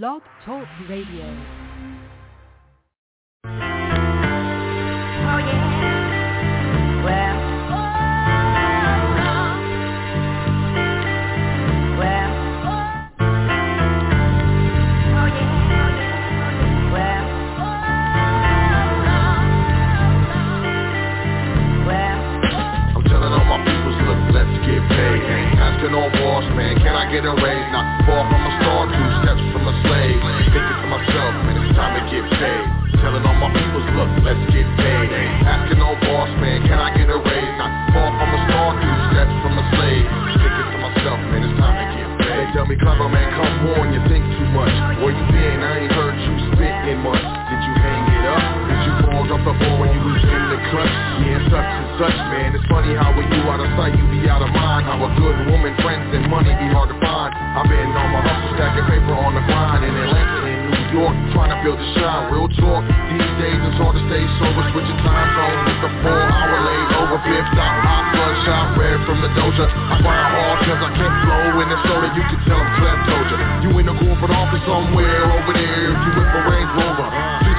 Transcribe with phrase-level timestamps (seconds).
[0.00, 1.26] Blog Talk Radio.
[3.44, 3.50] Oh
[5.36, 5.68] yeah.
[7.04, 7.36] Well.
[11.98, 12.32] Well.
[15.12, 15.52] Oh yeah.
[16.88, 17.26] Well.
[21.84, 22.16] Well.
[22.96, 25.20] I'm telling all my peoples, look, let's get paid.
[25.20, 27.68] Ain't asking no boss, man, can I get a raise?
[27.72, 28.41] Not far from
[31.82, 32.66] time to get paid.
[33.02, 35.10] Telling all my peoples, look, let's get paid.
[35.42, 37.54] Asking no boss, man, can I get a raise?
[37.58, 40.06] Not far from a star, two steps from a slave.
[40.38, 42.38] Thinking to myself, man, it's time to get paid.
[42.38, 44.70] They tell me, clever man, come on, you think too much.
[45.02, 45.58] Where you been?
[45.58, 47.26] I ain't heard you spit in much.
[47.50, 48.44] Did you hang it up?
[48.70, 50.94] Did you fall off the ball when you was in the clutch?
[51.26, 52.54] Yeah, such and such, man.
[52.54, 54.86] It's funny how when you out of sight, you be out of mind.
[54.86, 57.34] How a good woman, friends, and money be hard to find.
[57.34, 61.52] I've been on my hustle, stacking paper on the grind in Atlanta New York, trying
[61.52, 62.32] to build a shine.
[62.32, 62.82] Real talk,
[63.12, 66.90] these days it's hard to stay sober, switching time zones with the four hour late
[66.98, 67.18] over.
[67.22, 69.66] Fifth stop, hot bloodshot, red from the doja.
[69.68, 72.08] I grind hard cause I can't flow in the soda.
[72.16, 73.22] You can tell I'm Clem told.
[73.62, 75.92] You in the corporate office somewhere over there.
[75.92, 77.08] If you whip a Range Rover,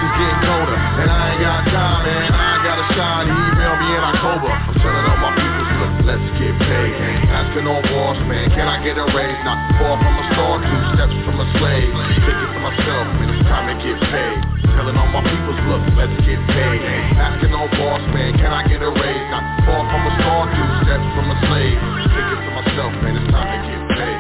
[0.04, 0.78] is getting colder.
[0.78, 2.30] And I ain't got time, man.
[2.34, 3.26] I got a shine.
[3.32, 4.52] Email me in October.
[4.52, 6.94] I'm telling all my people, look, let's get paid.
[7.32, 8.52] Asking no boss, man.
[8.52, 9.40] Can I get a raise?
[9.48, 11.90] Not far from a star, two steps from a slave.
[12.24, 14.38] Thinking to myself, man, it's time to get paid.
[14.74, 16.82] Telling all my peoples, look, let's get paid.
[17.18, 18.38] Asking no boss, man.
[18.38, 19.26] Can I get a raise?
[19.30, 21.78] Not far from a star, two steps from a slave.
[22.14, 24.13] Thinking to myself, man, it's time to get paid.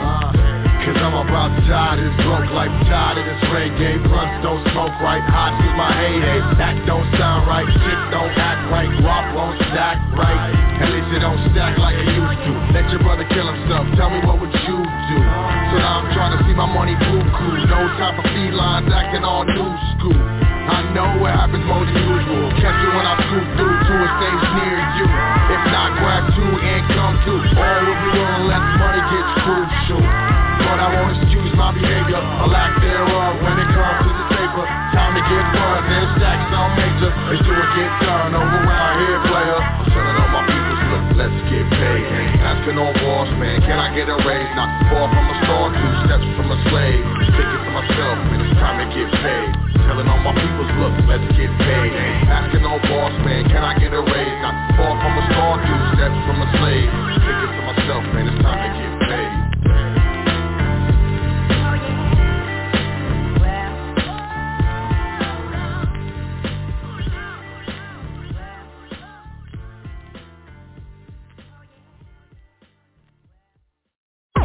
[1.04, 2.00] I'm about to die.
[2.00, 6.40] This broke life, tired of this reggae Blunts don't smoke right, hot is my heyday.
[6.56, 8.88] That don't sound right, shit don't act right.
[9.04, 10.56] Guap won't stack right.
[10.80, 12.52] At least it don't stack like it used to.
[12.72, 15.20] Let your brother kill himself, tell me what would you do?
[15.20, 19.44] So now I'm trying to see my money buku No time for felines acting all
[19.44, 20.16] new school.
[20.16, 22.48] I know what happens more than usual.
[22.64, 25.08] Catch you when I scoop through to a stage near you.
[25.52, 30.42] If not, grab two and come to All will be willing, let money get crucial
[30.61, 34.64] but I won't excuse my behavior, a lack thereof when it comes to the paper.
[34.93, 37.11] Time to get buzzed and stacks on major.
[37.33, 39.59] It's do it get done over around here, player.
[39.59, 42.05] I'm telling all my people, look, let's get paid.
[42.45, 44.52] Asking no boss, man, can I get a raise?
[44.53, 47.02] Not far from a star, two steps from a slave.
[47.33, 49.49] Thinking to myself, man, it's time to get paid.
[49.89, 51.91] Telling all my people, look, let's get paid.
[52.30, 54.37] Asking no boss, man, can I get a raise?
[54.45, 56.89] Not far from a star, two steps from a slave.
[57.25, 58.92] Thinking to myself, man, it's time to get paid.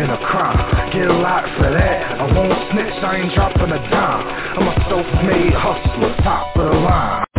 [0.00, 0.92] in a crime.
[0.92, 2.20] Get a lot for that.
[2.20, 4.24] I won't snitch, I ain't dropping a dime.
[4.56, 7.29] I'm a self-made hustler, top of the line.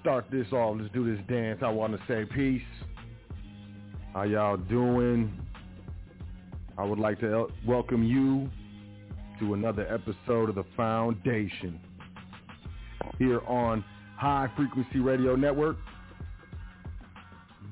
[0.00, 0.76] Start this off.
[0.80, 1.60] Let's do this dance.
[1.62, 2.62] I want to say peace.
[4.12, 5.32] How y'all doing?
[6.76, 8.48] I would like to welcome you
[9.40, 11.80] to another episode of The Foundation
[13.18, 13.84] here on
[14.16, 15.76] High Frequency Radio Network.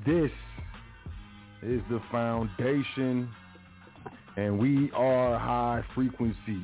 [0.04, 0.30] This
[1.62, 3.28] is The Foundation,
[4.36, 6.62] and we are High Frequency,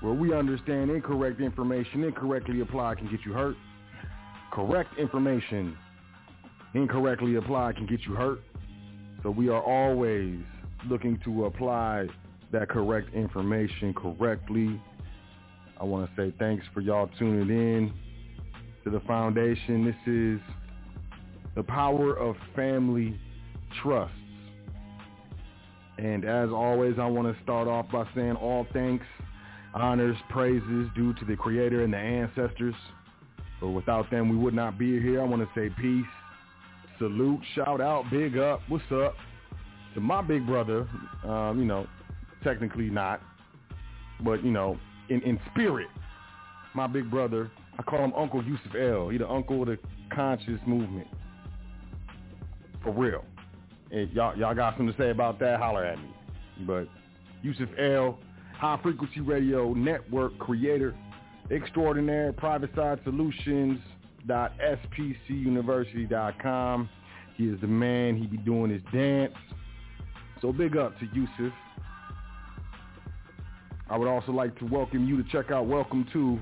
[0.00, 3.56] where we understand incorrect information incorrectly applied can get you hurt
[4.56, 5.76] correct information
[6.72, 8.40] incorrectly applied can get you hurt.
[9.22, 10.38] So we are always
[10.88, 12.06] looking to apply
[12.52, 14.80] that correct information correctly.
[15.78, 17.92] I want to say thanks for y'all tuning in
[18.84, 19.84] to the foundation.
[19.84, 20.40] This is
[21.54, 23.20] the power of family
[23.82, 24.16] trusts.
[25.98, 29.04] And as always, I want to start off by saying all thanks,
[29.74, 32.74] honors, praises due to the creator and the ancestors
[33.60, 35.20] but without them, we would not be here.
[35.20, 36.04] I want to say peace,
[36.98, 39.14] salute, shout out, big up, what's up
[39.96, 40.86] to my big brother.
[41.24, 41.86] Um, you know,
[42.44, 43.20] technically not,
[44.22, 45.88] but you know, in in spirit,
[46.74, 47.50] my big brother.
[47.78, 49.08] I call him Uncle Yusuf L.
[49.08, 49.78] He the uncle of the
[50.10, 51.08] conscious movement.
[52.82, 53.24] For real.
[53.90, 56.10] If y'all y'all got something to say about that, holler at me.
[56.66, 56.88] But
[57.42, 58.18] Yusuf L.
[58.56, 60.94] High Frequency Radio Network creator
[61.50, 63.78] extraordinaire private side solutions
[64.28, 66.88] spcuniversity.com.
[67.36, 68.16] He is the man.
[68.16, 69.32] He be doing his dance.
[70.42, 71.52] So big up to Yusuf.
[73.88, 76.40] I would also like to welcome you to check out welcome to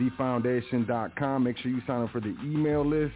[0.00, 1.44] thefoundation.com.
[1.44, 3.14] Make sure you sign up for the email list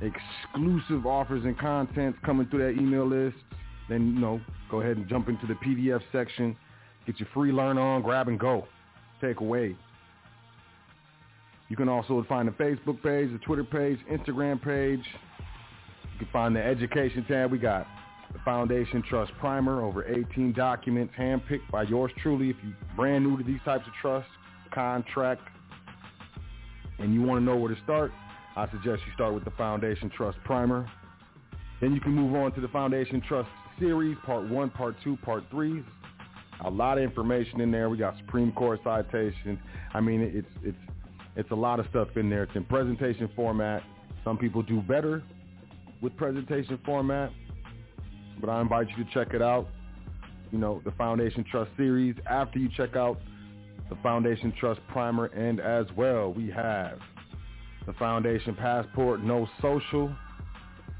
[0.00, 3.36] exclusive offers and contents coming through that email list,
[3.88, 4.40] then, you know,
[4.70, 6.56] go ahead and jump into the PDF section.
[7.06, 8.66] Get your free learn on, grab and go.
[9.20, 9.76] Take away.
[11.68, 15.04] You can also find the Facebook page, the Twitter page, Instagram page.
[16.12, 17.52] You can find the education tab.
[17.52, 17.86] We got
[18.32, 22.50] the Foundation Trust Primer, over 18 documents handpicked by yours truly.
[22.50, 24.30] If you're brand new to these types of trusts,
[24.72, 25.42] contract,
[26.98, 28.12] and you want to know where to start,
[28.56, 30.90] I suggest you start with the Foundation Trust Primer.
[31.80, 35.44] Then you can move on to the Foundation Trust Series, Part 1, Part 2, Part
[35.50, 35.84] 3.
[36.64, 37.88] A lot of information in there.
[37.88, 39.58] We got Supreme Court citations.
[39.94, 40.76] I mean, it's it's
[41.38, 42.42] it's a lot of stuff in there.
[42.42, 43.82] It's in presentation format.
[44.24, 45.22] Some people do better
[46.02, 47.30] with presentation format,
[48.40, 49.68] but I invite you to check it out.
[50.50, 52.16] You know, the Foundation Trust series.
[52.28, 53.20] After you check out
[53.88, 56.98] the Foundation Trust Primer, and as well, we have
[57.86, 60.12] the Foundation Passport No Social.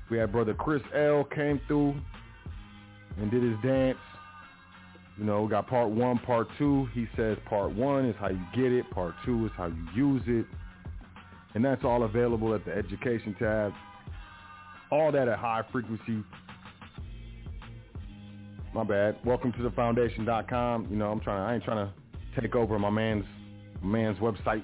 [0.09, 1.97] We had brother Chris L came through
[3.19, 3.99] and did his dance.
[5.19, 6.89] You know, got part one, part two.
[6.95, 8.89] He says part one is how you get it.
[8.91, 10.47] Part two is how you use it.
[11.55, 13.73] And that's all available at the education tab.
[14.93, 16.23] All that at high frequency.
[18.73, 19.17] My bad.
[19.25, 20.87] Welcome to the foundation.com.
[20.89, 23.25] You know, I'm trying I ain't trying to take over my man's
[23.83, 24.63] my man's website.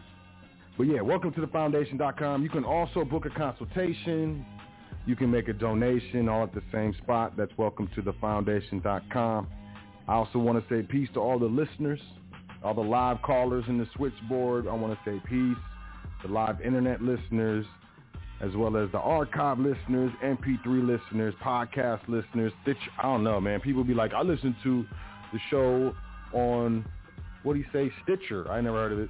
[0.78, 2.42] But yeah, welcome to the foundation.com.
[2.44, 4.46] You can also book a consultation.
[5.06, 7.36] You can make a donation all at the same spot.
[7.36, 9.48] That's welcome to the foundation.com.
[10.08, 12.00] I also want to say peace to all the listeners,
[12.62, 14.68] all the live callers in the switchboard.
[14.68, 15.56] I want to say peace,
[16.22, 17.64] the live internet listeners,
[18.40, 22.52] as well as the archive listeners, MP3 listeners, podcast listeners.
[22.62, 23.60] Stitch, I don't know, man.
[23.60, 24.84] People be like, I listen to
[25.32, 25.94] the show
[26.32, 26.84] on,
[27.42, 28.50] what do you say, Stitcher.
[28.50, 29.08] I never heard of it.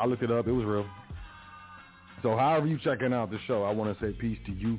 [0.00, 0.48] I looked it up.
[0.48, 0.86] It was real.
[2.22, 4.78] So however you checking out the show, I want to say peace to you.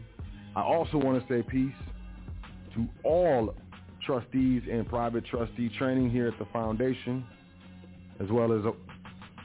[0.55, 1.73] I also want to say peace
[2.75, 3.53] to all
[4.05, 7.25] trustees and private trustee training here at the foundation,
[8.19, 8.73] as well as a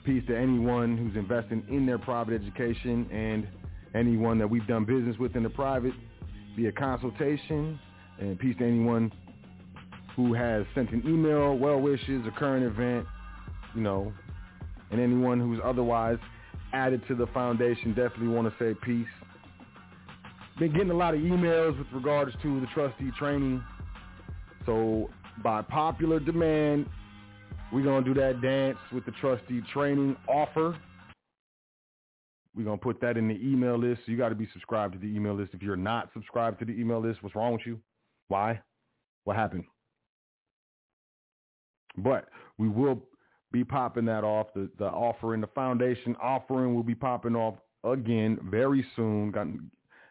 [0.05, 3.49] peace to anyone who's investing in their private education and
[3.95, 5.93] anyone that we've done business with in the private
[6.57, 7.79] via consultation,
[8.21, 9.13] and peace to anyone
[10.17, 13.07] who has sent an email, well wishes, a current event,
[13.75, 14.13] you know,
[14.91, 16.19] and anyone who's otherwise
[16.73, 17.95] added to the foundation.
[17.95, 19.07] Definitely want to say peace.
[20.59, 23.63] Been getting a lot of emails with regards to the trustee training
[24.69, 25.09] so
[25.43, 26.87] by popular demand,
[27.73, 30.79] we're going to do that dance with the trustee training offer.
[32.55, 34.03] We're going to put that in the email list.
[34.05, 35.55] So you got to be subscribed to the email list.
[35.55, 37.81] If you're not subscribed to the email list, what's wrong with you?
[38.29, 38.61] Why?
[39.25, 39.65] What happened?
[41.97, 42.29] But
[42.59, 43.03] we will
[43.53, 44.49] be popping that off.
[44.55, 47.55] The, the offering, the foundation offering will be popping off
[47.85, 49.33] again very soon.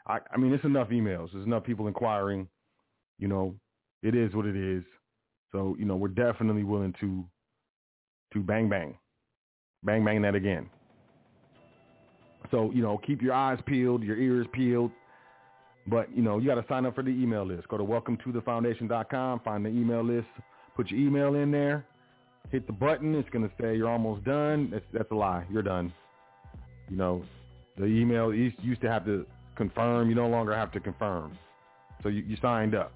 [0.07, 1.29] I, I mean, it's enough emails.
[1.33, 2.47] There's enough people inquiring,
[3.19, 3.55] you know,
[4.03, 4.83] it is what it is.
[5.51, 7.25] So, you know, we're definitely willing to
[8.33, 8.97] to bang bang.
[9.83, 10.69] Bang bang that again.
[12.51, 14.91] So, you know, keep your eyes peeled, your ears peeled.
[15.87, 17.67] But, you know, you got to sign up for the email list.
[17.69, 20.27] Go to welcome to the foundation.com, find the email list,
[20.75, 21.85] put your email in there,
[22.51, 23.15] hit the button.
[23.15, 24.69] It's going to say you're almost done.
[24.71, 25.45] That's, that's a lie.
[25.49, 25.93] You're done.
[26.89, 27.23] You know,
[27.77, 30.09] the email used to have to confirm.
[30.09, 31.37] You no longer have to confirm.
[32.03, 32.91] So you, you signed up.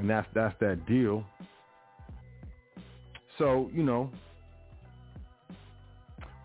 [0.00, 1.24] And that's that's that deal.
[3.38, 4.10] So, you know,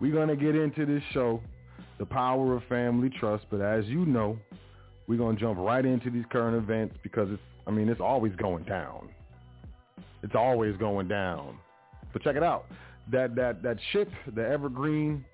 [0.00, 1.40] we're to get into this show,
[1.98, 4.38] The Power of Family Trust, but as you know,
[5.06, 8.64] we're to jump right into these current events because it's I mean, it's always going
[8.64, 9.08] down.
[10.22, 11.58] It's always going down.
[12.12, 12.66] But check it out.
[13.10, 15.24] That that that ship, the Evergreen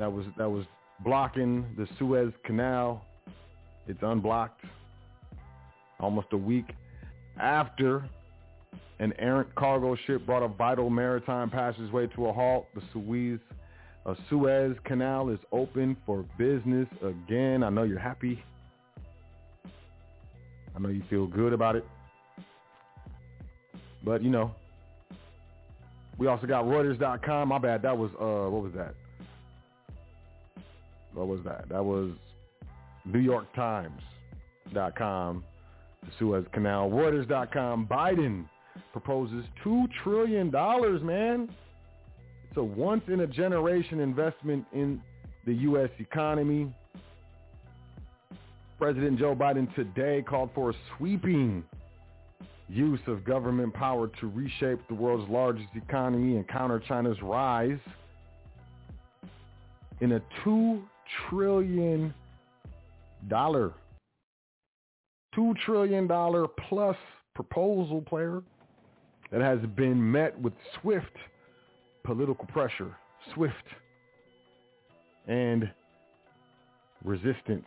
[0.00, 0.64] that was that was
[1.04, 3.04] blocking the Suez Canal,
[3.86, 4.64] it's unblocked
[6.00, 6.66] almost a week
[7.40, 8.04] after
[8.98, 13.40] an errant cargo ship brought a vital maritime passageway to a halt, the Suez,
[14.06, 17.62] a Suez Canal is open for business again.
[17.62, 18.42] I know you're happy.
[20.76, 21.84] I know you feel good about it.
[24.04, 24.54] But, you know,
[26.18, 27.48] we also got Reuters.com.
[27.48, 27.82] My bad.
[27.82, 28.94] That was, uh, what was that?
[31.14, 31.68] What was that?
[31.68, 32.12] That was
[33.04, 35.44] New York Times.com
[36.02, 36.90] the Suez Canal.
[36.90, 37.86] Reuters.com.
[37.86, 38.44] Biden
[38.92, 40.50] proposes $2 trillion,
[41.04, 41.48] man.
[42.48, 45.00] It's a once-in-a-generation investment in
[45.46, 45.90] the U.S.
[45.98, 46.72] economy.
[48.78, 51.62] President Joe Biden today called for a sweeping
[52.68, 57.78] use of government power to reshape the world's largest economy and counter China's rise
[60.00, 60.80] in a $2
[61.28, 62.14] trillion
[65.34, 66.96] dollar, two trillion dollar plus
[67.34, 68.42] proposal player
[69.30, 71.16] that has been met with swift
[72.04, 72.96] political pressure,
[73.34, 73.54] swift
[75.28, 75.70] and
[77.04, 77.66] resistance.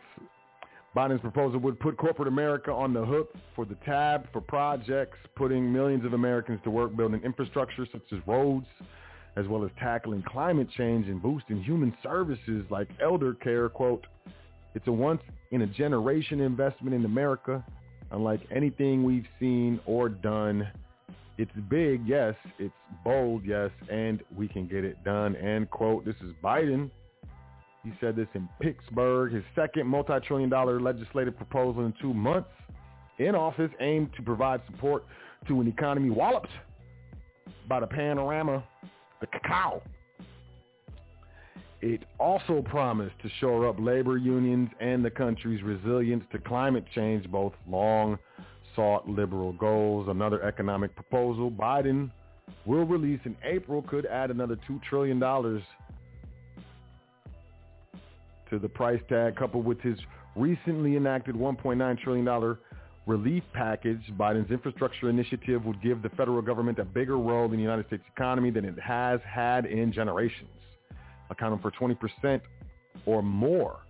[0.94, 5.72] Biden's proposal would put corporate America on the hook for the tab for projects, putting
[5.72, 8.66] millions of Americans to work building infrastructure such as roads,
[9.36, 13.68] as well as tackling climate change and boosting human services like elder care.
[13.68, 14.06] Quote,
[14.74, 17.64] it's a once-in-a-generation investment in America,
[18.10, 20.68] unlike anything we've seen or done.
[21.36, 22.34] It's big, yes.
[22.58, 23.70] It's bold, yes.
[23.90, 25.34] And we can get it done.
[25.36, 26.04] End quote.
[26.04, 26.90] This is Biden
[27.84, 29.32] he said this in Pittsburgh.
[29.32, 32.48] His second multi-trillion dollar legislative proposal in two months
[33.18, 35.04] in office aimed to provide support
[35.46, 36.50] to an economy walloped
[37.68, 38.64] by the panorama,
[39.20, 39.82] the cacao.
[41.86, 47.30] It also promised to shore up labor unions and the country's resilience to climate change,
[47.30, 48.18] both long
[48.74, 50.08] sought liberal goals.
[50.08, 52.10] Another economic proposal Biden
[52.64, 55.62] will release in April could add another $2 trillion to
[58.58, 59.98] the price tag coupled with his
[60.36, 62.56] recently enacted $1.9 trillion
[63.06, 64.00] relief package.
[64.18, 68.04] Biden's infrastructure initiative would give the federal government a bigger role in the United States
[68.16, 70.48] economy than it has had in generations,
[71.34, 72.40] accounting for 20%
[73.06, 73.80] or more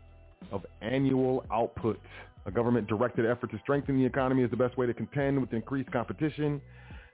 [0.52, 2.00] of annual output.
[2.46, 5.90] A government-directed effort to strengthen the economy is the best way to contend with increased
[5.90, 6.60] competition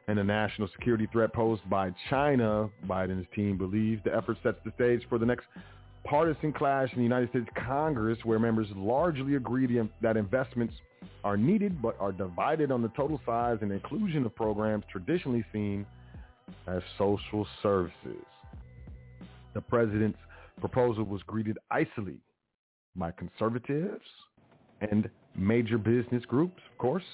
[0.09, 2.69] and the national security threat posed by China.
[2.89, 5.47] Biden's team believes the effort sets the stage for the next
[6.05, 10.75] partisan clash in the United States Congress where members largely agree that investments
[11.23, 15.87] are needed but are divided on the total size and inclusion of programs traditionally seen
[16.67, 18.25] as social services.
[19.55, 20.19] The president's
[20.61, 22.19] proposal was greeted icily
[22.97, 24.05] by conservatives
[24.81, 27.05] and major business groups, of course.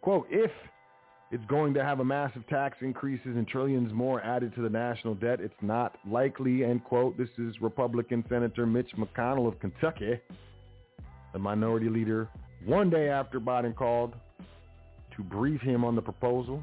[0.00, 0.50] Quote, if
[1.32, 5.14] it's going to have a massive tax increases and trillions more added to the national
[5.14, 5.40] debt.
[5.40, 7.16] It's not likely, end quote.
[7.16, 10.20] This is Republican Senator Mitch McConnell of Kentucky,
[11.32, 12.28] the minority leader,
[12.66, 14.14] one day after Biden called
[15.16, 16.62] to brief him on the proposal.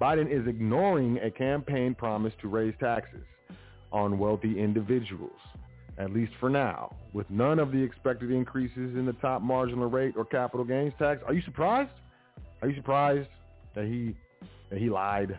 [0.00, 3.26] Biden is ignoring a campaign promise to raise taxes
[3.92, 5.40] on wealthy individuals,
[5.98, 10.14] at least for now, with none of the expected increases in the top marginal rate
[10.16, 11.22] or capital gains tax.
[11.26, 11.90] Are you surprised?
[12.62, 13.28] Are you surprised?
[13.74, 14.14] that he
[14.70, 15.38] that he lied?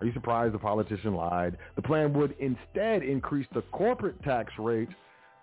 [0.00, 1.56] Are you surprised the politician lied?
[1.76, 4.88] The plan would instead increase the corporate tax rate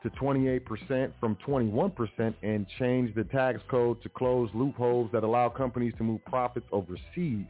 [0.04, 5.94] to 28% from 21% and change the tax code to close loopholes that allow companies
[5.98, 7.46] to move profits overseas,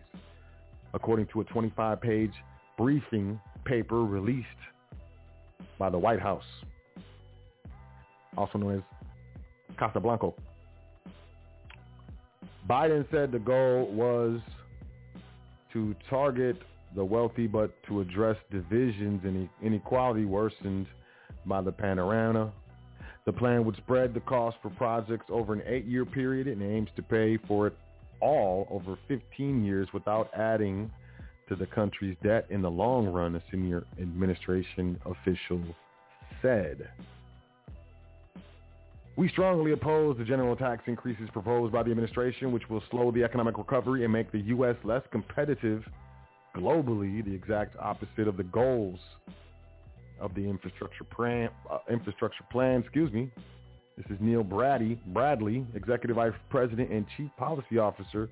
[0.93, 2.33] according to a 25-page
[2.77, 4.47] briefing paper released
[5.77, 6.43] by the White House,
[8.37, 10.31] also known as Casablanca.
[12.69, 14.39] Biden said the goal was
[15.73, 16.57] to target
[16.95, 20.85] the wealthy, but to address divisions and inequality worsened
[21.45, 22.51] by the panorama.
[23.25, 27.03] The plan would spread the cost for projects over an eight-year period and aims to
[27.03, 27.77] pay for it
[28.19, 30.91] all over 15 years without adding
[31.51, 35.61] to the country's debt in the long run, a senior administration official
[36.41, 36.87] said.
[39.17, 43.25] We strongly oppose the general tax increases proposed by the administration, which will slow the
[43.25, 44.77] economic recovery and make the U.S.
[44.85, 45.83] less competitive
[46.55, 48.99] globally, the exact opposite of the goals
[50.21, 51.49] of the infrastructure plan.
[51.69, 52.79] Uh, infrastructure plan.
[52.79, 53.29] Excuse me.
[53.97, 58.29] This is Neil Bradley, Bradley, Executive Vice President and Chief Policy Officer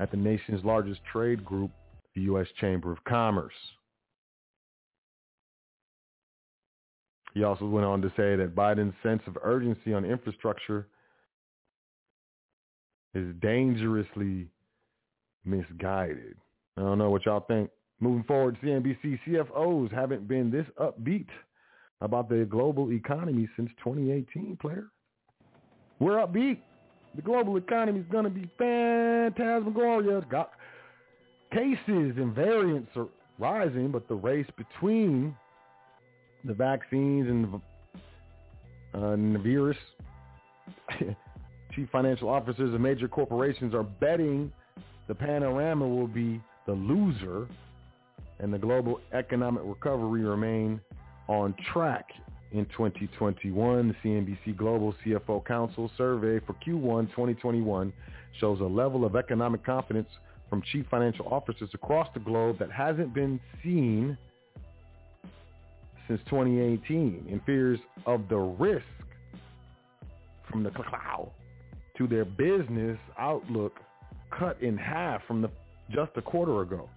[0.00, 1.70] at the nation's largest trade group,
[2.16, 2.46] the U.S.
[2.60, 3.52] Chamber of Commerce.
[7.34, 10.88] He also went on to say that Biden's sense of urgency on infrastructure
[13.14, 14.48] is dangerously
[15.44, 16.36] misguided.
[16.78, 17.70] I don't know what y'all think.
[18.00, 21.28] Moving forward, CNBC CFOs haven't been this upbeat
[22.00, 24.86] about the global economy since 2018, player.
[25.98, 26.58] We're upbeat.
[27.14, 30.28] The global economy is going to be phantasmagorial.
[30.30, 30.52] Got
[31.56, 33.06] cases and variants are
[33.38, 35.34] rising, but the race between
[36.44, 37.54] the vaccines and
[38.94, 39.76] uh, the virus.
[41.74, 44.52] Chief financial officers of major corporations are betting
[45.08, 47.46] the panorama will be the loser
[48.38, 50.80] and the global economic recovery remain
[51.28, 52.06] on track
[52.52, 53.88] in 2021.
[53.88, 57.92] The CNBC Global CFO Council survey for Q1 2021
[58.40, 60.08] shows a level of economic confidence
[60.48, 64.16] from chief financial officers across the globe that hasn't been seen
[66.08, 68.84] since 2018 in fears of the risk
[70.50, 71.30] from the cloud
[71.98, 73.80] to their business outlook
[74.30, 75.50] cut in half from the
[75.90, 76.88] just a quarter ago.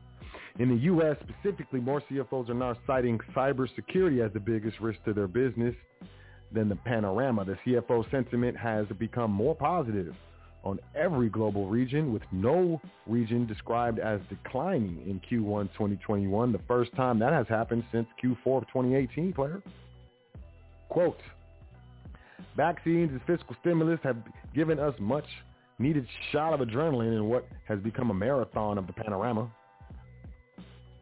[0.58, 1.16] In the U.S.
[1.22, 5.76] specifically, more CFOs are now citing cybersecurity as the biggest risk to their business
[6.52, 7.46] than the panorama.
[7.46, 10.16] The CFO sentiment has become more positive
[10.64, 16.94] on every global region with no region described as declining in Q1 2021, the first
[16.96, 19.62] time that has happened since Q4 of 2018, player.
[20.90, 21.20] Quote,
[22.58, 24.18] vaccines and fiscal stimulus have
[24.54, 25.26] given us much
[25.78, 29.50] needed shot of adrenaline in what has become a marathon of the panorama.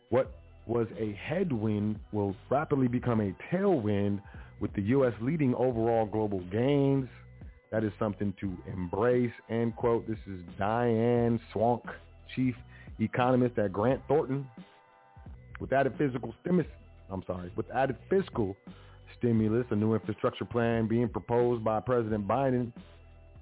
[0.10, 4.22] What was a headwind will rapidly become a tailwind
[4.60, 5.13] with the U.S.
[5.22, 7.08] leading overall global gains–
[7.71, 10.08] that is something to embrace, end quote.
[10.08, 11.84] This is Diane Swonk,
[12.36, 12.56] chief
[12.99, 14.47] economist at Grant Thornton.
[15.60, 16.71] With added physical stimulus,
[17.12, 18.56] I'm sorry, with added fiscal
[19.17, 22.71] stimulus, a new infrastructure plan being proposed by President Biden,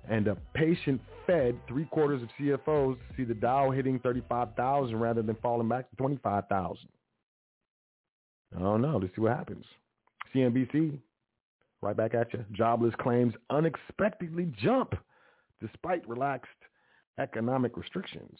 [0.10, 5.90] and a patient-fed three-quarters of CFOs see the Dow hitting 35,000 rather than falling back
[5.90, 6.88] to 25,000.
[8.56, 8.98] I don't know.
[8.98, 9.66] Let's see what happens.
[10.34, 10.98] CNBC
[11.86, 12.44] Right back at you.
[12.52, 14.96] Jobless claims unexpectedly jump
[15.62, 16.50] despite relaxed
[17.20, 18.40] economic restrictions.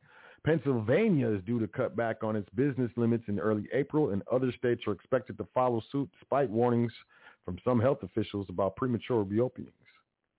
[0.44, 4.52] Pennsylvania is due to cut back on its business limits in early April, and other
[4.52, 6.92] states are expected to follow suit despite warnings
[7.44, 9.72] from some health officials about premature reopenings.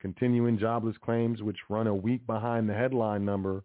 [0.02, 3.64] Continuing jobless claims, which run a week behind the headline number,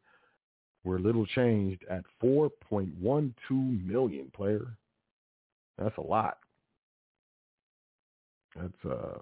[0.83, 4.77] were little changed at 4.12 million player.
[5.79, 6.39] That's a lot.
[8.55, 9.19] That's uh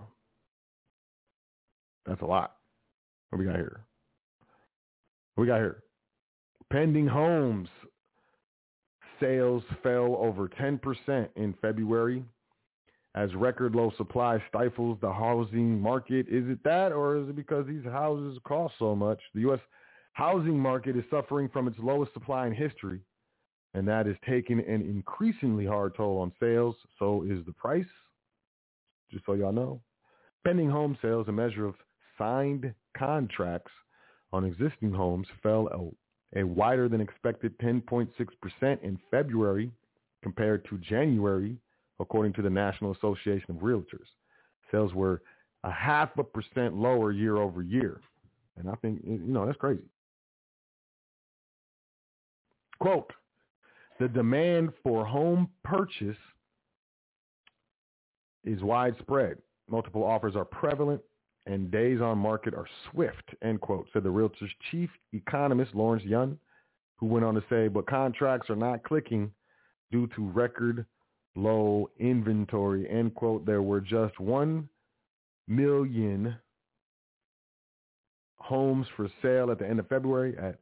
[2.05, 2.57] that's a lot.
[3.33, 3.81] What we got here?
[5.35, 5.83] What we got here?
[6.71, 7.71] Pending homes
[9.19, 12.23] sales fell over 10% in February
[13.15, 16.27] as record low supply stifles the housing market.
[16.29, 19.21] Is it that or is it because these houses cost so much?
[19.33, 19.61] The U.S.
[20.13, 23.01] housing market is suffering from its lowest supply in history,
[23.73, 26.77] and that is taking an increasingly hard toll on sales.
[26.99, 27.87] So is the price,
[29.11, 29.81] just so y'all know.
[30.45, 31.77] Pending home sales, a measure of
[32.19, 33.73] signed contracts
[34.33, 35.95] on existing homes fell
[36.35, 38.09] a, a wider than expected 10.6%
[38.83, 39.71] in February
[40.23, 41.57] compared to January,
[42.01, 44.09] according to the National Association of Realtors.
[44.71, 45.23] Sales were
[45.65, 48.01] a half a percent lower year over year.
[48.57, 49.83] And I think, you know, that's crazy.
[52.79, 53.13] Quote,
[54.01, 56.17] the demand for home purchase
[58.45, 59.39] is widespread.
[59.71, 61.01] Multiple offers are prevalent
[61.47, 66.39] and days on market are swift, end quote, said the realtor's chief economist, Lawrence Yun,
[66.97, 69.31] who went on to say, but contracts are not clicking
[69.91, 70.87] due to record
[71.35, 73.45] low inventory, end quote.
[73.45, 74.69] There were just 1
[75.49, 76.37] million
[78.37, 80.59] homes for sale at the end of February at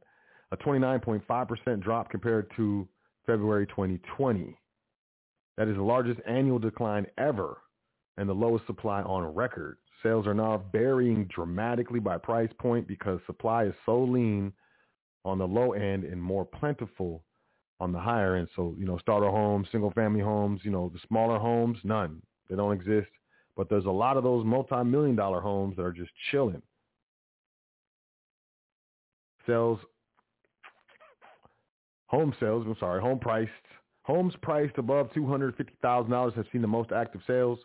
[0.51, 2.87] a 29.5% drop compared to
[3.25, 4.57] February 2020.
[5.57, 7.57] That is the largest annual decline ever
[8.17, 9.77] and the lowest supply on record.
[10.03, 14.51] Sales are now varying dramatically by price point because supply is so lean
[15.23, 17.23] on the low end and more plentiful
[17.79, 18.47] on the higher end.
[18.55, 22.21] So, you know, starter homes, single family homes, you know, the smaller homes, none.
[22.49, 23.09] They don't exist.
[23.55, 26.61] But there's a lot of those multi-million dollar homes that are just chilling.
[29.45, 29.79] sales,
[32.07, 33.51] home sales, I'm sorry, home priced,
[34.03, 37.59] homes priced above $250,000 have seen the most active sales,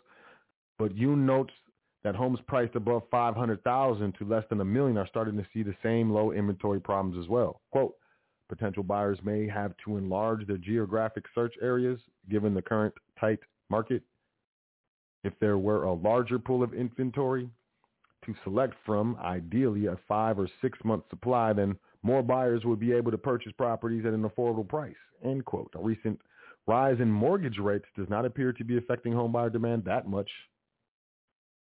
[0.79, 1.53] but Yun notes
[2.03, 5.75] that homes priced above 500,000 to less than a million are starting to see the
[5.83, 7.61] same low inventory problems as well.
[7.71, 7.95] Quote,
[8.49, 14.03] potential buyers may have to enlarge their geographic search areas given the current tight market.
[15.23, 17.49] If there were a larger pool of inventory
[18.25, 22.93] to select from, ideally a five or six month supply, then more buyers would be
[22.93, 24.95] able to purchase properties at an affordable price.
[25.23, 25.71] End quote.
[25.75, 26.19] A recent
[26.67, 30.29] rise in mortgage rates does not appear to be affecting home buyer demand that much.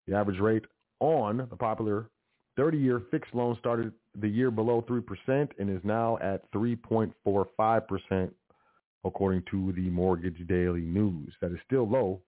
[0.06, 0.64] The average rate
[1.00, 2.10] on the popular
[2.58, 8.30] 30-year fixed loan started the year below 3% and is now at 3.45%,
[9.04, 11.34] according to the Mortgage Daily News.
[11.42, 12.20] That is still low,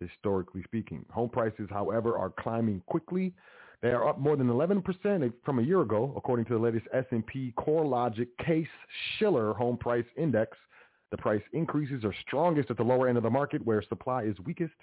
[0.00, 1.04] historically speaking.
[1.10, 3.34] Home prices, however, are climbing quickly.
[3.82, 7.52] They are up more than 11% from a year ago, according to the latest S&P
[7.58, 8.66] CoreLogic Case
[9.18, 10.56] Shiller Home Price Index.
[11.10, 14.34] The price increases are strongest at the lower end of the market where supply is
[14.44, 14.74] weakest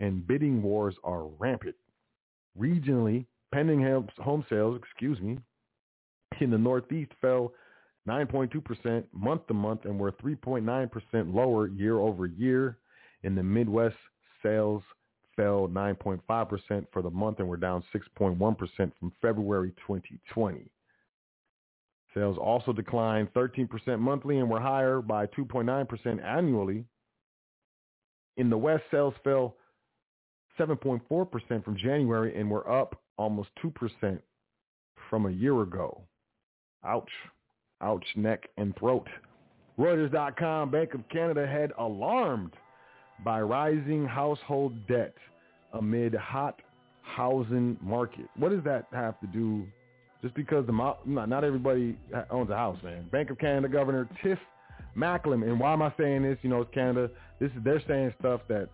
[0.00, 1.76] and bidding wars are rampant.
[2.58, 3.82] Regionally, pending
[4.18, 5.38] home sales, excuse me,
[6.40, 7.52] in the Northeast fell
[8.08, 12.78] 9.2% month to month and were 3.9% lower year over year.
[13.22, 13.96] In the Midwest,
[14.42, 14.82] sales
[15.36, 20.70] fell 9.5% for the month and were down 6.1% from February 2020.
[22.14, 26.84] Sales also declined 13% monthly and were higher by 2.9% annually.
[28.36, 29.56] In the West, sales fell
[30.58, 34.18] 7.4% from January and were up almost 2%
[35.08, 36.02] from a year ago.
[36.84, 37.10] Ouch.
[37.80, 39.06] Ouch, neck and throat.
[39.78, 42.52] Reuters.com, Bank of Canada head alarmed
[43.24, 45.14] by rising household debt
[45.72, 46.60] amid hot
[47.02, 48.26] housing market.
[48.36, 49.66] What does that have to do?
[50.22, 50.72] Just because the
[51.06, 51.96] not everybody
[52.30, 53.08] owns a house, man.
[53.12, 54.38] Bank of Canada Governor Tiff
[54.96, 56.38] Macklem, and why am I saying this?
[56.42, 57.08] You know, it's Canada.
[57.38, 58.68] This is they're saying stuff that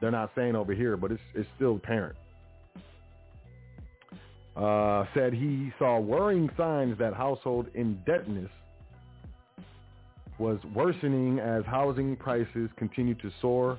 [0.00, 2.16] they're not saying over here, but it's it's still apparent.
[4.56, 8.50] Uh, said he saw worrying signs that household indebtedness
[10.38, 13.78] was worsening as housing prices continued to soar.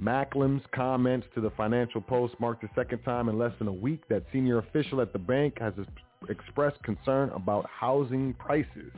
[0.00, 4.06] Macklem's comments to the Financial Post marked the second time in less than a week
[4.08, 5.72] that senior official at the bank has
[6.28, 8.92] expressed concern about housing prices,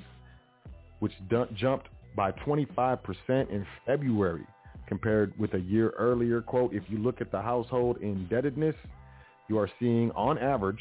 [0.98, 2.98] which d- jumped by 25%
[3.28, 4.46] in February
[4.88, 6.40] compared with a year earlier.
[6.40, 8.74] Quote, if you look at the household indebtedness,
[9.48, 10.80] you are seeing on average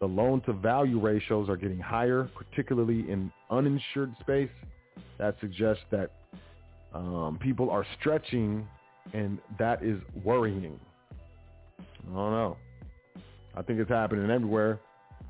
[0.00, 4.48] the loan to value ratios are getting higher, particularly in uninsured space.
[5.18, 6.10] That suggests that
[6.94, 8.66] um, people are stretching
[9.12, 10.80] and that is worrying.
[11.78, 12.56] I don't know.
[13.54, 14.80] I think it's happening everywhere.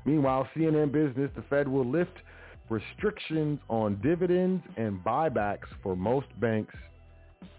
[0.05, 2.15] Meanwhile, CNN Business, the Fed will lift
[2.69, 6.73] restrictions on dividends and buybacks for most banks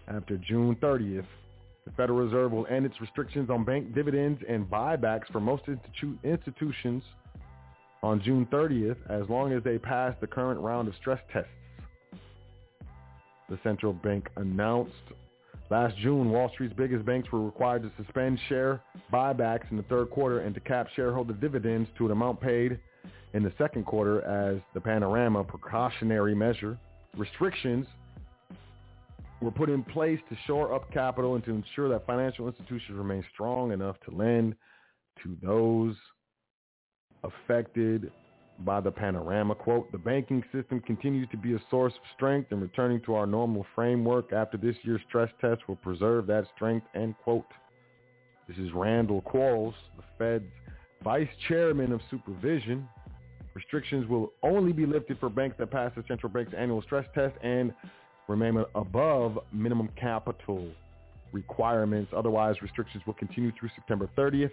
[0.07, 1.25] after June 30th.
[1.85, 6.17] The Federal Reserve will end its restrictions on bank dividends and buybacks for most institu-
[6.23, 7.03] institutions
[8.01, 11.49] on June 30th as long as they pass the current round of stress tests.
[13.49, 14.93] The central bank announced
[15.69, 18.81] last June Wall Street's biggest banks were required to suspend share
[19.11, 22.79] buybacks in the third quarter and to cap shareholder dividends to an amount paid
[23.33, 26.77] in the second quarter as the panorama precautionary measure.
[27.17, 27.85] Restrictions
[29.43, 33.23] were put in place to shore up capital and to ensure that financial institutions remain
[33.33, 34.55] strong enough to lend
[35.23, 35.95] to those
[37.23, 38.11] affected
[38.59, 39.55] by the panorama.
[39.55, 43.25] Quote, the banking system continues to be a source of strength and returning to our
[43.25, 47.45] normal framework after this year's stress test will preserve that strength, end quote.
[48.47, 50.51] This is Randall Quarles, the Fed's
[51.03, 52.87] vice chairman of supervision.
[53.53, 57.35] Restrictions will only be lifted for banks that pass the central bank's annual stress test
[57.43, 57.73] and
[58.27, 60.67] remain above minimum capital
[61.31, 62.11] requirements.
[62.15, 64.51] Otherwise, restrictions will continue through September 30th.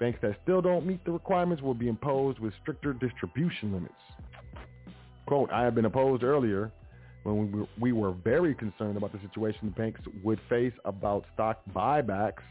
[0.00, 3.94] Banks that still don't meet the requirements will be imposed with stricter distribution limits.
[5.26, 6.72] Quote, I have been opposed earlier
[7.24, 11.24] when we were, we were very concerned about the situation the banks would face about
[11.34, 12.42] stock buybacks,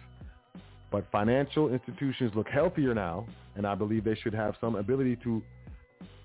[0.91, 3.25] but financial institutions look healthier now,
[3.55, 5.41] and I believe they should have some ability to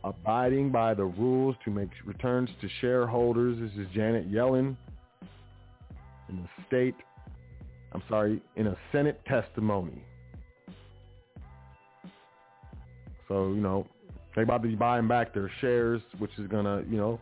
[0.04, 3.58] abiding by the rules to make returns to shareholders.
[3.60, 4.76] This is Janet Yellen
[6.28, 6.94] in the state,
[7.92, 10.02] I'm sorry, in a Senate testimony.
[13.28, 13.86] So, you know,
[14.34, 17.20] they about to be buying back their shares, which is going to, you know,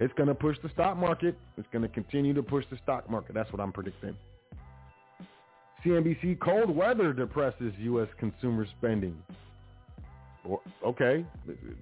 [0.00, 1.36] it's going to push the stock market.
[1.56, 3.34] It's going to continue to push the stock market.
[3.34, 4.16] That's what I'm predicting.
[5.84, 8.08] CNBC, cold weather depresses U.S.
[8.18, 9.16] consumer spending.
[10.84, 11.24] Okay,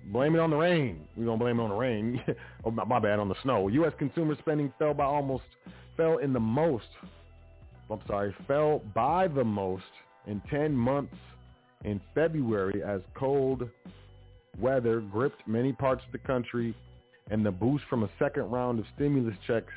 [0.07, 1.07] blame it on the rain.
[1.17, 2.23] We're gonna blame it on the rain.
[2.65, 3.69] oh, my, my bad, on the snow.
[3.69, 3.93] U.S.
[3.99, 5.45] consumer spending fell by almost
[5.97, 6.87] fell in the most.
[7.91, 9.85] I'm sorry, fell by the most
[10.27, 11.15] in 10 months
[11.85, 13.69] in February as cold
[14.59, 16.75] weather gripped many parts of the country
[17.31, 19.73] and the boost from a second round of stimulus checks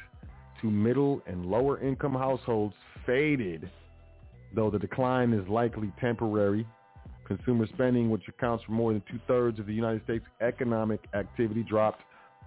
[0.62, 2.76] to middle and lower income households
[3.06, 3.70] faded,
[4.54, 6.66] though the decline is likely temporary.
[7.28, 12.02] Consumer spending, which accounts for more than two-thirds of the United States economic activity, dropped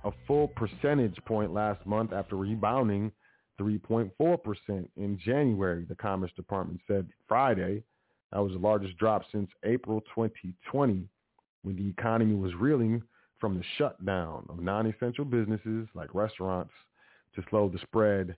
[0.04, 3.12] a full percentage point last month after rebounding
[3.60, 7.82] 3.4% in January, the Commerce Department said Friday.
[8.32, 11.06] That was the largest drop since April 2020
[11.62, 13.02] when the economy was reeling
[13.38, 16.72] from the shutdown of non-essential businesses like restaurants
[17.34, 18.34] to slow the spread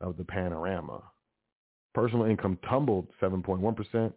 [0.00, 1.02] of the panorama.
[1.94, 4.12] Personal income tumbled 7.1%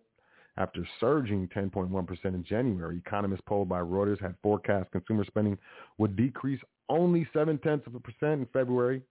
[0.57, 2.97] after surging 10.1% in January.
[3.05, 5.57] Economists polled by Reuters had forecast consumer spending
[5.97, 9.01] would decrease only seven-tenths of a percent in February.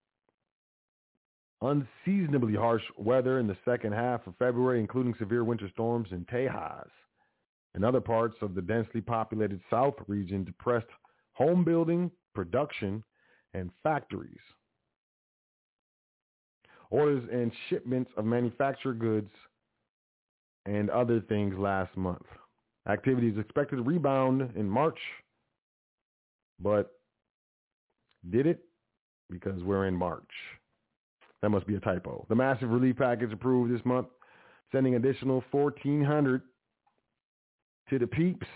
[1.60, 6.88] Unseasonably harsh weather in the second half of February, including severe winter storms in Tejas
[7.74, 10.86] and other parts of the densely populated South region, depressed
[11.32, 13.02] home building, production,
[13.52, 14.38] and factories.
[16.90, 19.30] Orders and shipments of manufactured goods
[20.66, 22.24] and other things last month.
[22.88, 24.98] Activity is expected to rebound in March,
[26.60, 26.92] but
[28.30, 28.60] did it?
[29.30, 30.30] Because we're in March.
[31.42, 32.24] That must be a typo.
[32.28, 34.08] The massive relief package approved this month,
[34.72, 36.42] sending additional 1400
[37.90, 38.46] to the peeps.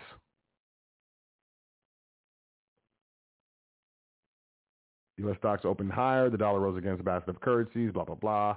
[5.18, 5.36] U.S.
[5.38, 6.30] stocks opened higher.
[6.30, 8.56] The dollar rose against a basket of currencies, blah, blah, blah.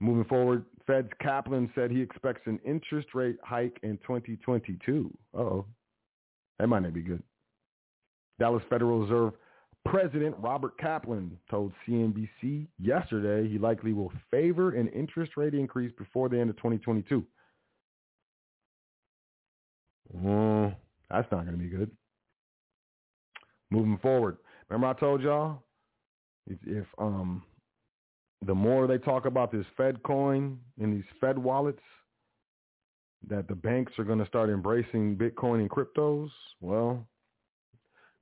[0.00, 5.12] Moving forward, Fed's Kaplan said he expects an interest rate hike in 2022.
[5.36, 5.66] Uh-oh.
[6.58, 7.22] That might not be good.
[8.38, 9.32] Dallas Federal Reserve
[9.84, 16.28] President Robert Kaplan told CNBC yesterday he likely will favor an interest rate increase before
[16.28, 17.24] the end of 2022.
[20.12, 20.74] Well,
[21.10, 21.90] that's not going to be good.
[23.70, 24.38] Moving forward,
[24.68, 25.62] remember I told y'all
[26.46, 27.42] if, if um
[28.44, 31.82] the more they talk about this Fed coin and these Fed wallets,
[33.28, 36.30] that the banks are going to start embracing Bitcoin and cryptos.
[36.60, 37.06] Well,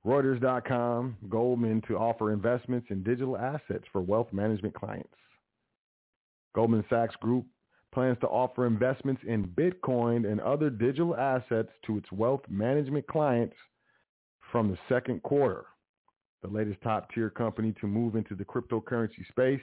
[0.05, 5.13] Reuters.com, Goldman to offer investments in digital assets for wealth management clients.
[6.55, 7.45] Goldman Sachs Group
[7.93, 13.55] plans to offer investments in Bitcoin and other digital assets to its wealth management clients
[14.51, 15.65] from the second quarter.
[16.41, 19.61] The latest top-tier company to move into the cryptocurrency space,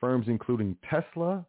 [0.00, 1.44] firms including Tesla,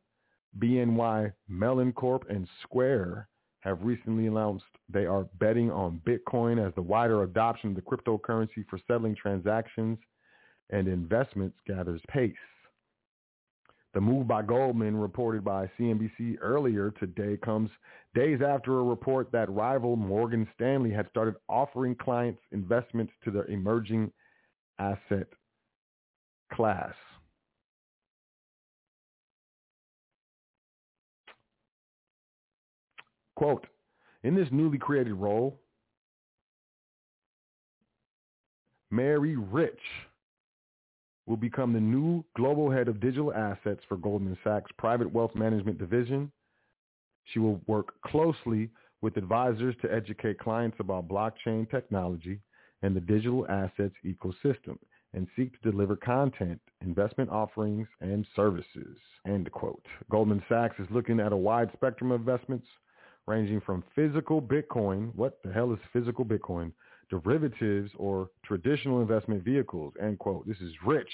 [0.57, 3.27] BNY Mellon Corp, and Square
[3.61, 8.65] have recently announced they are betting on Bitcoin as the wider adoption of the cryptocurrency
[8.69, 9.97] for settling transactions
[10.69, 12.33] and investments gathers pace.
[13.93, 17.71] The move by Goldman, reported by CNBC earlier today, comes
[18.13, 23.45] days after a report that rival Morgan Stanley had started offering clients investments to their
[23.45, 24.11] emerging
[24.77, 25.27] asset
[26.53, 26.93] class.
[33.39, 33.67] Quote,
[34.23, 35.57] in this newly created role,
[38.91, 39.79] Mary Rich
[41.25, 45.77] will become the new global head of digital assets for Goldman Sachs Private Wealth Management
[45.77, 46.29] Division.
[47.31, 48.71] She will work closely
[49.01, 52.41] with advisors to educate clients about blockchain technology
[52.81, 54.77] and the digital assets ecosystem
[55.13, 58.97] and seek to deliver content, investment offerings, and services.
[59.25, 59.85] End quote.
[60.11, 62.67] Goldman Sachs is looking at a wide spectrum of investments
[63.29, 66.71] ranging from physical Bitcoin, what the hell is physical Bitcoin,
[67.11, 70.47] derivatives or traditional investment vehicles, end quote.
[70.47, 71.11] This is Rich.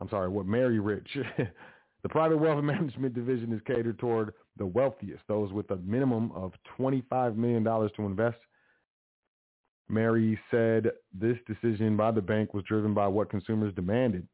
[0.00, 1.08] I'm sorry, what Mary Rich.
[2.02, 6.52] the private wealth management division is catered toward the wealthiest, those with a minimum of
[6.78, 8.38] $25 million to invest.
[9.90, 14.26] Mary said this decision by the bank was driven by what consumers demanded.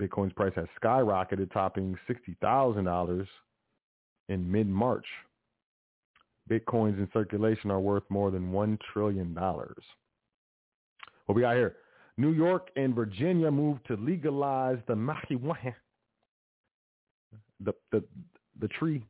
[0.00, 3.26] Bitcoin's price has skyrocketed, topping $60,000
[4.28, 5.06] in mid-March.
[6.50, 9.34] Bitcoins in circulation are worth more than $1 trillion.
[9.34, 9.74] What
[11.34, 11.76] we got here?
[12.16, 15.74] New York and Virginia moved to legalize the marijuana,
[17.60, 18.02] the, the,
[18.60, 19.04] the tree,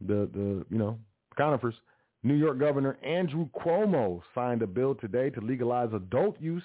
[0.00, 0.98] the, the, you know,
[1.36, 1.74] conifers.
[2.22, 6.62] New York Governor Andrew Cuomo signed a bill today to legalize adult use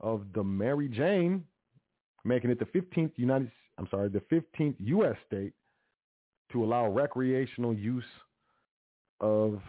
[0.00, 1.44] of the Mary Jane,
[2.24, 5.16] making it the 15th United, I'm sorry, the 15th U.S.
[5.26, 5.52] state
[6.52, 8.04] to allow recreational use
[9.20, 9.60] of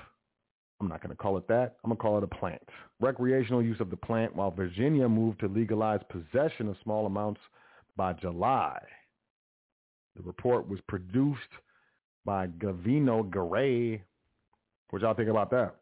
[0.82, 1.78] I'm not going to call it that.
[1.84, 2.62] I'm going to call it a plant.
[3.00, 7.40] Recreational use of the plant while Virginia moved to legalize possession of small amounts
[7.96, 8.78] by July.
[10.18, 11.40] The report was produced
[12.26, 14.02] by Gavino Garay.
[14.90, 15.76] What y'all think about that?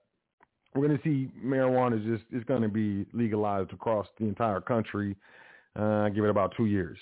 [0.76, 4.62] We're going to see marijuana is just it's going to be legalized across the entire
[4.62, 5.18] country.
[5.76, 6.97] Uh, give it about two years,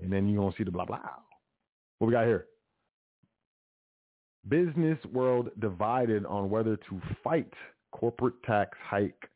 [0.00, 1.00] and then you're going to see the blah blah.
[1.98, 2.46] What we got here?
[4.48, 7.52] Business world divided on whether to fight
[7.92, 9.28] corporate tax hike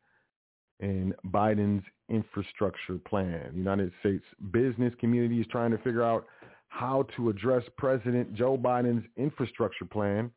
[0.80, 3.52] and Biden's infrastructure plan.
[3.54, 6.26] United States business community is trying to figure out
[6.68, 10.30] how to address President Joe Biden's infrastructure plan,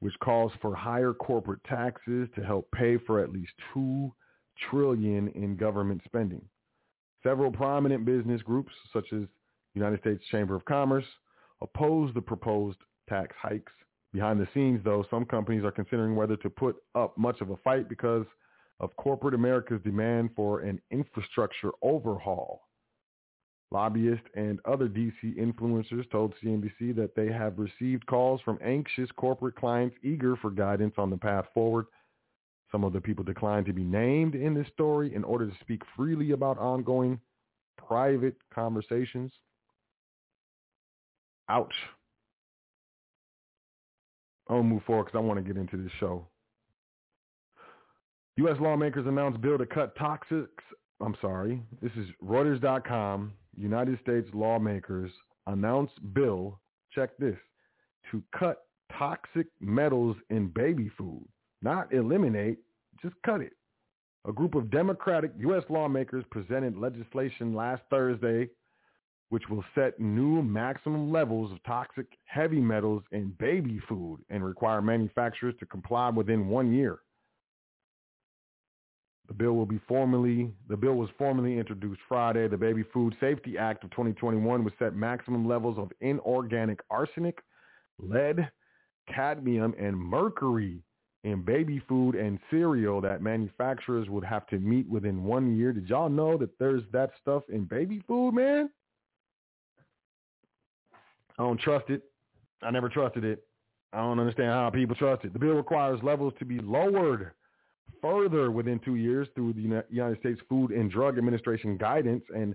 [0.00, 4.12] which calls for higher corporate taxes to help pay for at least two
[4.70, 6.42] trillion in government spending.
[7.22, 9.22] Several prominent business groups, such as
[9.74, 11.04] United States Chamber of Commerce,
[11.60, 12.78] oppose the proposed
[13.08, 13.72] tax hikes.
[14.12, 17.56] Behind the scenes, though, some companies are considering whether to put up much of a
[17.58, 18.24] fight because
[18.80, 22.62] of corporate America's demand for an infrastructure overhaul.
[23.72, 29.56] Lobbyists and other DC influencers told CNBC that they have received calls from anxious corporate
[29.56, 31.86] clients eager for guidance on the path forward.
[32.70, 35.82] Some of the people declined to be named in this story in order to speak
[35.96, 37.20] freely about ongoing
[37.76, 39.32] private conversations.
[41.48, 41.74] Ouch.
[44.48, 46.26] I'll move forward because I want to get into this show.
[48.36, 48.56] U.S.
[48.60, 50.46] lawmakers announced bill to cut toxics.
[51.00, 51.62] I'm sorry.
[51.82, 53.32] This is Reuters.com.
[53.56, 55.10] United States lawmakers
[55.46, 56.60] announced bill,
[56.94, 57.36] check this,
[58.10, 58.64] to cut
[58.96, 61.26] toxic metals in baby food.
[61.62, 62.58] Not eliminate,
[63.02, 63.52] just cut it.
[64.28, 65.62] A group of Democratic U.S.
[65.70, 68.48] lawmakers presented legislation last Thursday
[69.28, 74.80] which will set new maximum levels of toxic heavy metals in baby food and require
[74.80, 76.98] manufacturers to comply within one year.
[79.28, 82.46] The bill will be formally the bill was formally introduced Friday.
[82.46, 87.38] The Baby Food Safety Act of 2021 would set maximum levels of inorganic arsenic,
[87.98, 88.48] lead,
[89.12, 90.80] cadmium, and mercury
[91.24, 95.72] in baby food and cereal that manufacturers would have to meet within one year.
[95.72, 98.70] Did y'all know that there's that stuff in baby food, man?
[101.38, 102.02] I don't trust it.
[102.62, 103.44] I never trusted it.
[103.92, 105.32] I don't understand how people trust it.
[105.32, 107.32] The bill requires levels to be lowered
[108.02, 112.54] further within two years through the United States Food and Drug Administration guidance and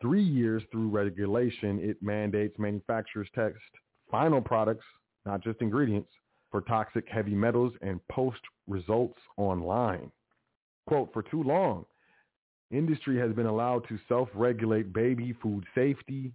[0.00, 1.78] three years through regulation.
[1.82, 3.56] It mandates manufacturers test
[4.10, 4.86] final products,
[5.26, 6.10] not just ingredients,
[6.50, 10.10] for toxic heavy metals and post results online.
[10.86, 11.84] Quote, for too long,
[12.70, 16.32] industry has been allowed to self-regulate baby food safety,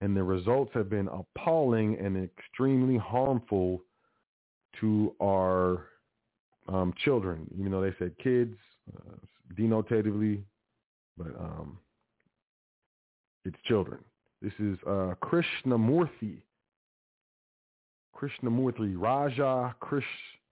[0.00, 3.82] and the results have been appalling and extremely harmful
[4.80, 5.86] to our
[6.68, 7.46] um, children.
[7.58, 8.56] Even though they said kids
[8.96, 9.16] uh,
[9.58, 10.42] denotatively,
[11.16, 11.78] but um,
[13.44, 13.98] it's children.
[14.42, 16.38] This is uh, Krishnamoorthi.
[18.14, 20.02] Krishnamoorthi, Raja Krish,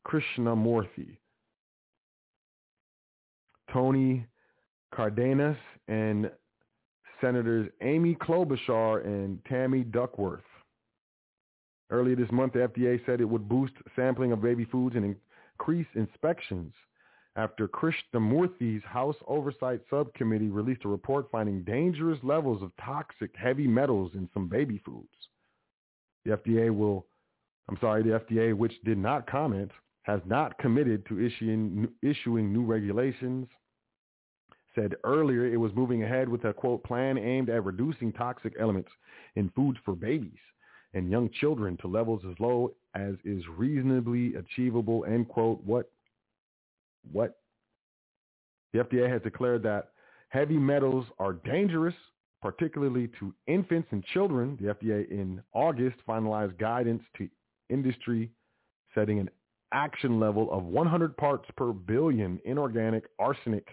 [0.07, 1.17] Krishnamoorthi.
[3.73, 4.27] Tony
[4.95, 5.57] Cardenas
[5.89, 6.31] and
[7.25, 10.45] Senators Amy Klobuchar and Tammy Duckworth.
[11.89, 15.17] Earlier this month, the FDA said it would boost sampling of baby foods and
[15.59, 16.75] increase inspections
[17.37, 24.11] after Krishnamoorthi's House Oversight Subcommittee released a report finding dangerous levels of toxic heavy metals
[24.13, 25.09] in some baby foods.
[26.27, 27.07] The FDA will,
[27.71, 29.71] I'm sorry, the FDA, which did not comment,
[30.03, 33.49] has not committed to issuing, issuing new regulations
[34.75, 38.91] said earlier it was moving ahead with a quote plan aimed at reducing toxic elements
[39.37, 40.39] in foods for babies
[40.95, 45.63] and young children to levels as low as is reasonably achievable end quote.
[45.65, 45.91] What
[47.13, 47.39] what?
[48.73, 49.91] The FDA has declared that
[50.29, 51.95] heavy metals are dangerous
[52.45, 54.59] particularly to infants and children.
[54.61, 57.27] The FDA in August finalized guidance to
[57.71, 58.31] industry
[58.95, 59.31] setting an
[59.73, 63.67] action level of 100 parts per billion inorganic arsenic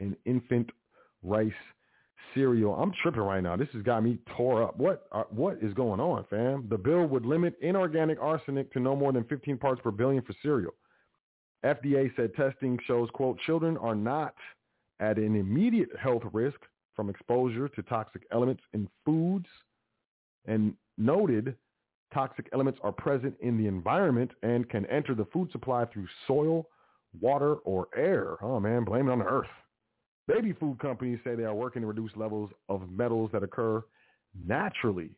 [0.00, 0.70] and infant
[1.22, 1.52] rice
[2.34, 2.74] cereal.
[2.74, 3.56] I'm tripping right now.
[3.56, 4.76] This has got me tore up.
[4.76, 6.66] What uh, what is going on, fam?
[6.68, 10.34] The bill would limit inorganic arsenic to no more than 15 parts per billion for
[10.42, 10.74] cereal.
[11.64, 14.34] FDA said testing shows, quote, children are not
[15.00, 16.58] at an immediate health risk
[16.94, 19.46] from exposure to toxic elements in foods
[20.46, 21.56] and noted
[22.14, 26.66] toxic elements are present in the environment and can enter the food supply through soil,
[27.20, 28.36] water, or air.
[28.42, 29.48] Oh man, blame it on the earth.
[30.28, 33.82] Baby food companies say they are working to reduce levels of metals that occur
[34.46, 35.10] naturally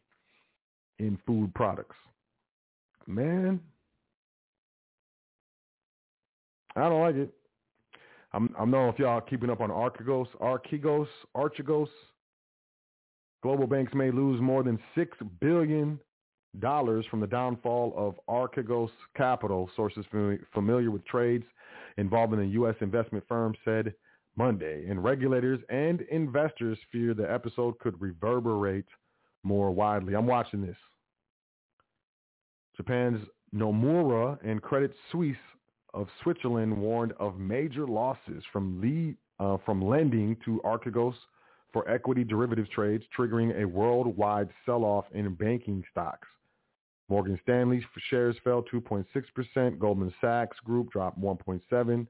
[0.99, 1.97] in food products.
[3.07, 3.61] Man,
[6.77, 7.33] I don't like it.
[8.33, 11.89] I'm I'm know if y'all keeping up on Archegos, Archegos, Archegos.
[13.43, 15.99] Global banks may lose more than six billion
[16.59, 19.71] dollars from the downfall of Archegos Capital.
[19.75, 20.05] Sources
[20.53, 21.45] familiar with trades
[21.97, 22.75] involving the U.S.
[22.81, 23.95] investment firm said
[24.39, 28.87] Monday, and regulators and investors fear the episode could reverberate
[29.43, 30.15] more widely.
[30.15, 30.77] I'm watching this.
[32.77, 35.37] Japan's Nomura and Credit Suisse
[35.93, 41.15] of Switzerland warned of major losses from, lead, uh, from lending to Archegos
[41.73, 46.29] for equity derivatives trades, triggering a worldwide sell-off in banking stocks.
[47.09, 49.79] Morgan Stanley's shares fell 2.6%.
[49.81, 52.07] Goldman Sachs Group dropped 1.7.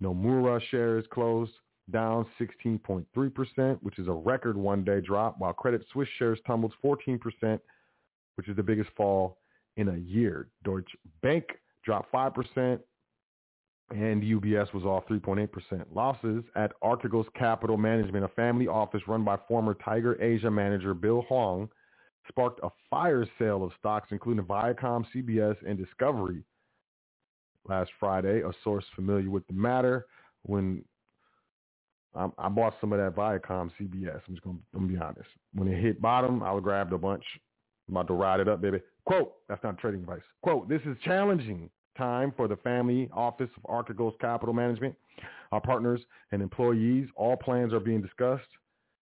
[0.00, 1.52] Nomura shares closed
[1.90, 7.60] down 16.3%, which is a record one-day drop, while Credit Suisse shares tumbled 14%,
[8.36, 9.38] which is the biggest fall
[9.76, 10.48] in a year.
[10.64, 11.44] Deutsche Bank
[11.84, 12.78] dropped 5%,
[13.90, 15.84] and UBS was off 3.8%.
[15.92, 21.22] Losses at Archegos Capital Management, a family office run by former Tiger Asia manager Bill
[21.28, 21.68] Hwang,
[22.28, 26.44] sparked a fire sale of stocks, including Viacom, CBS, and Discovery.
[27.68, 30.06] Last Friday, a source familiar with the matter,
[30.44, 30.84] when
[32.14, 34.20] I, I bought some of that Viacom CBS.
[34.28, 35.28] I'm just gonna, be honest.
[35.54, 37.24] When it hit bottom, I grabbed a bunch.
[37.88, 38.80] I'm about to ride it up, baby.
[39.04, 40.22] Quote, that's not trading advice.
[40.42, 44.94] Quote, this is challenging time for the family office of Archegos Capital Management.
[45.50, 46.00] Our partners
[46.30, 48.48] and employees, all plans are being discussed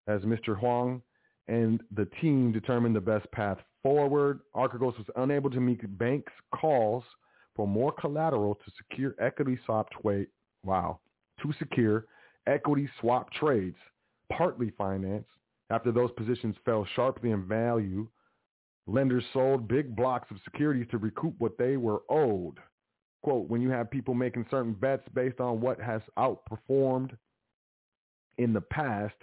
[0.09, 0.57] as Mr.
[0.57, 1.03] Hwang
[1.49, 4.41] and the team determine the best path forward.
[4.55, 7.05] Archegos was unable to meet banks' calls
[7.55, 10.29] for more collateral to secure equity swap trade.
[10.65, 11.01] Wow,
[11.43, 12.07] to secure
[12.47, 13.77] equity swap trades,
[14.33, 15.29] partly financed.
[15.71, 18.09] After those positions fell sharply in value,
[18.87, 22.59] lenders sold big blocks of securities to recoup what they were owed.
[23.23, 27.17] Quote, when you have people making certain bets based on what has outperformed
[28.39, 29.15] in the past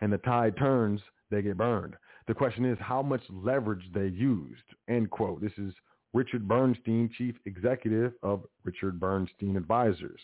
[0.00, 1.00] and the tide turns,
[1.30, 1.94] they get burned.
[2.26, 5.40] The question is how much leverage they used, end quote.
[5.40, 5.74] This is
[6.14, 10.20] Richard Bernstein, chief executive of Richard Bernstein Advisors.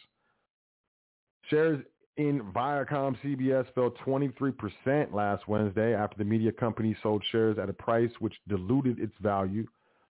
[1.50, 1.82] Shares
[2.18, 7.72] in Viacom CBS fell 23% last Wednesday after the media company sold shares at a
[7.72, 9.64] price which diluted its value.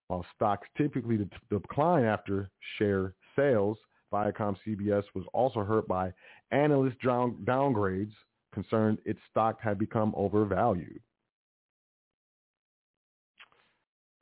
[0.06, 3.76] While stocks typically decline after share sales,
[4.10, 6.10] Viacom CBS was also hurt by
[6.50, 8.14] analyst downgrades
[8.54, 11.00] concerned its stock had become overvalued.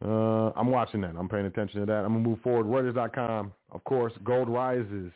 [0.04, 1.14] Uh, I'm watching that.
[1.16, 2.04] I'm paying attention to that.
[2.04, 2.66] I'm going to move forward.
[2.66, 5.12] Reuters.com, of course, gold rises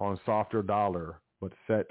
[0.00, 1.86] on softer dollar, but set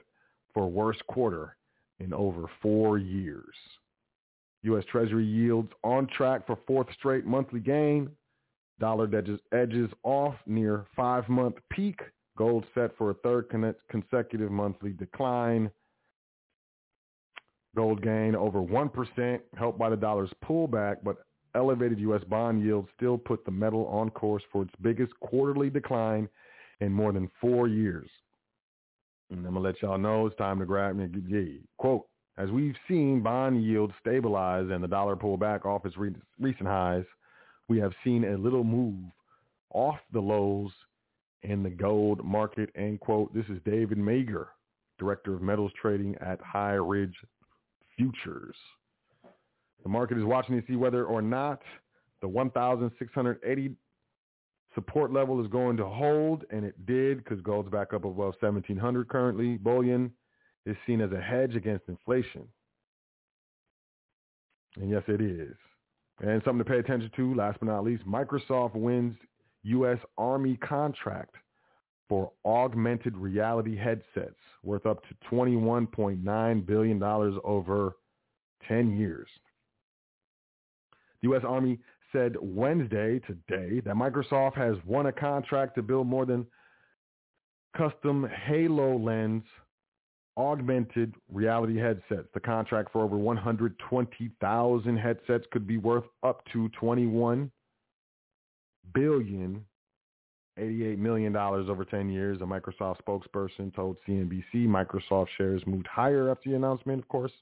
[0.55, 1.55] for worst quarter
[1.99, 3.53] in over four years.
[4.63, 4.83] U.S.
[4.91, 8.09] Treasury yields on track for fourth straight monthly gain.
[8.79, 11.99] Dollar edges, edges off near five-month peak.
[12.37, 13.45] Gold set for a third
[13.89, 15.69] consecutive monthly decline.
[17.75, 21.17] Gold gain over 1%, helped by the dollar's pullback, but
[21.53, 22.23] elevated U.S.
[22.27, 26.27] bond yields still put the metal on course for its biggest quarterly decline
[26.81, 28.09] in more than four years.
[29.29, 31.09] And I'm going to let y'all know it's time to grab me.
[31.27, 31.59] Yeah.
[31.77, 32.05] Quote,
[32.37, 36.67] as we've seen bond yields stabilize and the dollar pull back off its re- recent
[36.67, 37.05] highs,
[37.67, 39.05] we have seen a little move
[39.73, 40.71] off the lows
[41.43, 43.33] in the gold market, end quote.
[43.33, 44.49] This is David Meger,
[44.99, 47.15] Director of Metals Trading at High Ridge
[47.95, 48.55] Futures.
[49.83, 51.61] The market is watching to see whether or not
[52.21, 53.75] the 1,680
[54.75, 59.07] support level is going to hold, and it did because gold's back up above 1700
[59.07, 59.57] currently.
[59.57, 60.11] Bullion
[60.65, 62.47] is seen as a hedge against inflation.
[64.77, 65.55] And yes, it is.
[66.21, 69.15] And something to pay attention to, last but not least, Microsoft wins
[69.63, 69.97] U.S.
[70.17, 71.35] Army contract
[72.07, 77.95] for augmented reality headsets worth up to $21.9 billion over
[78.67, 79.27] 10 years.
[81.21, 81.41] The U.S.
[81.45, 81.79] Army
[82.15, 86.45] said Wednesday, today, that Microsoft has won a contract to build more than
[87.75, 89.43] custom HoloLens
[90.37, 92.27] augmented reality headsets.
[92.33, 97.51] The contract for over 120,000 headsets could be worth up to 21
[98.93, 99.65] billion
[100.57, 104.65] $88 million over 10 years, a Microsoft spokesperson told CNBC.
[104.67, 107.33] Microsoft shares moved higher after the announcement, of course.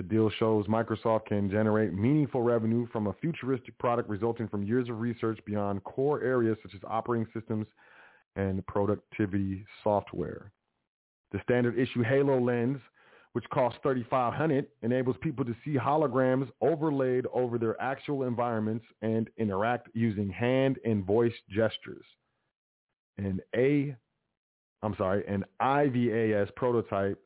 [0.00, 4.88] The deal shows Microsoft can generate meaningful revenue from a futuristic product resulting from years
[4.88, 7.66] of research beyond core areas such as operating systems
[8.34, 10.52] and productivity software.
[11.32, 12.80] The standard issue HoloLens,
[13.34, 19.90] which costs $3,500, enables people to see holograms overlaid over their actual environments and interact
[19.92, 22.06] using hand and voice gestures.
[23.18, 23.94] An A,
[24.82, 27.22] I'm sorry, an IVAS prototype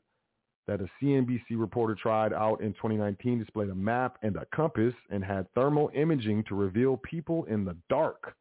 [0.67, 5.25] that a CNBC reporter tried out in 2019 displayed a map and a compass and
[5.25, 8.35] had thermal imaging to reveal people in the dark.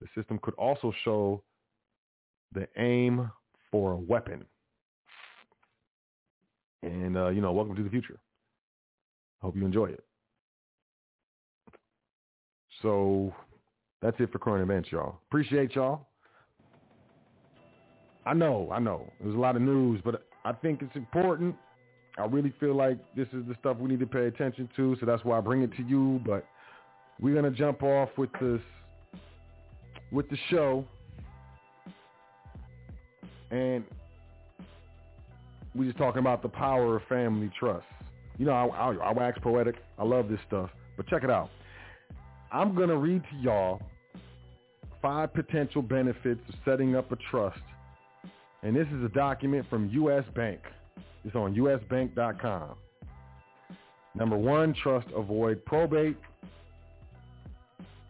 [0.00, 1.42] The system could also show
[2.52, 3.30] the aim
[3.70, 4.44] for a weapon.
[6.82, 8.18] And, uh, you know, welcome to the future.
[9.42, 10.04] Hope you enjoy it.
[12.82, 13.34] So
[14.00, 15.20] that's it for current events, y'all.
[15.28, 16.06] Appreciate y'all.
[18.24, 19.10] I know, I know.
[19.20, 21.54] There's a lot of news, but I think it's important.
[22.16, 25.04] I really feel like this is the stuff we need to pay attention to, so
[25.04, 26.22] that's why I bring it to you.
[26.24, 26.46] But
[27.20, 28.62] we're gonna jump off with this
[30.10, 30.86] with the show,
[33.50, 33.84] and
[35.74, 37.84] we're just talking about the power of family trust.
[38.38, 39.74] You know, I, I, I wax poetic.
[39.98, 41.50] I love this stuff, but check it out.
[42.50, 43.82] I'm gonna read to y'all
[45.02, 47.60] five potential benefits of setting up a trust
[48.62, 50.24] and this is a document from U.S.
[50.34, 50.60] Bank.
[51.24, 52.74] It's on usbank.com.
[54.14, 56.16] Number one, trust avoid probate.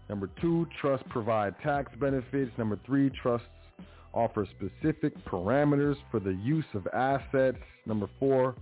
[0.08, 2.50] Number two, trust provide tax benefits.
[2.56, 3.46] Number three, trusts
[4.14, 7.58] offer specific parameters for the use of assets.
[7.84, 8.54] Number four,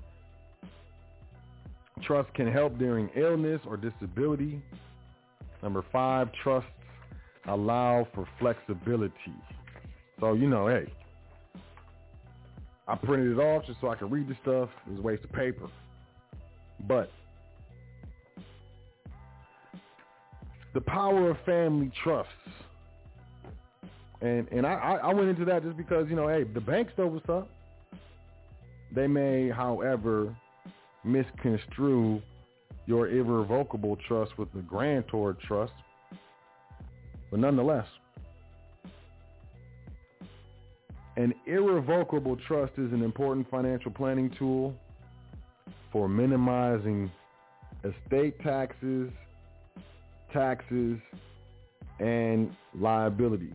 [2.02, 4.60] trust can help during illness or disability.
[5.62, 6.68] Number five, trusts
[7.46, 9.14] allow for flexibility.
[10.18, 10.92] So, you know, hey,
[12.88, 14.68] I printed it off just so I could read the stuff.
[14.86, 15.68] It was a waste of paper.
[16.86, 17.10] But
[20.74, 22.32] the power of family trusts.
[24.20, 27.06] And and I, I went into that just because, you know, hey, the banks know
[27.06, 27.48] what's up.
[28.94, 30.34] They may, however,
[31.04, 32.22] misconstrue
[32.86, 35.72] your irrevocable trust with the grantor trust.
[37.30, 37.86] But nonetheless,
[41.16, 44.74] An irrevocable trust is an important financial planning tool
[45.90, 47.10] for minimizing
[47.84, 49.10] estate taxes,
[50.30, 50.98] taxes,
[52.00, 53.52] and liability.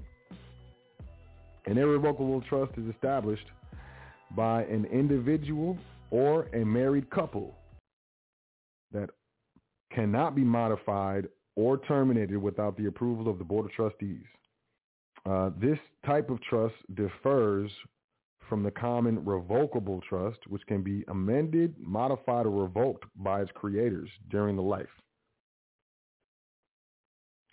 [1.68, 3.46] An irrevocable trust is established
[4.36, 5.78] by an individual
[6.10, 7.56] or a married couple
[8.92, 9.12] that
[9.94, 14.24] cannot be modified or terminated without the approval of the Board of Trustees.
[15.30, 17.72] Uh, this type of trust differs
[18.50, 24.10] from the common revocable trust, which can be amended, modified, or revoked by its creators
[24.30, 24.90] during the life.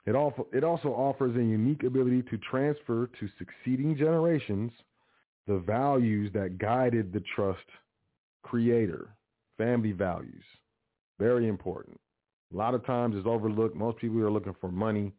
[0.06, 4.72] It also, it also offers a unique ability to transfer to succeeding generations
[5.46, 7.64] the values that guided the trust
[8.42, 9.10] creator,
[9.56, 10.44] family values.
[11.18, 12.00] Very important.
[12.52, 13.76] A lot of times it's overlooked.
[13.76, 15.12] Most people are looking for money,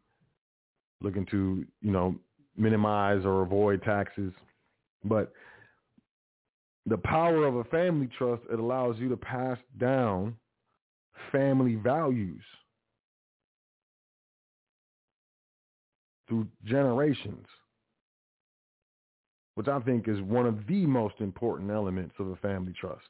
[1.00, 2.16] looking to, you know,
[2.56, 4.32] minimize or avoid taxes.
[5.04, 5.32] But
[6.86, 10.36] the power of a family trust, it allows you to pass down
[11.32, 12.42] family values
[16.28, 17.46] through generations,
[19.56, 23.08] which I think is one of the most important elements of a family trust.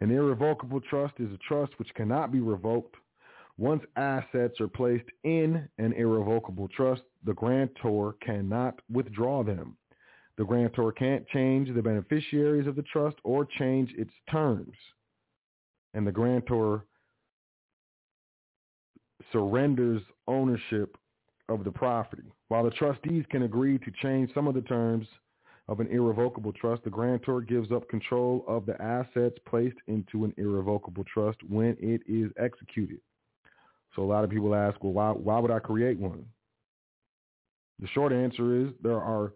[0.00, 2.96] An irrevocable trust is a trust which cannot be revoked.
[3.58, 9.76] Once assets are placed in an irrevocable trust, the grantor cannot withdraw them.
[10.36, 14.76] The grantor can't change the beneficiaries of the trust or change its terms.
[15.92, 16.84] And the grantor
[19.32, 20.96] surrenders ownership
[21.48, 22.30] of the property.
[22.46, 25.08] While the trustees can agree to change some of the terms
[25.66, 30.32] of an irrevocable trust, the grantor gives up control of the assets placed into an
[30.36, 33.00] irrevocable trust when it is executed.
[33.98, 36.24] So a lot of people ask, well, why, why would I create one?
[37.80, 39.32] The short answer is there are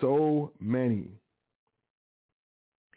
[0.00, 1.08] so many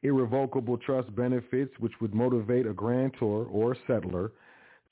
[0.01, 4.31] irrevocable trust benefits which would motivate a grantor or a settlor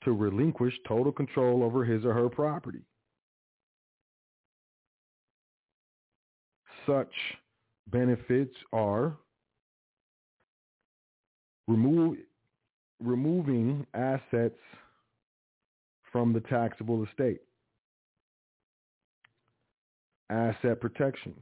[0.02, 2.82] to relinquish total control over his or her property.
[6.86, 7.12] Such
[7.90, 9.16] benefits are
[11.66, 12.18] remove,
[13.00, 14.58] removing assets
[16.12, 17.40] from the taxable estate
[20.30, 21.34] asset protection,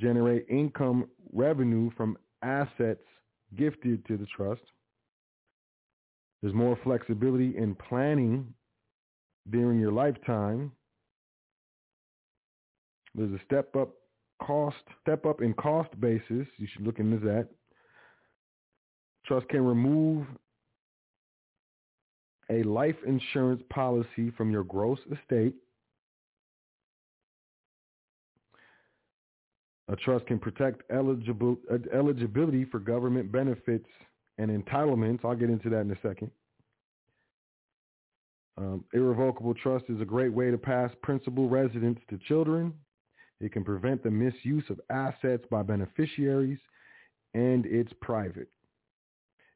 [0.00, 3.04] generate income revenue from assets
[3.56, 4.62] gifted to the trust.
[6.42, 8.54] There's more flexibility in planning
[9.50, 10.72] during your lifetime.
[13.14, 13.90] There's a step up
[14.42, 16.46] cost, step up in cost basis.
[16.56, 17.48] You should look into that.
[19.30, 20.26] Trust can remove
[22.50, 25.54] a life insurance policy from your gross estate
[29.86, 33.88] A trust can protect eligible, uh, eligibility for government benefits
[34.38, 35.24] and entitlements.
[35.24, 36.30] I'll get into that in a second.
[38.56, 42.72] Um, irrevocable trust is a great way to pass principal residence to children.
[43.40, 46.58] It can prevent the misuse of assets by beneficiaries,
[47.34, 48.48] and it's private.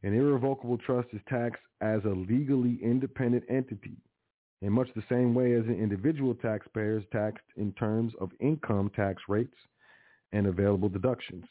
[0.05, 3.97] An irrevocable trust is taxed as a legally independent entity
[4.61, 8.91] in much the same way as an individual taxpayer is taxed in terms of income
[8.95, 9.57] tax rates
[10.33, 11.47] and available deductions.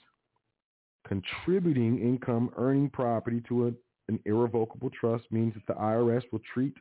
[1.07, 3.71] Contributing income earning property to a,
[4.07, 6.75] an irrevocable trust means that the IRS will treat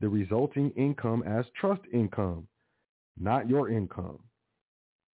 [0.00, 2.48] the resulting income as trust income,
[3.20, 4.18] not your income.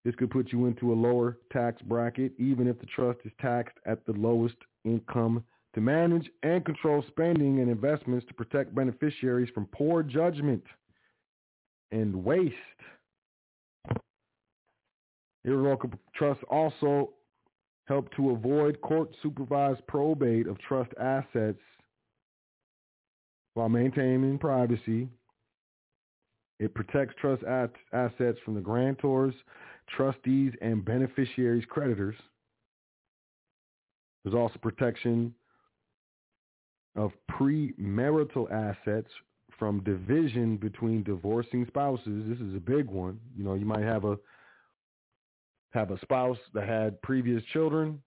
[0.06, 3.78] This could put you into a lower tax bracket even if the trust is taxed
[3.88, 5.44] at the lowest income
[5.74, 10.64] to manage and control spending and investments to protect beneficiaries from poor judgment
[11.92, 12.54] and waste.
[15.46, 17.12] Irrevocable trusts also
[17.86, 21.60] help to avoid court-supervised probate of trust assets
[23.56, 25.10] while maintaining privacy.
[26.60, 29.34] It protects trust assets from the grantors,
[29.98, 32.16] trustees, and beneficiaries' creditors.
[34.24, 35.34] There's also protection
[36.96, 39.10] of premarital assets
[39.58, 42.24] from division between divorcing spouses.
[42.28, 43.20] This is a big one.
[43.38, 44.18] You know, you might have a
[45.72, 48.00] have a spouse that had previous children.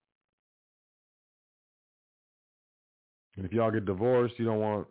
[3.36, 4.86] And if y'all get divorced, you don't want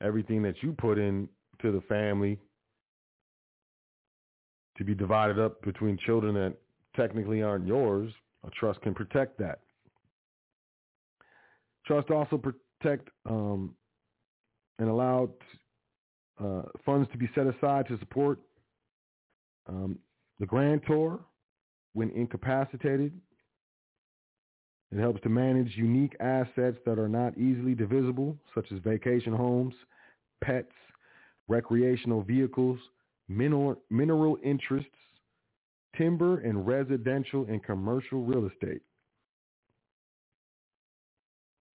[0.00, 1.28] everything that you put in
[1.62, 2.38] to the family
[4.78, 6.54] to be divided up between children that
[6.94, 8.12] technically aren't yours.
[8.46, 9.60] A trust can protect that.
[11.86, 12.40] Trust also
[12.80, 13.74] protect um,
[14.78, 15.28] and allow
[16.42, 18.38] uh, funds to be set aside to support
[19.68, 19.98] um,
[20.38, 21.18] the grantor
[21.94, 23.12] when incapacitated.
[24.92, 29.74] It helps to manage unique assets that are not easily divisible, such as vacation homes,
[30.44, 30.72] pets,
[31.48, 32.78] recreational vehicles,
[33.28, 34.90] mineral, mineral interests,
[35.96, 38.82] timber, and residential and commercial real estate.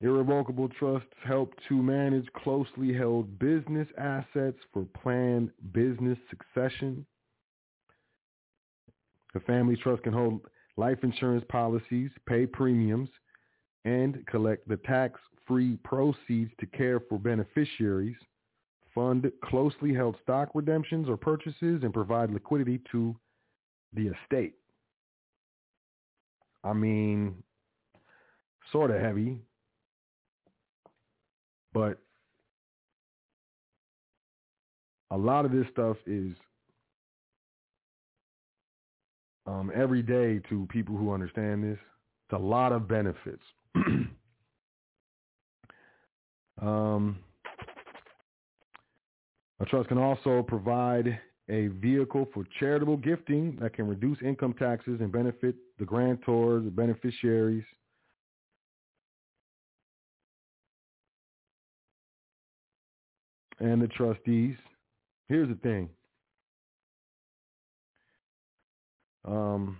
[0.01, 7.05] Irrevocable trusts help to manage closely held business assets for planned business succession.
[9.35, 10.41] A family trust can hold
[10.75, 13.09] life insurance policies, pay premiums,
[13.85, 18.17] and collect the tax-free proceeds to care for beneficiaries,
[18.95, 23.15] fund closely held stock redemptions or purchases, and provide liquidity to
[23.93, 24.55] the estate.
[26.63, 27.43] I mean,
[28.71, 29.39] sort of heavy,
[31.73, 31.99] but
[35.11, 36.33] a lot of this stuff is
[39.45, 41.77] um, every day to people who understand this.
[42.27, 43.43] It's a lot of benefits.
[46.61, 47.19] um,
[49.59, 51.19] a trust can also provide
[51.49, 56.71] a vehicle for charitable gifting that can reduce income taxes and benefit the grantors, the
[56.71, 57.65] beneficiaries,
[63.61, 64.55] and the trustees.
[65.29, 65.87] Here's the thing.
[69.25, 69.77] Um,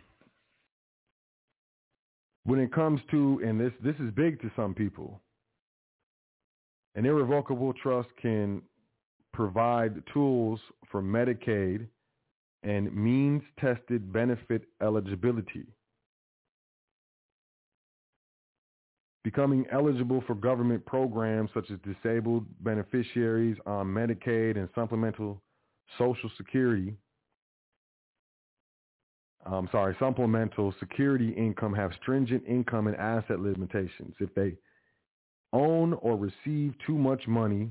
[2.46, 5.20] when it comes to, and this this is big to some people,
[6.96, 8.62] an irrevocable trust can
[9.34, 10.60] provide tools
[10.92, 11.88] for Medicaid
[12.64, 15.66] and means-tested benefit eligibility.
[19.24, 25.42] Becoming eligible for government programs such as disabled beneficiaries on Medicaid and supplemental
[25.98, 26.96] Social Security.
[29.46, 34.16] I'm sorry, supplemental security income have stringent income and asset limitations.
[34.20, 34.56] If they
[35.52, 37.70] own or receive too much money,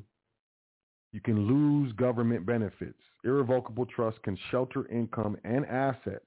[1.12, 2.98] you can lose government benefits.
[3.24, 6.26] Irrevocable trust can shelter income and assets,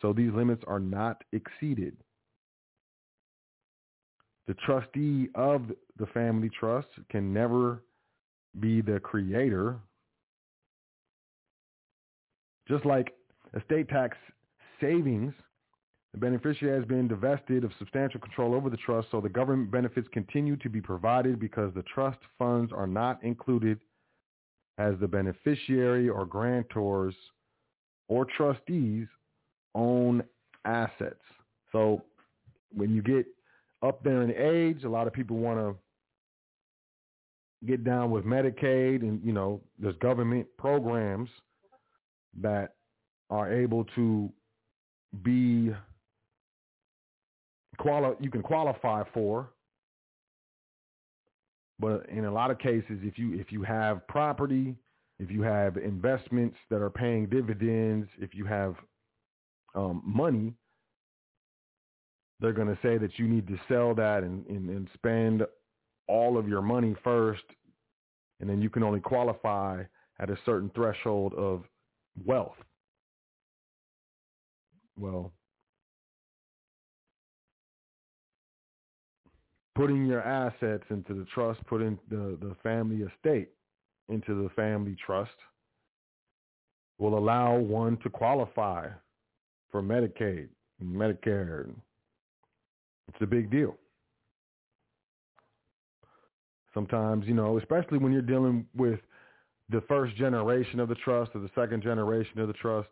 [0.00, 1.96] so these limits are not exceeded
[4.46, 5.62] the trustee of
[5.98, 7.82] the family trust can never
[8.60, 9.78] be the creator.
[12.68, 13.14] Just like
[13.56, 14.16] estate tax
[14.80, 15.32] savings,
[16.12, 20.08] the beneficiary has been divested of substantial control over the trust, so the government benefits
[20.12, 23.80] continue to be provided because the trust funds are not included
[24.78, 27.14] as the beneficiary or grantors
[28.08, 29.06] or trustees
[29.74, 30.22] own
[30.64, 31.22] assets.
[31.72, 32.02] So
[32.74, 33.26] when you get
[33.82, 34.84] up there in age.
[34.84, 35.76] A lot of people want to
[37.66, 41.28] get down with Medicaid and, you know, there's government programs
[42.40, 42.74] that
[43.30, 44.30] are able to
[45.22, 45.70] be
[47.78, 49.50] quali- you can qualify for.
[51.78, 54.76] But in a lot of cases, if you if you have property,
[55.18, 58.76] if you have investments that are paying dividends, if you have
[59.74, 60.54] um, money,
[62.42, 65.44] they're going to say that you need to sell that and, and, and spend
[66.08, 67.44] all of your money first,
[68.40, 69.82] and then you can only qualify
[70.18, 71.62] at a certain threshold of
[72.26, 72.56] wealth.
[74.98, 75.32] Well,
[79.76, 83.50] putting your assets into the trust, putting the, the family estate
[84.08, 85.30] into the family trust
[86.98, 88.88] will allow one to qualify
[89.70, 90.48] for Medicaid
[90.82, 91.72] Medicare.
[93.08, 93.76] It's a big deal.
[96.74, 99.00] Sometimes, you know, especially when you're dealing with
[99.68, 102.88] the first generation of the trust or the second generation of the trust,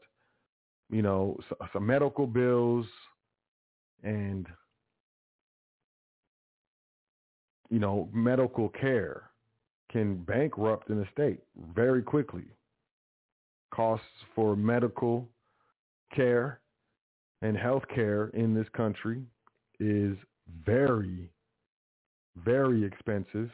[0.90, 1.38] you know,
[1.72, 2.86] some medical bills
[4.02, 4.46] and
[7.70, 9.30] you know, medical care
[9.90, 11.40] can bankrupt an estate
[11.74, 12.44] very quickly.
[13.72, 14.04] Costs
[14.34, 15.28] for medical
[16.14, 16.61] care
[17.42, 19.22] and health care in this country
[19.81, 20.16] is
[20.64, 21.31] very,
[22.37, 23.51] very expensive.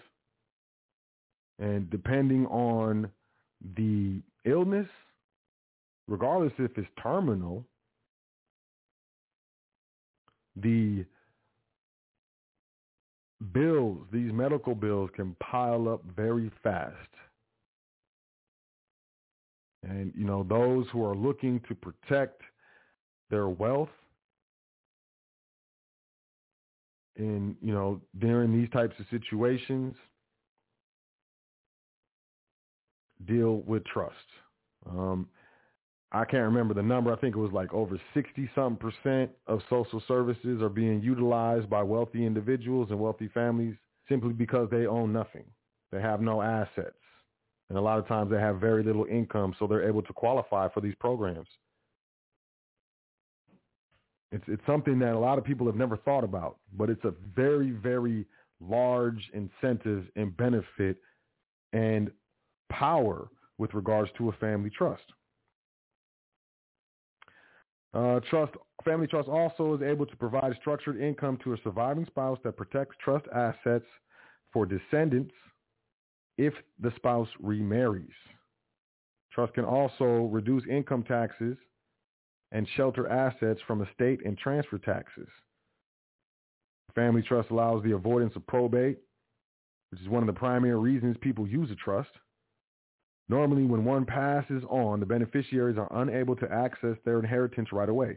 [1.58, 3.10] And depending on
[3.76, 4.88] the illness,
[6.06, 7.64] regardless if it's terminal,
[10.56, 11.04] the
[13.52, 16.94] bills, these medical bills can pile up very fast.
[19.82, 22.42] And, you know, those who are looking to protect
[23.30, 23.90] their wealth
[27.16, 29.94] in, you know, during these types of situations,
[33.24, 34.14] deal with trust.
[34.88, 35.28] Um,
[36.12, 37.12] I can't remember the number.
[37.12, 41.68] I think it was like over 60 some percent of social services are being utilized
[41.68, 43.74] by wealthy individuals and wealthy families
[44.08, 45.44] simply because they own nothing.
[45.90, 46.94] They have no assets.
[47.68, 50.68] And a lot of times they have very little income, so they're able to qualify
[50.68, 51.48] for these programs.
[54.32, 57.14] It's, it's something that a lot of people have never thought about, but it's a
[57.34, 58.26] very, very
[58.60, 60.96] large incentive and benefit
[61.72, 62.10] and
[62.70, 65.04] power with regards to a family trust.
[67.94, 68.52] Uh, trust
[68.84, 72.96] Family Trust also is able to provide structured income to a surviving spouse that protects
[73.02, 73.86] trust assets
[74.52, 75.34] for descendants
[76.38, 78.08] if the spouse remarries.
[79.32, 81.56] Trust can also reduce income taxes
[82.56, 85.28] and shelter assets from estate and transfer taxes.
[86.94, 88.96] Family trust allows the avoidance of probate,
[89.90, 92.08] which is one of the primary reasons people use a trust.
[93.28, 98.16] Normally, when one passes on, the beneficiaries are unable to access their inheritance right away.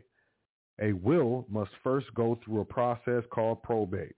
[0.81, 4.15] A will must first go through a process called probate.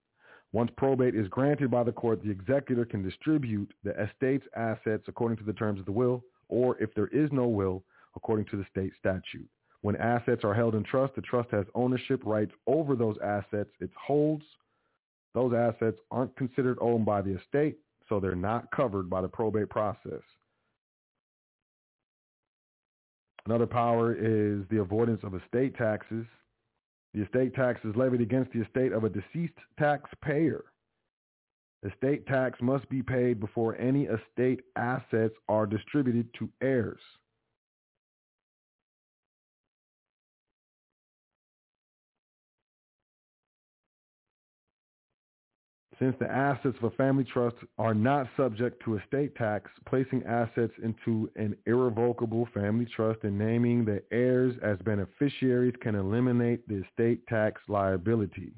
[0.52, 5.38] Once probate is granted by the court, the executor can distribute the estate's assets according
[5.38, 7.82] to the terms of the will, or if there is no will,
[8.14, 9.48] according to the state statute.
[9.82, 13.90] When assets are held in trust, the trust has ownership rights over those assets it
[13.94, 14.44] holds.
[15.34, 17.78] Those assets aren't considered owned by the estate,
[18.08, 20.22] so they're not covered by the probate process.
[23.44, 26.26] Another power is the avoidance of estate taxes.
[27.12, 30.64] The estate tax is levied against the estate of a deceased taxpayer.
[31.84, 37.00] Estate tax must be paid before any estate assets are distributed to heirs.
[46.02, 50.72] Since the assets of a family trust are not subject to estate tax, placing assets
[50.82, 57.24] into an irrevocable family trust and naming the heirs as beneficiaries can eliminate the estate
[57.28, 58.52] tax liability.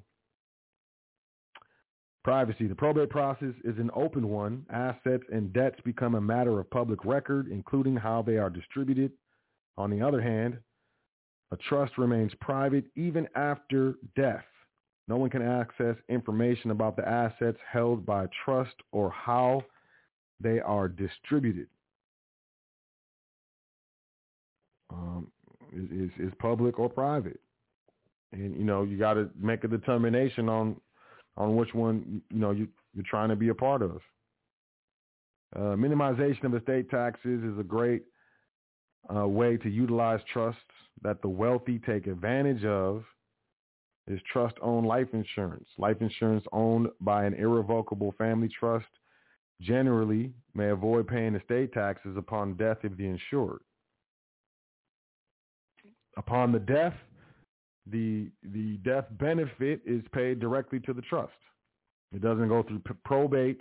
[2.22, 2.66] Privacy.
[2.66, 4.64] The probate process is an open one.
[4.72, 9.12] Assets and debts become a matter of public record, including how they are distributed.
[9.76, 10.57] On the other hand,
[11.53, 14.47] a trust remains private even after death.
[15.07, 19.62] No one can access information about the assets held by trust or how
[20.40, 21.68] they are distributed.
[24.90, 25.30] Um,
[25.72, 27.40] is, is public or private,
[28.32, 30.76] and you know you got to make a determination on
[31.36, 34.00] on which one you know you you're trying to be a part of.
[35.57, 38.05] Uh, minimization of estate taxes is a great
[39.14, 40.61] uh, way to utilize trusts
[41.02, 43.05] that the wealthy take advantage of
[44.07, 45.66] is trust-owned life insurance.
[45.78, 48.86] Life insurance owned by an irrevocable family trust
[49.61, 53.61] generally may avoid paying estate taxes upon death of the insured.
[56.16, 56.94] Upon the death
[57.90, 61.32] the the death benefit is paid directly to the trust.
[62.12, 63.61] It doesn't go through probate.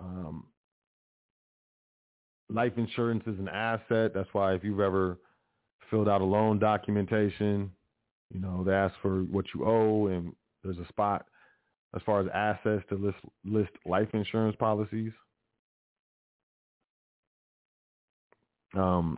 [0.00, 0.44] Um,
[2.48, 4.12] life insurance is an asset.
[4.14, 5.18] That's why if you've ever
[5.90, 7.70] filled out a loan documentation,
[8.32, 11.26] you know they ask for what you owe, and there's a spot
[11.94, 15.12] as far as assets to list list life insurance policies.
[18.76, 19.16] Um,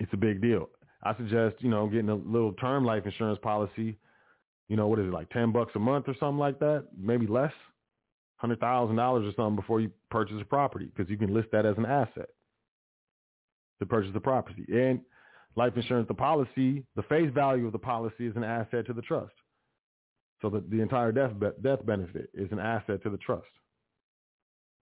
[0.00, 0.68] it's a big deal.
[1.02, 3.98] I suggest, you know, getting a little term life insurance policy.
[4.68, 6.88] You know, what is it, like 10 bucks a month or something like that?
[6.98, 7.52] Maybe less,
[8.42, 11.86] $100,000 or something before you purchase a property because you can list that as an
[11.86, 12.28] asset
[13.78, 14.64] to purchase the property.
[14.68, 15.00] And
[15.56, 19.02] life insurance, the policy, the face value of the policy is an asset to the
[19.02, 19.32] trust.
[20.42, 23.46] So the, the entire death, be- death benefit is an asset to the trust.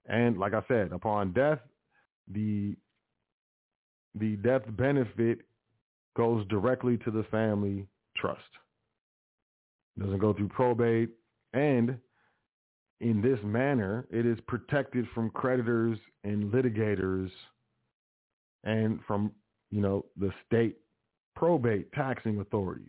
[0.06, 1.60] And like I said, upon death,
[2.30, 2.76] the
[4.16, 5.40] the death benefit
[6.16, 8.40] goes directly to the family trust.
[9.96, 11.10] It doesn't go through probate.
[11.52, 11.98] And
[13.00, 17.30] in this manner, it is protected from creditors and litigators
[18.62, 19.32] and from,
[19.74, 20.76] you know, the state
[21.34, 22.86] probate taxing authorities.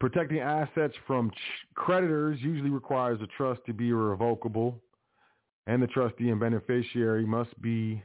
[0.00, 1.34] Protecting assets from ch-
[1.76, 4.82] creditors usually requires a trust to be irrevocable
[5.68, 8.02] and the trustee and beneficiary must be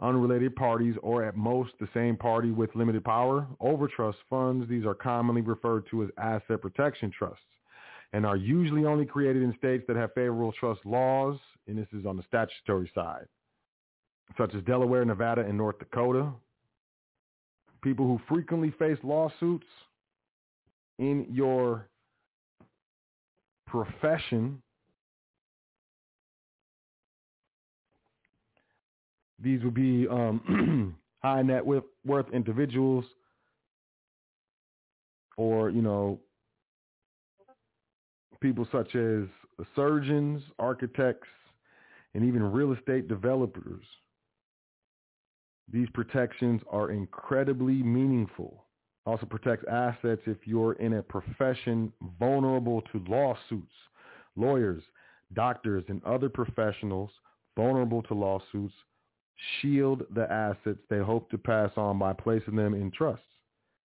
[0.00, 4.68] unrelated parties or at most the same party with limited power over trust funds.
[4.68, 7.44] These are commonly referred to as asset protection trusts
[8.12, 12.04] and are usually only created in states that have favorable trust laws, and this is
[12.04, 13.26] on the statutory side,
[14.36, 16.30] such as Delaware, Nevada, and North Dakota.
[17.82, 19.66] People who frequently face lawsuits
[20.98, 21.88] in your
[23.66, 24.62] profession
[29.42, 33.04] These would be um, high net worth individuals
[35.36, 36.20] or, you know,
[38.42, 39.24] people such as
[39.74, 41.28] surgeons, architects,
[42.14, 43.84] and even real estate developers.
[45.72, 48.64] These protections are incredibly meaningful.
[49.06, 53.72] Also protects assets if you're in a profession vulnerable to lawsuits.
[54.36, 54.82] Lawyers,
[55.34, 57.10] doctors, and other professionals
[57.56, 58.74] vulnerable to lawsuits
[59.60, 63.24] shield the assets they hope to pass on by placing them in trusts.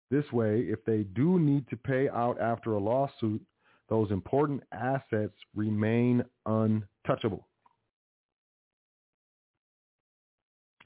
[0.09, 3.41] This way, if they do need to pay out after a lawsuit,
[3.91, 7.45] those important assets remain untouchable.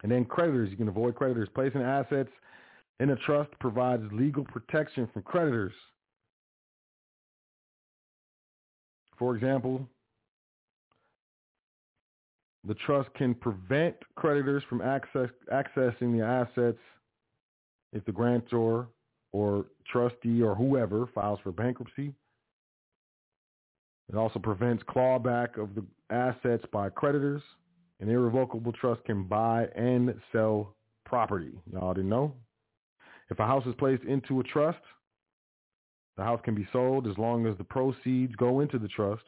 [0.01, 1.47] And then creditors, you can avoid creditors.
[1.53, 2.31] Placing assets
[2.99, 5.71] in a trust provides legal protection from creditors.
[9.19, 9.87] For example,
[12.67, 16.79] the trust can prevent creditors from access, accessing the assets
[17.93, 18.87] if the grantor
[19.31, 22.11] or trustee or whoever files for bankruptcy.
[24.09, 27.41] It also prevents clawback of the assets by creditors.
[27.99, 30.75] An irrevocable trust can buy and sell
[31.05, 31.51] property.
[31.71, 32.33] Y'all didn't know?
[33.29, 34.79] If a house is placed into a trust,
[36.17, 39.23] the house can be sold as long as the proceeds go into the trust.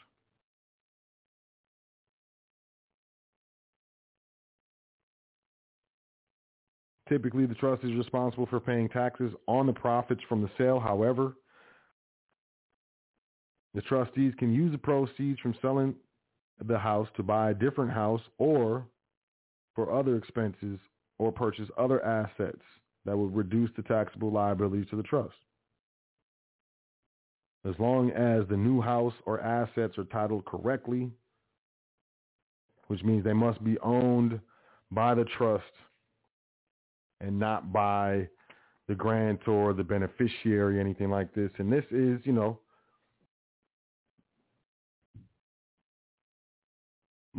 [7.09, 10.79] Typically, the trust is responsible for paying taxes on the profits from the sale.
[10.79, 11.35] However,
[13.77, 15.93] the trustees can use the proceeds from selling
[16.65, 18.83] the house to buy a different house or
[19.75, 20.79] for other expenses
[21.19, 22.63] or purchase other assets
[23.05, 25.35] that would reduce the taxable liabilities to the trust.
[27.69, 31.11] As long as the new house or assets are titled correctly,
[32.87, 34.39] which means they must be owned
[34.89, 35.65] by the trust
[37.21, 38.27] and not by
[38.87, 41.51] the grantor, the beneficiary, anything like this.
[41.59, 42.57] And this is, you know,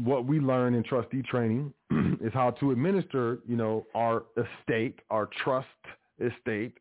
[0.05, 1.73] what we learn in trustee training
[2.21, 5.67] is how to administer, you know, our estate, our trust
[6.21, 6.75] estate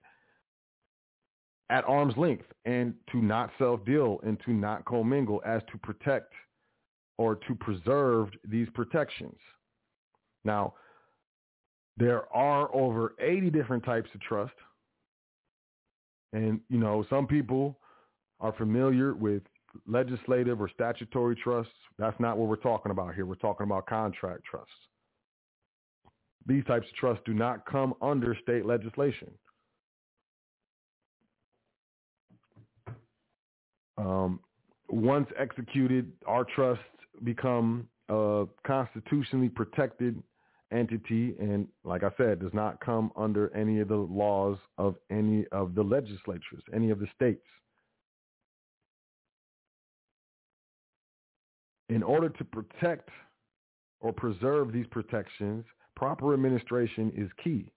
[1.69, 6.31] at arm's length and to not self-deal and to not commingle as to protect
[7.17, 9.37] or to preserve these protections.
[10.45, 10.75] Now,
[11.97, 14.53] there are over 80 different types of trust.
[16.33, 17.79] And, you know, some people
[18.39, 19.41] are familiar with
[19.85, 21.73] legislative or statutory trusts.
[21.97, 23.25] That's not what we're talking about here.
[23.25, 24.71] We're talking about contract trusts.
[26.45, 29.29] These types of trusts do not come under state legislation.
[33.97, 34.39] Um,
[34.89, 36.83] once executed, our trusts
[37.23, 40.21] become a constitutionally protected
[40.71, 45.45] entity and like I said, does not come under any of the laws of any
[45.51, 47.45] of the legislatures, any of the states.
[51.89, 53.09] In order to protect
[53.99, 55.65] or preserve these protections,
[55.95, 57.71] proper administration is key.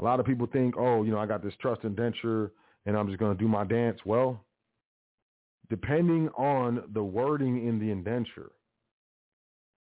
[0.00, 2.52] A lot of people think, oh, you know, I got this trust indenture
[2.86, 3.98] and I'm just going to do my dance.
[4.06, 4.42] Well,
[5.68, 8.50] depending on the wording in the indenture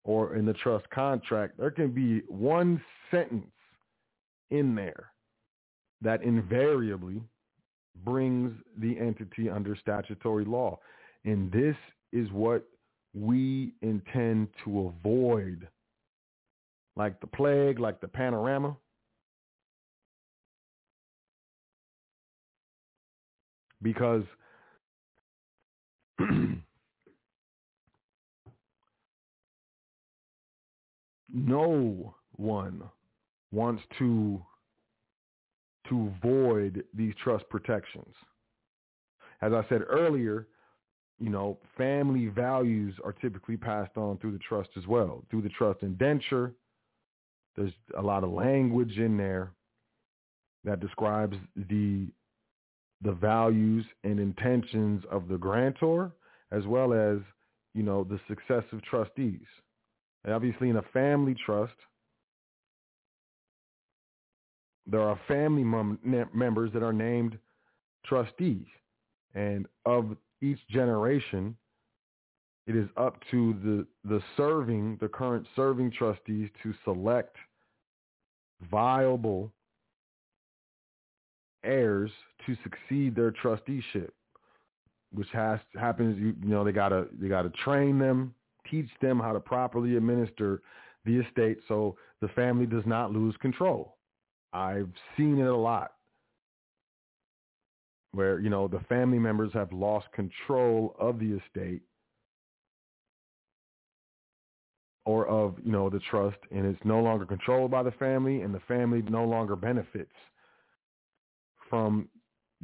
[0.04, 3.48] or in the trust contract, there can be one sentence
[4.52, 5.12] in there
[6.02, 7.22] that invariably
[8.04, 10.80] brings the entity under statutory law.
[11.26, 11.76] And this
[12.12, 12.66] is what
[13.14, 15.68] we intend to avoid.
[16.96, 18.76] Like the plague, like the panorama.
[23.82, 24.24] Because
[31.34, 32.84] no one
[33.52, 34.42] wants to
[35.88, 38.14] to void these trust protections.
[39.42, 40.48] As I said earlier,
[41.20, 45.50] you know, family values are typically passed on through the trust as well, through the
[45.50, 46.54] trust indenture.
[47.56, 49.52] There's a lot of language in there
[50.64, 51.38] that describes
[51.70, 52.08] the
[53.02, 56.12] the values and intentions of the grantor
[56.52, 57.20] as well as,
[57.74, 59.46] you know, the successive trustees.
[60.26, 61.74] And obviously in a family trust,
[64.86, 67.38] there are family mem- members that are named
[68.06, 68.66] trustees.
[69.34, 71.56] And of each generation,
[72.68, 77.36] it is up to the, the serving, the current serving trustees to select
[78.70, 79.52] viable
[81.64, 82.12] heirs
[82.46, 84.14] to succeed their trusteeship,
[85.14, 86.18] which has happens.
[86.20, 88.34] You, you know, they gotta they gotta train them,
[88.70, 90.62] teach them how to properly administer
[91.06, 93.98] the estate, so the family does not lose control.
[94.54, 95.94] I've seen it a lot
[98.12, 101.82] where you know the family members have lost control of the estate
[105.06, 108.54] or of you know the trust and it's no longer controlled by the family and
[108.54, 110.12] the family no longer benefits
[111.70, 112.10] from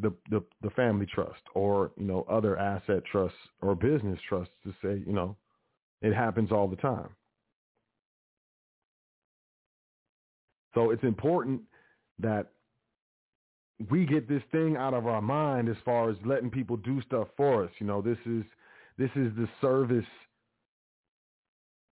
[0.01, 4.71] the, the, the family trust or, you know, other asset trusts or business trusts to
[4.81, 5.35] say, you know,
[6.01, 7.09] it happens all the time.
[10.73, 11.61] So it's important
[12.19, 12.47] that
[13.89, 17.27] we get this thing out of our mind as far as letting people do stuff
[17.35, 17.71] for us.
[17.79, 18.43] You know, this is
[18.97, 20.05] this is the service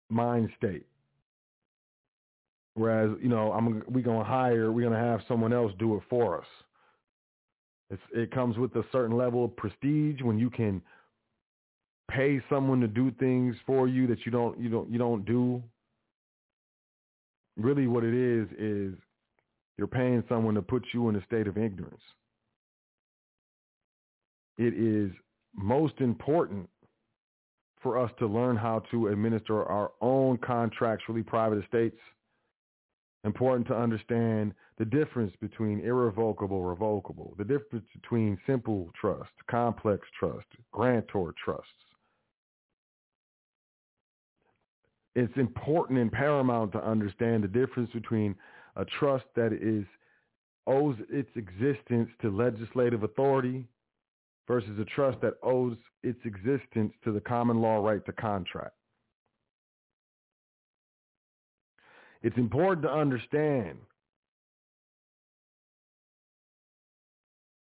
[0.10, 0.86] mind state.
[2.76, 6.40] Whereas, you know, I'm we gonna hire, we're gonna have someone else do it for
[6.40, 6.48] us.
[7.90, 10.82] It's, it comes with a certain level of prestige when you can
[12.10, 15.62] pay someone to do things for you that you don't you don't you don't do.
[17.58, 18.96] Really, what it is is
[19.78, 22.02] you're paying someone to put you in a state of ignorance.
[24.58, 25.12] It is
[25.54, 26.70] most important
[27.82, 32.00] for us to learn how to administer our own contractually private estates
[33.26, 40.46] important to understand the difference between irrevocable, revocable, the difference between simple trust, complex trust,
[40.72, 41.70] grantor trusts.
[45.16, 48.36] It's important and paramount to understand the difference between
[48.76, 49.86] a trust that is
[50.68, 53.66] owes its existence to legislative authority
[54.48, 58.76] versus a trust that owes its existence to the common law right to contract.
[62.24, 63.78] It's important to understand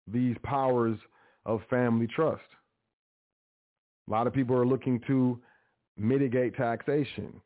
[0.07, 0.97] these powers
[1.45, 2.43] of family trust.
[4.07, 5.39] A lot of people are looking to
[5.97, 7.41] mitigate taxation.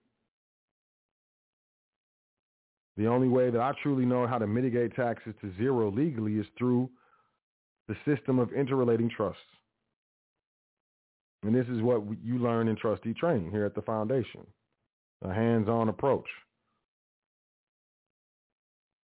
[2.98, 6.48] The only way that I truly know how to mitigate taxes to zero legally is
[6.58, 6.90] through
[7.88, 9.42] the system of interrelating trusts.
[11.44, 14.46] And this is what you learn in trustee training here at the foundation,
[15.24, 16.26] a hands-on approach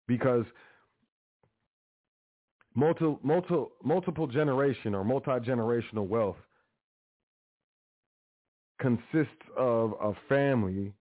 [0.08, 0.46] because
[2.76, 6.38] multi, multi, multiple generation or multi-generational wealth
[8.80, 10.94] consists of a family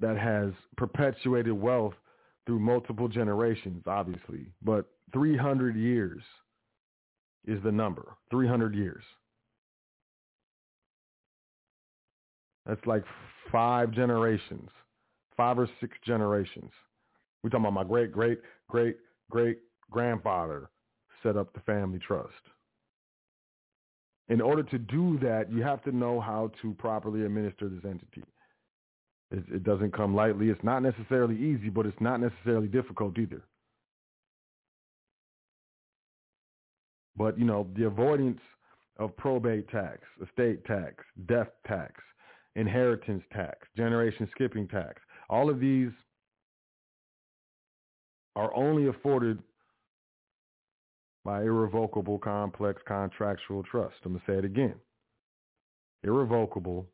[0.00, 1.94] that has perpetuated wealth
[2.46, 4.46] through multiple generations, obviously.
[4.62, 6.22] But 300 years
[7.46, 8.16] is the number.
[8.30, 9.02] 300 years.
[12.66, 13.04] That's like
[13.50, 14.68] five generations,
[15.36, 16.70] five or six generations.
[17.42, 18.96] We're talking about my great, great, great,
[19.30, 19.58] great
[19.90, 20.68] grandfather
[21.22, 22.32] set up the family trust.
[24.28, 28.22] In order to do that, you have to know how to properly administer this entity.
[29.30, 30.48] It, it doesn't come lightly.
[30.48, 33.42] It's not necessarily easy, but it's not necessarily difficult either.
[37.16, 38.40] But, you know, the avoidance
[38.98, 41.94] of probate tax, estate tax, death tax,
[42.56, 45.90] inheritance tax, generation skipping tax, all of these
[48.34, 49.42] are only afforded
[51.24, 53.96] by irrevocable complex contractual trust.
[54.04, 54.76] I'm going to say it again.
[56.04, 56.86] Irrevocable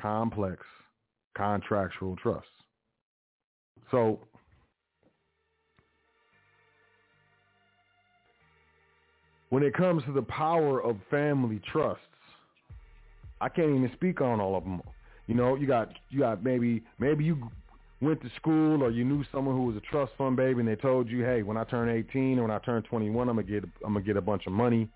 [0.00, 0.64] complex
[1.38, 2.50] contractual trusts.
[3.90, 4.18] So
[9.50, 12.02] when it comes to the power of family trusts,
[13.40, 14.82] I can't even speak on all of them.
[15.28, 17.48] You know, you got you got maybe maybe you
[18.00, 20.76] went to school or you knew someone who was a trust fund baby and they
[20.76, 23.64] told you, hey, when I turn 18 or when I turn 21, I'm gonna get
[23.84, 24.88] I'm gonna get a bunch of money.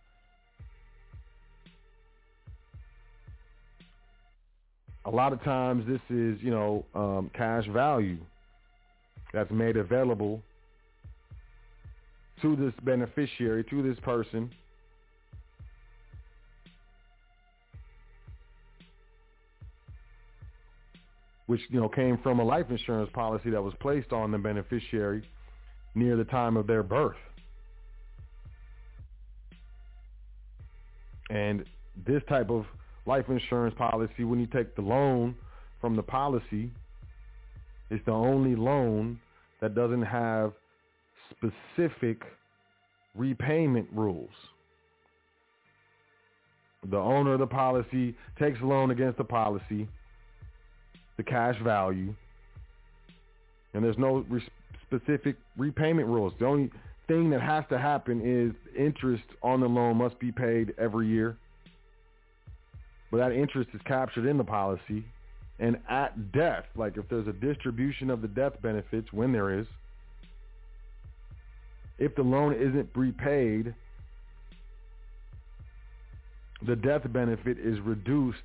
[5.04, 8.18] A lot of times this is you know um, cash value
[9.32, 10.42] that's made available
[12.40, 14.50] to this beneficiary, to this person.
[21.46, 25.22] which you know came from a life insurance policy that was placed on the beneficiary
[25.94, 27.16] near the time of their birth.
[31.28, 31.64] And
[32.06, 32.64] this type of
[33.06, 35.34] life insurance policy, when you take the loan
[35.80, 36.70] from the policy,
[37.90, 39.18] it's the only loan
[39.60, 40.52] that doesn't have
[41.30, 42.22] specific
[43.14, 44.30] repayment rules.
[46.90, 49.88] The owner of the policy takes a loan against the policy,
[51.16, 52.14] the cash value,
[53.74, 54.42] and there's no re-
[54.86, 56.32] specific repayment rules.
[56.38, 56.70] The only
[57.08, 61.36] thing that has to happen is interest on the loan must be paid every year.
[63.12, 65.04] But that interest is captured in the policy.
[65.60, 69.66] And at death, like if there's a distribution of the death benefits, when there is,
[71.98, 73.74] if the loan isn't repaid,
[76.66, 78.38] the death benefit is reduced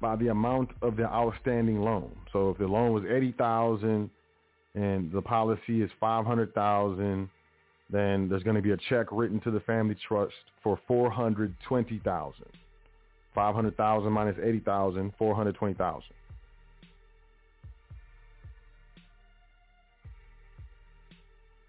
[0.00, 2.10] by the amount of the outstanding loan.
[2.32, 4.08] So if the loan was eighty thousand
[4.74, 7.28] and the policy is five hundred thousand,
[7.90, 10.32] then there's going to be a check written to the family trust
[10.62, 12.46] for four hundred twenty thousand.
[13.34, 16.14] Five hundred thousand minus eighty thousand, four hundred twenty thousand.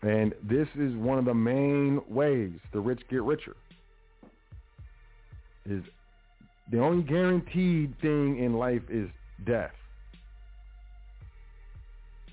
[0.02, 3.56] And this is one of the main ways the rich get richer.
[5.70, 5.84] Is
[6.72, 9.10] the only guaranteed thing in life is
[9.46, 9.74] death.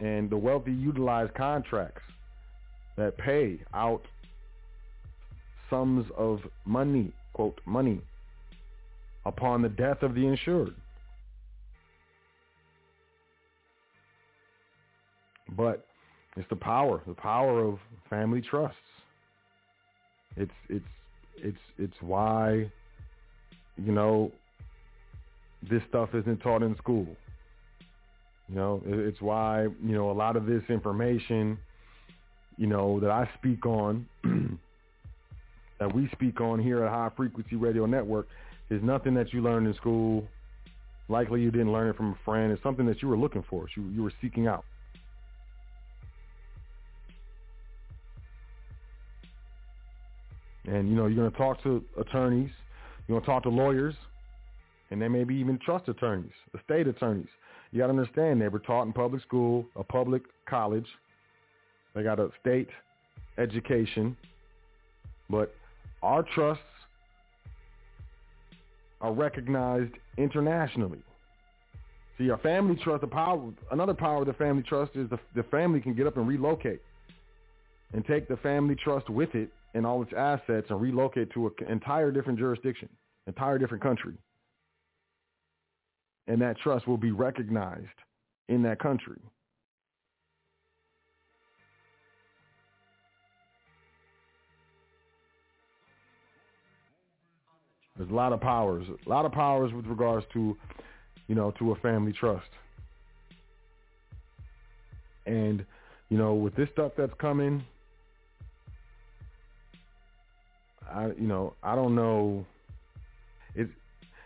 [0.01, 2.03] And the wealthy utilize contracts
[2.97, 4.03] that pay out
[5.69, 8.01] sums of money, quote, money,
[9.29, 10.75] upon the death of the insured.
[15.57, 15.87] But
[16.37, 17.79] it's the power, the power of
[18.09, 18.77] family trusts.
[20.37, 20.85] It's it's
[21.37, 22.71] it's it's why
[23.77, 24.31] you know
[25.69, 27.07] this stuff isn't taught in school.
[28.49, 31.59] You know, it's why you know a lot of this information,
[32.57, 34.07] you know, that I speak on,
[35.81, 38.29] that we speak on here at High Frequency Radio Network,
[38.70, 40.24] is nothing that you learned in school.
[41.09, 42.53] Likely you didn't learn it from a friend.
[42.53, 43.66] It's something that you were looking for.
[43.77, 44.65] You you were seeking out.
[50.66, 52.51] And you know, you're going to talk to attorneys,
[53.07, 53.95] you're going to talk to lawyers,
[54.90, 57.28] and they maybe even trust attorneys, estate attorneys.
[57.73, 60.86] You got to understand they were taught in public school, a public college.
[61.95, 62.69] They got a state
[63.39, 64.16] education,
[65.31, 65.55] but
[66.03, 66.62] our trusts
[69.01, 71.03] are recognized internationally.
[72.19, 75.45] See, our family trust, the power, another power of the family trust is the, the
[75.45, 76.83] family can get up and relocate
[77.93, 81.69] and take the family trust with it and all its assets and relocate to an
[81.69, 82.89] entire different jurisdiction,
[83.27, 84.15] entire different country.
[86.27, 87.87] And that trust will be recognized
[88.49, 89.20] in that country.
[97.99, 100.57] There's a lot of powers, a lot of powers with regards to,
[101.27, 102.49] you know, to a family trust.
[105.27, 105.66] And,
[106.09, 107.62] you know, with this stuff that's coming,
[110.93, 112.45] I you know I don't know.
[113.55, 113.70] It's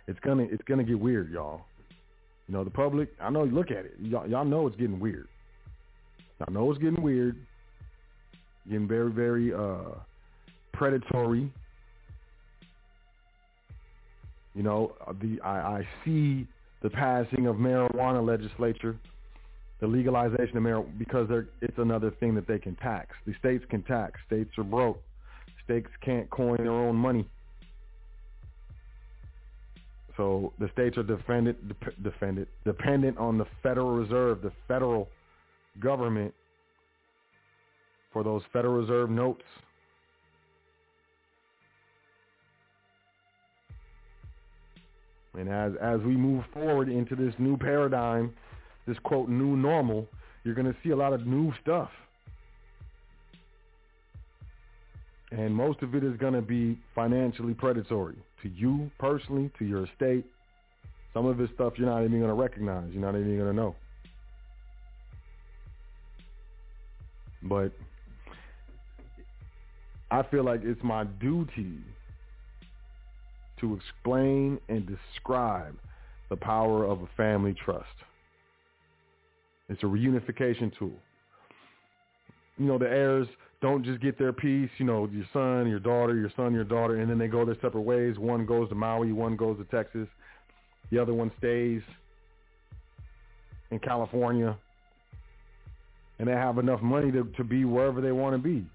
[0.06, 1.62] it's gonna it's gonna get weird, y'all.
[2.48, 3.10] You know the public.
[3.20, 3.44] I know.
[3.44, 3.94] Look at it.
[4.00, 5.28] Y'all, y'all know it's getting weird.
[6.38, 7.36] Y'all know it's getting weird.
[8.68, 9.96] Getting very very uh,
[10.72, 11.52] predatory.
[14.54, 16.46] You know uh, the I, I see
[16.82, 18.96] the passing of marijuana legislature,
[19.80, 21.28] the legalization of marijuana, because
[21.60, 23.14] it's another thing that they can tax.
[23.26, 24.20] The states can tax.
[24.26, 25.00] States are broke.
[25.64, 27.26] States can't coin their own money.
[30.16, 31.56] So the states are defended,
[32.02, 35.08] defended, dependent on the Federal Reserve, the federal
[35.80, 36.34] government,
[38.12, 39.42] for those Federal Reserve notes.
[45.34, 48.34] And as as we move forward into this new paradigm,
[48.86, 50.06] this quote new normal,
[50.44, 51.90] you're going to see a lot of new stuff.
[55.30, 59.86] And most of it is going to be financially predatory to you personally, to your
[59.86, 60.26] estate.
[61.14, 62.90] Some of this stuff you're not even going to recognize.
[62.92, 63.74] You're not even going to know.
[67.42, 67.72] But
[70.10, 71.78] I feel like it's my duty
[73.62, 75.74] to explain and describe
[76.28, 77.86] the power of a family trust.
[79.68, 80.92] It's a reunification tool.
[82.58, 83.26] You know, the heirs
[83.62, 87.00] don't just get their piece, you know, your son, your daughter, your son, your daughter,
[87.00, 88.18] and then they go their separate ways.
[88.18, 90.08] One goes to Maui, one goes to Texas.
[90.90, 91.80] The other one stays
[93.70, 94.56] in California.
[96.18, 98.66] And they have enough money to, to be wherever they want to be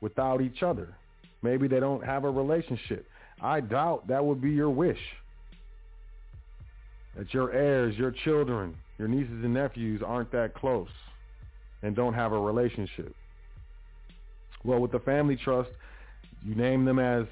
[0.00, 0.94] without each other.
[1.42, 3.06] Maybe they don't have a relationship.
[3.40, 4.98] I doubt that would be your wish.
[7.16, 10.88] That your heirs, your children, your nieces and nephews aren't that close
[11.82, 13.14] and don't have a relationship.
[14.64, 15.70] Well, with the family trust,
[16.44, 17.26] you name them as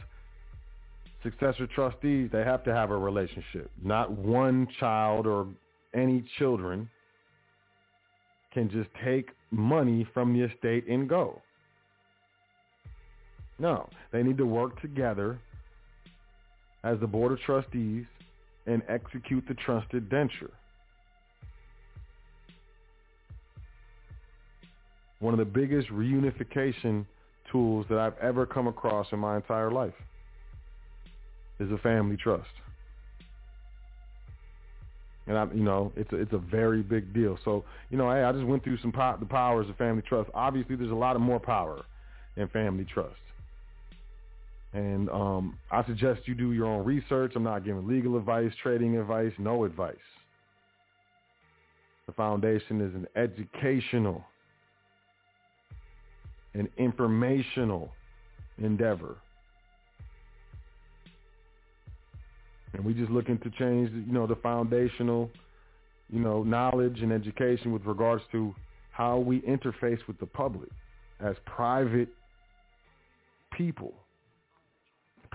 [1.22, 3.70] successor trustees, they have to have a relationship.
[3.82, 5.48] Not one child or
[5.94, 6.88] any children
[8.52, 11.40] can just take money from the estate and go.
[13.58, 15.38] No, they need to work together
[16.86, 18.04] as the board of trustees
[18.66, 20.52] and execute the trust indenture.
[25.18, 27.04] One of the biggest reunification
[27.50, 29.94] tools that I've ever come across in my entire life
[31.58, 32.46] is a family trust.
[35.26, 37.36] And I, you know, it's a, it's a very big deal.
[37.44, 40.30] So, you know, hey, I just went through some po- the powers of family trust.
[40.34, 41.82] Obviously, there's a lot of more power
[42.36, 43.16] in family trust.
[44.72, 47.32] And um, I suggest you do your own research.
[47.34, 49.94] I'm not giving legal advice, trading advice, no advice.
[52.06, 54.24] The foundation is an educational
[56.56, 57.90] an informational
[58.58, 59.16] endeavor.
[62.72, 65.30] And we just looking to change, you know, the foundational,
[66.10, 68.54] you know, knowledge and education with regards to
[68.90, 70.68] how we interface with the public
[71.20, 72.08] as private
[73.52, 73.94] people,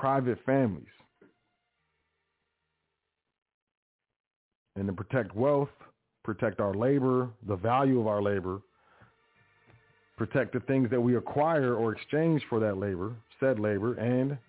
[0.01, 0.83] private families.
[4.75, 5.69] And to protect wealth,
[6.23, 8.61] protect our labor, the value of our labor,
[10.17, 14.39] protect the things that we acquire or exchange for that labor, said labor, and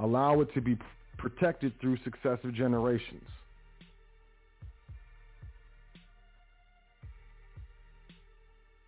[0.00, 0.76] allow it to be
[1.16, 3.28] protected through successive generations.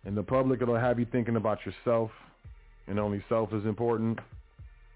[0.05, 2.11] In the public, it'll have you thinking about yourself,
[2.87, 4.19] and only self is important,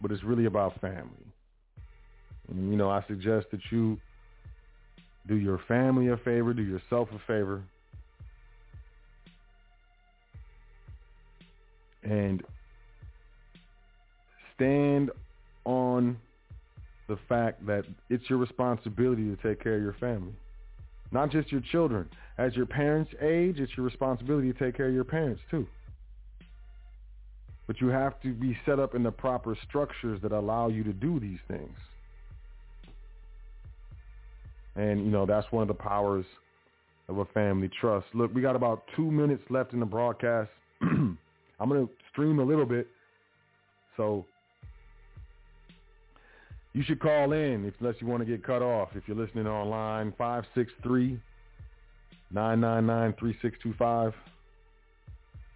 [0.02, 1.26] but it's really about family.
[2.50, 3.98] And, you know, I suggest that you
[5.28, 7.64] do your family a favor, do yourself a favor,
[12.04, 12.44] and
[14.56, 15.12] stand
[15.66, 16.18] on
[17.08, 20.34] the fact that it's your responsibility to take care of your family.
[21.12, 22.10] Not just your children.
[22.38, 25.68] As your parents age, it's your responsibility to take care of your parents too.
[27.68, 30.94] But you have to be set up in the proper structures that allow you to
[30.94, 31.78] do these things.
[34.76, 36.26] And, you know, that's one of the powers
[37.08, 38.08] of a family trust.
[38.14, 40.50] Look, we got about two minutes left in the broadcast.
[40.82, 41.18] I'm
[41.60, 42.88] going to stream a little bit.
[43.98, 44.26] So
[46.74, 48.90] you should call in if, unless you want to get cut off.
[48.96, 50.14] If you're listening online,
[52.34, 54.14] 563-999-3625.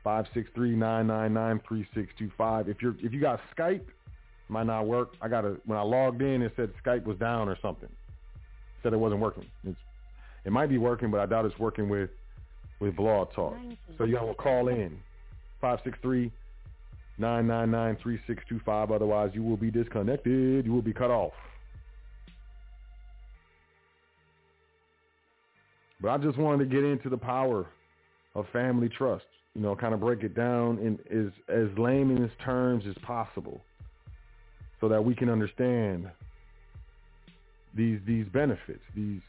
[0.06, 2.68] 563-999-3625.
[2.68, 3.82] If you're if you got Skype,
[4.48, 5.14] might not work.
[5.22, 7.90] I got a when I logged in it said Skype was down or something.
[7.90, 9.45] It said it wasn't working.
[9.64, 9.77] It's
[10.45, 12.11] it might be working, but I doubt it's working with
[12.80, 13.56] with Blog Talk.
[13.98, 14.99] So you gotta call in.
[15.60, 16.32] five six three
[17.18, 18.91] nine nine nine three six two five.
[18.91, 20.65] Otherwise, you will be disconnected.
[20.65, 21.34] You will be cut off.
[26.02, 27.65] But I just wanted to get into the power
[28.36, 29.26] of family trust.
[29.56, 33.61] You know, kind of break it down in as as layman's terms as possible,
[34.82, 36.10] so that we can understand.
[37.76, 39.22] these these benefits, these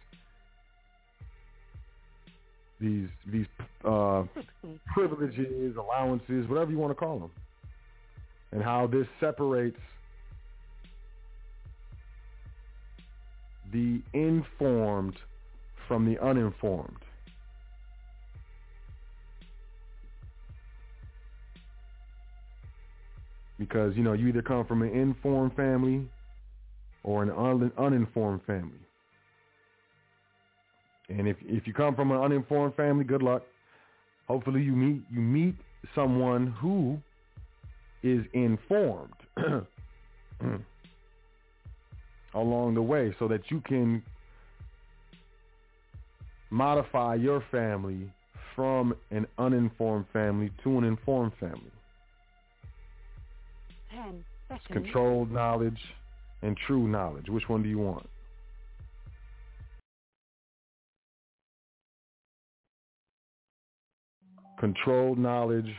[2.81, 3.47] these these
[3.85, 4.24] uh,
[4.94, 7.31] privileges, allowances, whatever you want to call them,
[8.53, 9.78] and how this separates
[13.73, 15.16] the informed
[15.89, 16.98] from the uninformed.
[23.59, 26.07] Because, you know, you either come from an informed family
[27.03, 28.81] or an un- uninformed family.
[31.09, 33.43] And if if you come from an uninformed family, good luck.
[34.27, 35.55] Hopefully you meet you meet
[35.95, 36.99] someone who
[38.03, 39.12] is informed
[42.35, 44.03] along the way so that you can
[46.51, 48.11] modify your family
[48.55, 51.70] from an uninformed family to an informed family.
[53.97, 54.68] Ten seconds.
[54.73, 55.78] Controlled knowledge
[56.43, 57.28] and true knowledge.
[57.31, 58.06] Which one do you want?
[64.59, 65.70] Controlled knowledge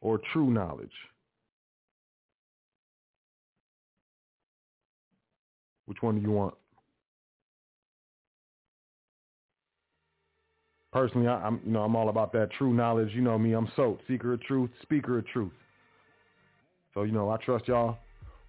[0.00, 0.90] or true knowledge?
[5.84, 6.54] Which one do you want?
[10.92, 13.10] Personally, I, am you know I'm all about that true knowledge.
[13.12, 15.52] You know me, I'm so seeker of truth, speaker of truth.
[16.94, 17.98] So you know I trust y'all.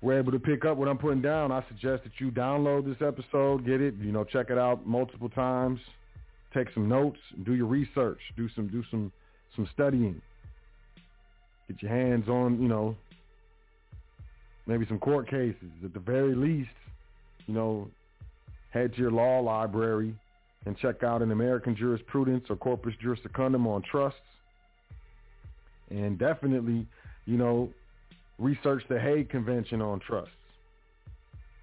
[0.02, 1.52] We're able to pick up what I'm putting down.
[1.52, 5.30] I suggest that you download this episode, get it, you know, check it out multiple
[5.30, 5.80] times,
[6.54, 9.12] take some notes, do your research, do some do some
[9.56, 10.22] some studying.
[11.68, 12.98] Get your hands on, you know,
[14.68, 15.70] maybe some court cases.
[15.84, 16.70] At the very least,
[17.48, 17.88] you know,
[18.72, 20.14] head to your law library
[20.66, 24.20] and check out an American jurisprudence or corpus juris secundum on trusts.
[25.90, 26.88] And definitely,
[27.26, 27.70] you know,
[28.40, 30.32] research the Hague Convention on trusts.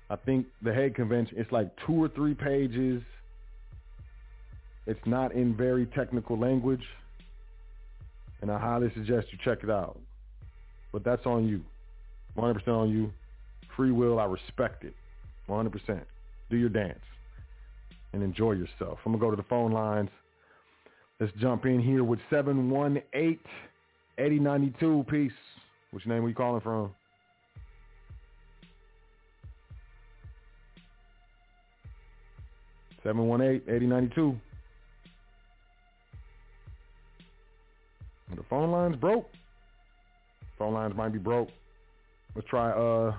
[0.09, 3.03] I think the Hague Convention, it's like two or three pages.
[4.87, 6.83] It's not in very technical language.
[8.43, 9.99] And I highly suggest you check it out.
[10.93, 11.63] But that's on you.
[12.37, 13.13] 100% on you.
[13.77, 14.95] Free will, I respect it.
[15.49, 16.01] 100%.
[16.51, 16.99] Do your dance
[18.13, 18.99] and enjoy yourself.
[19.05, 20.11] I'm going to go to the phone lines.
[21.21, 23.39] Let's jump in here with 718-8092.
[25.07, 25.33] Peace.
[25.91, 26.95] Which name are you calling from?
[33.03, 34.37] Seven one eight eighty ninety two.
[38.37, 39.29] The phone line's broke.
[40.59, 41.49] Phone lines might be broke.
[42.37, 43.15] Let's try uh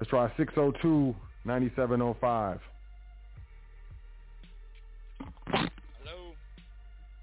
[0.00, 1.14] let's try 602
[1.44, 2.60] 9705.
[5.46, 6.32] Hello.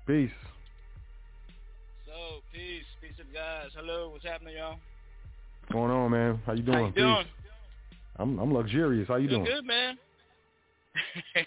[0.07, 0.32] Peace.
[3.36, 3.68] Guys.
[3.76, 4.07] Hello.
[4.07, 4.78] What's happening, y'all?
[5.60, 6.40] What's going on, man?
[6.45, 6.78] How you doing?
[6.78, 7.24] How you doing?
[7.24, 7.52] Peace.
[8.16, 9.10] I'm I'm luxurious.
[9.10, 9.44] How you doing?
[9.44, 9.57] doing?
[9.57, 9.98] good, man.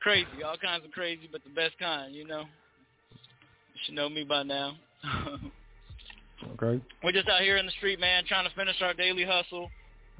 [0.00, 0.42] crazy.
[0.44, 2.40] All kinds of crazy, but the best kind, you know.
[2.40, 4.72] You should know me by now.
[6.60, 6.82] okay.
[7.04, 9.70] We're just out here in the street, man, trying to finish our daily hustle.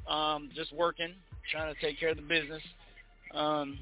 [0.09, 1.12] Um, just working,
[1.51, 2.62] trying to take care of the business.
[3.35, 3.79] Um,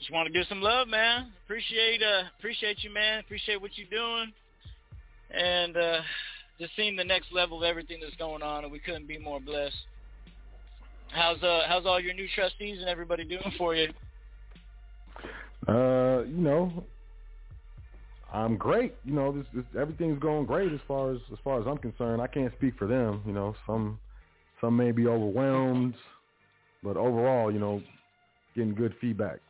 [0.00, 1.30] just want to give some love, man.
[1.44, 3.20] Appreciate uh appreciate you, man.
[3.20, 4.32] Appreciate what you're doing,
[5.34, 6.00] and uh,
[6.58, 9.40] just seeing the next level of everything that's going on, and we couldn't be more
[9.40, 9.76] blessed.
[11.12, 13.88] How's uh how's all your new trustees and everybody doing for you?
[15.66, 16.84] Uh, you know,
[18.32, 18.94] I'm great.
[19.04, 22.22] You know, this, this everything's going great as far as as far as I'm concerned.
[22.22, 23.22] I can't speak for them.
[23.26, 23.98] You know, some
[24.60, 25.94] some may be overwhelmed,
[26.82, 27.82] but overall, you know,
[28.54, 29.40] getting good feedback.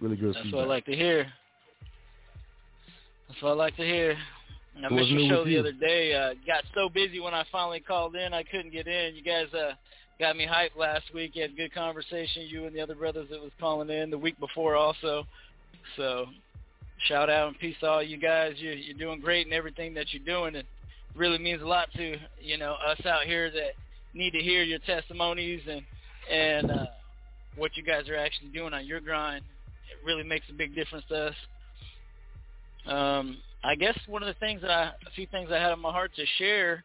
[0.00, 0.58] Really good That's feedback.
[0.58, 1.26] what I like to hear.
[3.28, 4.16] That's what I like to hear.
[4.76, 5.60] I missed your show the you?
[5.60, 6.14] other day.
[6.14, 9.14] Uh, got so busy when I finally called in, I couldn't get in.
[9.14, 9.72] You guys uh,
[10.18, 11.32] got me hyped last week.
[11.34, 14.38] You had good conversation, you and the other brothers that was calling in the week
[14.40, 15.24] before also.
[15.96, 16.26] So
[17.06, 18.54] shout out and peace to all you guys.
[18.56, 20.54] You're, you're doing great in everything that you're doing.
[20.54, 20.66] It
[21.14, 23.72] really means a lot to, you know, us out here that
[24.12, 25.82] need to hear your testimonies and,
[26.30, 26.86] and uh,
[27.56, 29.44] what you guys are actually doing on your grind.
[29.90, 31.34] It really makes a big difference to us.
[32.86, 35.80] Um, I guess one of the things that I, a few things I had on
[35.80, 36.84] my heart to share,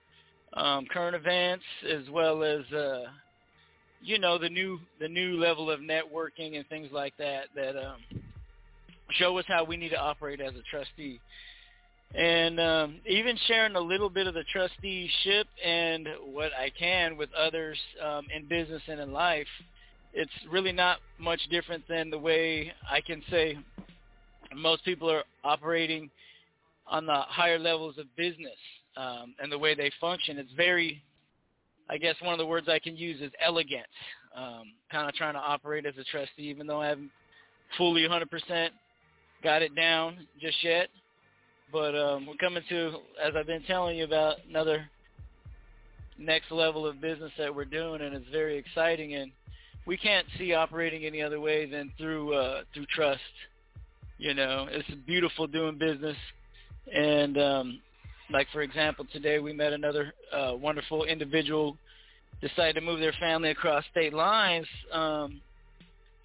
[0.54, 3.04] um, current events as well as, uh,
[4.02, 7.98] you know, the new the new level of networking and things like that that um,
[9.12, 11.20] show us how we need to operate as a trustee,
[12.16, 17.30] and um, even sharing a little bit of the trusteeship and what I can with
[17.34, 19.48] others um, in business and in life.
[20.14, 23.58] It's really not much different than the way I can say
[24.56, 26.10] most people are operating
[26.88, 28.58] on the higher levels of business
[28.98, 30.38] um, and the way they function.
[30.38, 31.02] It's very
[31.90, 33.88] I guess one of the words I can use is elegance.
[34.36, 37.10] Um, kind of trying to operate as a trustee, even though I haven't
[37.78, 38.70] fully 100%
[39.44, 40.90] got it down just yet.
[41.72, 44.88] But um, we're coming to, as I've been telling you about, another
[46.20, 49.16] next level of business that we're doing, and it's very exciting.
[49.16, 49.32] And
[49.88, 53.22] we can't see operating any other way than through uh, through trust.
[54.20, 56.18] You know, it's beautiful doing business,
[56.94, 57.80] and um,
[58.30, 61.78] like for example, today we met another uh, wonderful individual
[62.42, 65.40] decided to move their family across state lines um,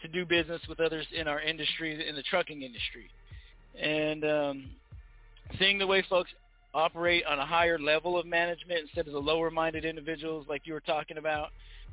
[0.02, 3.08] to do business with others in our industry, in the trucking industry,
[3.80, 4.70] and um,
[5.60, 6.30] seeing the way folks
[6.74, 10.80] operate on a higher level of management instead of the lower-minded individuals like you were
[10.80, 11.50] talking about.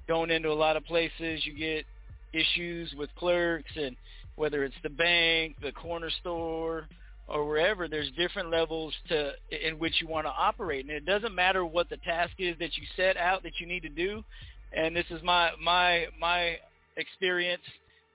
[0.07, 1.85] Going into a lot of places, you get
[2.33, 3.95] issues with clerks and
[4.41, 6.87] whether it's the bank, the corner store,
[7.27, 10.83] or wherever, there's different levels to in which you want to operate.
[10.83, 13.83] And it doesn't matter what the task is that you set out that you need
[13.83, 14.23] to do.
[14.75, 16.57] And this is my my my
[16.97, 17.61] experience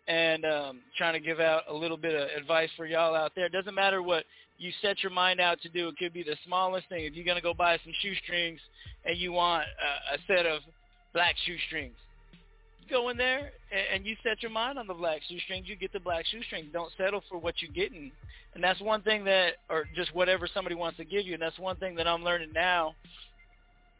[0.09, 3.47] and um, trying to give out a little bit of advice for y'all out there.
[3.47, 4.24] It doesn't matter what
[4.59, 5.86] you set your mind out to do.
[5.86, 7.05] It could be the smallest thing.
[7.05, 8.59] If you're to go buy some shoestrings
[9.05, 10.62] and you want a, a set of
[11.15, 11.94] black shoestrings,
[12.88, 15.66] go in there and, and you set your mind on the black shoestrings.
[15.68, 16.68] You get the black shoestrings.
[16.72, 18.12] Don't settle for what you're getting.
[18.54, 21.34] And that's one thing that, or just whatever somebody wants to give you.
[21.34, 22.94] And that's one thing that I'm learning now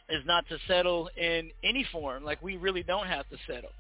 [0.09, 2.25] is not to settle in any form.
[2.25, 3.71] Like we really don't have to settle.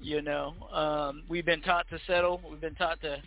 [0.00, 2.40] You know, um, we've been taught to settle.
[2.48, 3.18] We've been taught to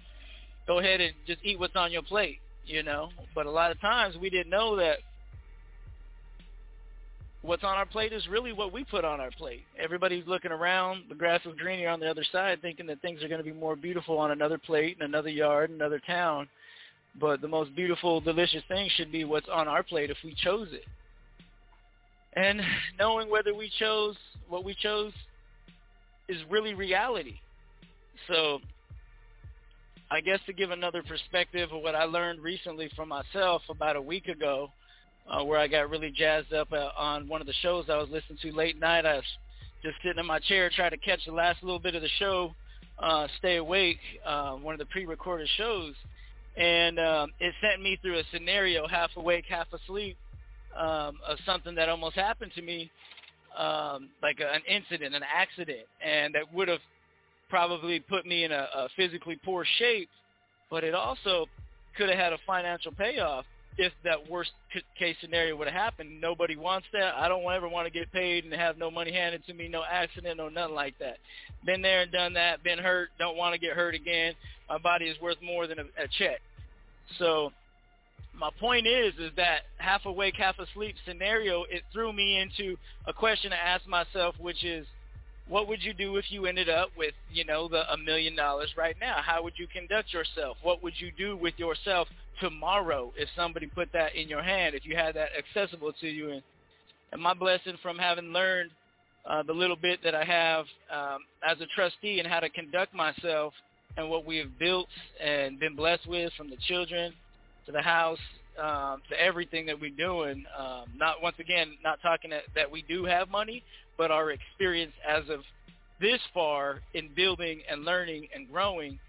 [0.68, 3.10] go ahead and just eat what's on your plate you know.
[3.36, 4.98] But a lot of times we didn't know that
[7.42, 9.64] what's on our plate is really what we put on our plate.
[9.80, 13.28] Everybody's looking around, the grass is greener on the other side, thinking that things are
[13.28, 16.48] going to be more beautiful on another plate, in another yard, another town.
[17.20, 20.70] But the most beautiful, delicious thing should be what's on our plate if we chose
[20.72, 20.86] it.
[22.34, 22.62] And
[22.98, 24.16] knowing whether we chose
[24.48, 25.12] what we chose
[26.30, 27.36] is really reality.
[28.28, 28.60] So
[30.10, 34.02] I guess to give another perspective of what I learned recently from myself about a
[34.02, 34.70] week ago,
[35.30, 38.10] uh, where I got really jazzed up uh, on one of the shows I was
[38.10, 39.06] listening to late night.
[39.06, 39.24] I was
[39.84, 42.54] just sitting in my chair trying to catch the last little bit of the show,
[43.00, 45.94] uh, stay awake, uh, one of the pre-recorded shows,
[46.56, 50.18] and um, it sent me through a scenario, half awake, half asleep,
[50.78, 52.92] um, of something that almost happened to me,
[53.58, 56.80] um, like a, an incident, an accident, and that would have
[57.50, 60.10] probably put me in a, a physically poor shape,
[60.70, 61.48] but it also
[61.98, 63.46] could have had a financial payoff
[63.78, 64.52] if that worst
[64.98, 66.20] case scenario would have happened.
[66.22, 67.16] Nobody wants that.
[67.16, 69.84] I don't ever want to get paid and have no money handed to me, no
[69.90, 71.18] accident, no nothing like that.
[71.66, 74.34] Been there and done that, been hurt, don't want to get hurt again.
[74.70, 76.42] My body is worth more than a, a check.
[77.18, 77.52] So
[78.34, 82.78] my point is, is that half awake, half asleep scenario, it threw me into
[83.08, 84.86] a question to ask myself, which is,
[85.48, 88.72] what would you do if you ended up with, you know, the a million dollars
[88.78, 89.18] right now?
[89.22, 90.56] How would you conduct yourself?
[90.62, 92.08] What would you do with yourself
[92.42, 96.32] tomorrow if somebody put that in your hand, if you had that accessible to you?
[96.32, 96.42] And,
[97.14, 98.72] and my blessing from having learned
[99.30, 102.94] uh, the little bit that I have um, as a trustee and how to conduct
[102.94, 103.54] myself
[103.98, 104.88] and what we have built
[105.24, 107.14] and been blessed with from the children
[107.66, 108.20] to the house
[108.60, 110.44] um, to everything that we're doing.
[110.58, 113.64] Um, not once again, not talking that, that we do have money,
[113.98, 115.42] but our experience as of
[116.00, 119.00] this far in building and learning and growing,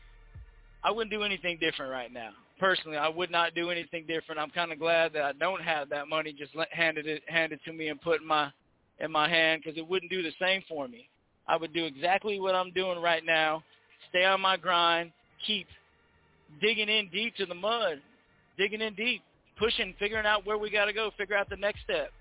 [0.85, 2.33] I wouldn't do anything different right now.
[2.63, 4.41] Personally, I would not do anything different.
[4.41, 7.73] I'm kind of glad that I don't have that money just handed it handed to
[7.73, 8.53] me and put in my
[9.01, 11.09] in my hand because it wouldn't do the same for me.
[11.49, 13.65] I would do exactly what I'm doing right now.
[14.11, 15.11] Stay on my grind.
[15.45, 15.67] Keep
[16.61, 18.01] digging in deep to the mud,
[18.57, 19.23] digging in deep,
[19.59, 22.13] pushing, figuring out where we got to go, figure out the next step.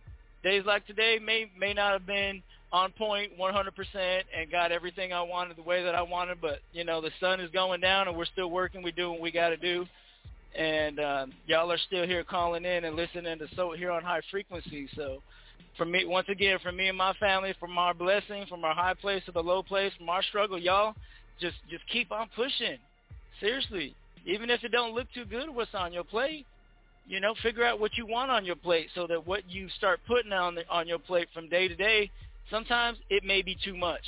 [0.43, 2.41] Days like today may may not have been
[2.73, 6.41] on point 100% and got everything I wanted the way that I wanted.
[6.41, 8.81] But you know, the sun is going down and we're still working.
[8.81, 9.85] We're doing what we got to do.
[10.57, 14.21] And um, y'all are still here calling in and listening to so here on high
[14.29, 14.89] frequency.
[14.95, 15.21] So
[15.77, 18.93] for me, once again, for me and my family, from our blessing, from our high
[18.93, 20.93] place to the low place, from our struggle, y'all
[21.39, 22.77] just just keep on pushing.
[23.39, 23.95] Seriously,
[24.25, 26.45] even if it don't look too good, what's on your plate?
[27.07, 29.99] You know, figure out what you want on your plate so that what you start
[30.07, 32.11] putting on the, on your plate from day to day
[32.51, 34.03] Sometimes it may be too much.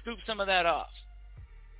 [0.00, 0.88] Scoop some of that off.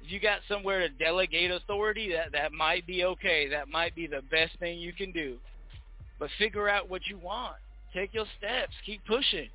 [0.05, 3.49] If you got somewhere to delegate authority, that, that might be okay.
[3.49, 5.37] That might be the best thing you can do.
[6.19, 7.57] But figure out what you want.
[7.95, 8.73] Take your steps.
[8.85, 9.49] Keep pushing.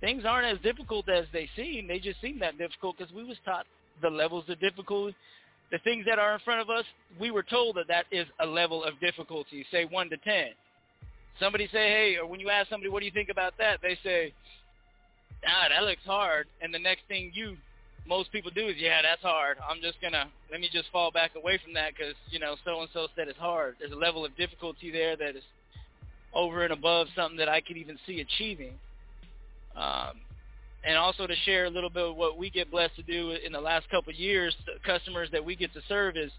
[0.00, 1.86] Things aren't as difficult as they seem.
[1.88, 3.66] They just seem that difficult because we was taught
[4.02, 5.16] the levels of difficulty.
[5.70, 6.84] The things that are in front of us,
[7.18, 10.48] we were told that that is a level of difficulty, say 1 to 10.
[11.40, 13.80] Somebody say, hey, or when you ask somebody, what do you think about that?
[13.82, 14.32] They say,
[15.46, 17.56] ah, that looks hard, and the next thing you
[18.06, 19.56] most people do is, yeah, that's hard.
[19.68, 22.80] I'm just gonna let me just fall back away from that because you know so
[22.80, 23.76] and so said it's hard.
[23.78, 25.42] There's a level of difficulty there that is
[26.34, 28.74] over and above something that I could even see achieving.
[29.76, 30.20] Um,
[30.86, 33.52] and also to share a little bit of what we get blessed to do in
[33.52, 34.54] the last couple of years,
[34.84, 36.30] customers that we get to serve is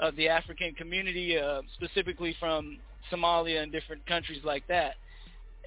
[0.00, 2.78] uh, the African community, uh, specifically from
[3.12, 4.94] Somalia and different countries like that.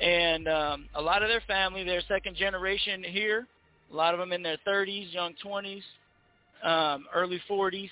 [0.01, 3.47] And um, a lot of their family, they're second generation here.
[3.91, 5.81] A lot of them in their 30s, young 20s,
[6.63, 7.89] um, early 40s.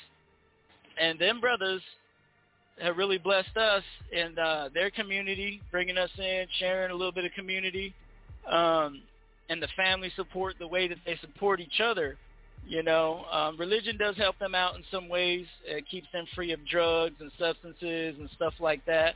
[0.99, 1.81] And them brothers
[2.79, 7.25] have really blessed us in uh, their community, bringing us in, sharing a little bit
[7.25, 7.93] of community.
[8.49, 9.01] Um,
[9.49, 12.17] and the family support, the way that they support each other.
[12.65, 15.45] You know, um, religion does help them out in some ways.
[15.65, 19.15] It keeps them free of drugs and substances and stuff like that.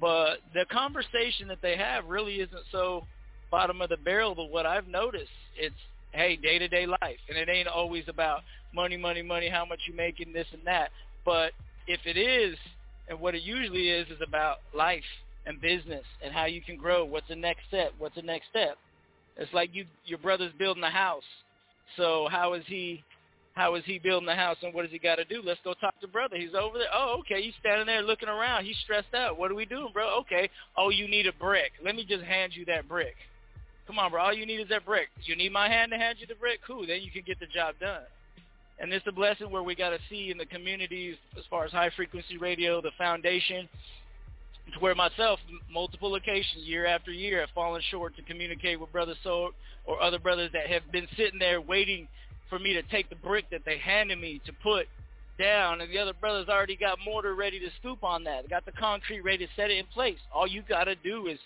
[0.00, 3.04] But the conversation that they have really isn't so
[3.50, 4.34] bottom of the barrel.
[4.34, 5.74] But what I've noticed, it's
[6.12, 8.40] hey, day to day life, and it ain't always about
[8.74, 10.90] money, money, money, how much you making, this and that.
[11.24, 11.52] But
[11.86, 12.56] if it is,
[13.08, 15.02] and what it usually is, is about life
[15.46, 17.04] and business and how you can grow.
[17.04, 17.92] What's the next step?
[17.98, 18.76] What's the next step?
[19.36, 21.24] It's like you your brother's building a house.
[21.96, 23.02] So how is he
[23.54, 25.42] how is he building the house and what does he got to do?
[25.44, 26.36] Let's go talk to brother.
[26.36, 26.88] He's over there.
[26.94, 27.42] Oh, okay.
[27.42, 28.64] He's standing there looking around.
[28.64, 29.38] He's stressed out.
[29.38, 30.20] What are we doing, bro?
[30.20, 30.48] Okay.
[30.76, 31.72] Oh, you need a brick.
[31.84, 33.16] Let me just hand you that brick.
[33.90, 34.22] Come on, bro.
[34.22, 35.08] All you need is that brick.
[35.24, 36.60] You need my hand to hand you the brick?
[36.64, 36.86] Cool.
[36.86, 38.02] Then you can get the job done.
[38.78, 41.72] And it's a blessing where we got to see in the communities as far as
[41.72, 43.68] high frequency radio, the foundation,
[44.72, 49.14] to where myself, multiple occasions, year after year, have fallen short to communicate with Brother
[49.24, 49.50] Soul
[49.84, 52.06] or other brothers that have been sitting there waiting
[52.48, 54.86] for me to take the brick that they handed me to put
[55.36, 58.48] down, and the other brothers already got mortar ready to scoop on that.
[58.48, 60.18] Got the concrete ready to set it in place.
[60.32, 61.40] All you got to do is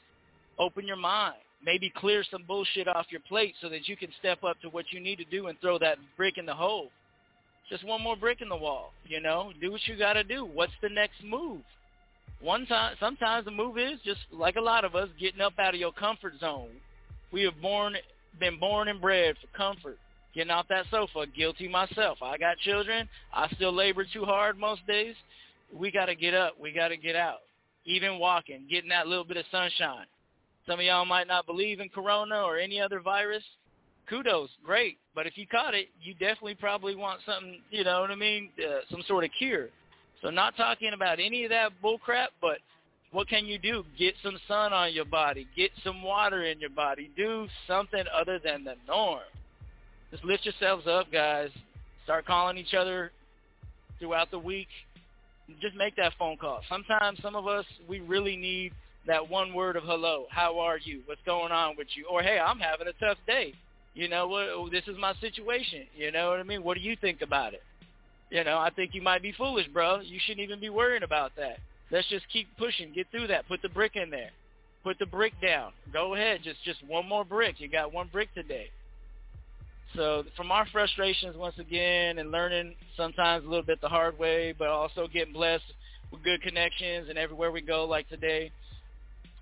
[0.59, 1.37] open your mind.
[1.65, 4.87] Maybe clear some bullshit off your plate so that you can step up to what
[4.91, 6.91] you need to do and throw that brick in the hole.
[7.71, 9.51] Just one more brick in the wall, you know?
[9.61, 10.45] Do what you got to do.
[10.45, 11.63] What's the next move?
[12.45, 15.75] one time sometimes the move is just like a lot of us getting up out
[15.75, 16.71] of your comfort zone.
[17.33, 17.95] We have born
[18.39, 19.99] been born and bred for comfort.
[20.35, 22.19] Getting off that sofa, guilty myself.
[22.21, 23.09] I got children.
[23.33, 25.15] I still labor too hard most days.
[25.73, 26.55] We got to get up.
[26.61, 27.39] We got to get out.
[27.87, 30.07] Even walking, getting that little bit of sunshine.
[30.67, 33.43] Some of y'all might not believe in corona or any other virus.
[34.09, 34.99] Kudos, great.
[35.15, 38.51] But if you caught it, you definitely probably want something, you know what I mean,
[38.59, 39.69] uh, some sort of cure.
[40.23, 42.59] So not talking about any of that bullcrap, but
[43.13, 43.85] what can you do?
[43.99, 45.47] Get some sun on your body.
[45.57, 47.11] Get some water in your body.
[47.17, 49.21] Do something other than the norm.
[50.11, 51.51] Just lift yourselves up, guys.
[52.05, 53.13] Start calling each other
[53.99, 54.69] throughout the week.
[55.61, 56.63] Just make that phone call.
[56.69, 58.73] Sometimes some of us, we really need
[59.07, 60.27] that one word of hello.
[60.31, 61.03] How are you?
[61.07, 62.07] What's going on with you?
[62.11, 63.55] Or, hey, I'm having a tough day.
[63.95, 64.49] You know, what?
[64.49, 65.87] Oh, this is my situation.
[65.97, 66.65] You know what I mean?
[66.65, 67.63] What do you think about it?
[68.31, 70.01] You know, I think you might be foolish, bro.
[70.01, 71.59] You shouldn't even be worrying about that.
[71.91, 72.93] Let's just keep pushing.
[72.93, 73.47] Get through that.
[73.47, 74.31] Put the brick in there.
[74.83, 75.73] Put the brick down.
[75.93, 76.41] Go ahead.
[76.43, 77.61] Just just one more brick.
[77.61, 78.71] You got one brick today.
[79.95, 84.53] So from our frustrations once again and learning sometimes a little bit the hard way,
[84.59, 85.73] but also getting blessed
[86.11, 88.51] with good connections and everywhere we go like today,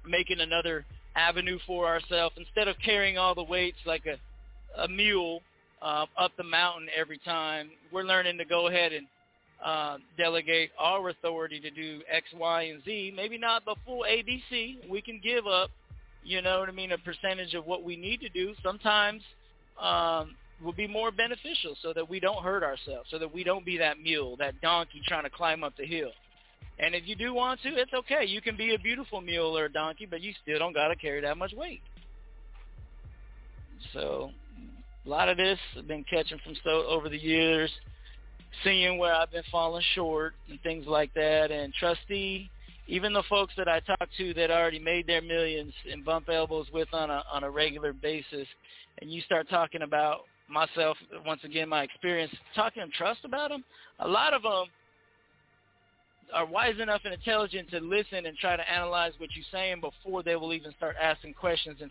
[0.06, 0.84] making another
[1.16, 4.16] avenue for ourselves instead of carrying all the weights like a,
[4.82, 5.42] a mule
[5.82, 7.70] uh, up the mountain every time.
[7.92, 9.06] We're learning to go ahead and
[9.64, 13.12] uh, delegate our authority to do X, Y, and Z.
[13.14, 14.88] Maybe not the full ABC.
[14.88, 15.70] We can give up,
[16.24, 18.54] you know what I mean, a percentage of what we need to do.
[18.62, 19.22] Sometimes
[19.80, 23.64] um, will be more beneficial so that we don't hurt ourselves, so that we don't
[23.64, 26.10] be that mule, that donkey trying to climb up the hill.
[26.82, 28.24] And if you do want to, it's okay.
[28.26, 30.96] You can be a beautiful mule or a donkey, but you still don't got to
[30.96, 31.80] carry that much weight.
[33.92, 34.30] So
[35.06, 37.70] a lot of this I've been catching from so over the years,
[38.64, 41.52] seeing where I've been falling short and things like that.
[41.52, 42.50] And trustee,
[42.88, 46.66] even the folks that I talk to that already made their millions and bump elbows
[46.72, 48.48] with on a on a regular basis,
[49.00, 53.62] and you start talking about myself once again, my experience talking trust about them.
[54.00, 54.66] A lot of them
[56.34, 60.22] are wise enough and intelligent to listen and try to analyze what you're saying before
[60.22, 61.90] they will even start asking questions and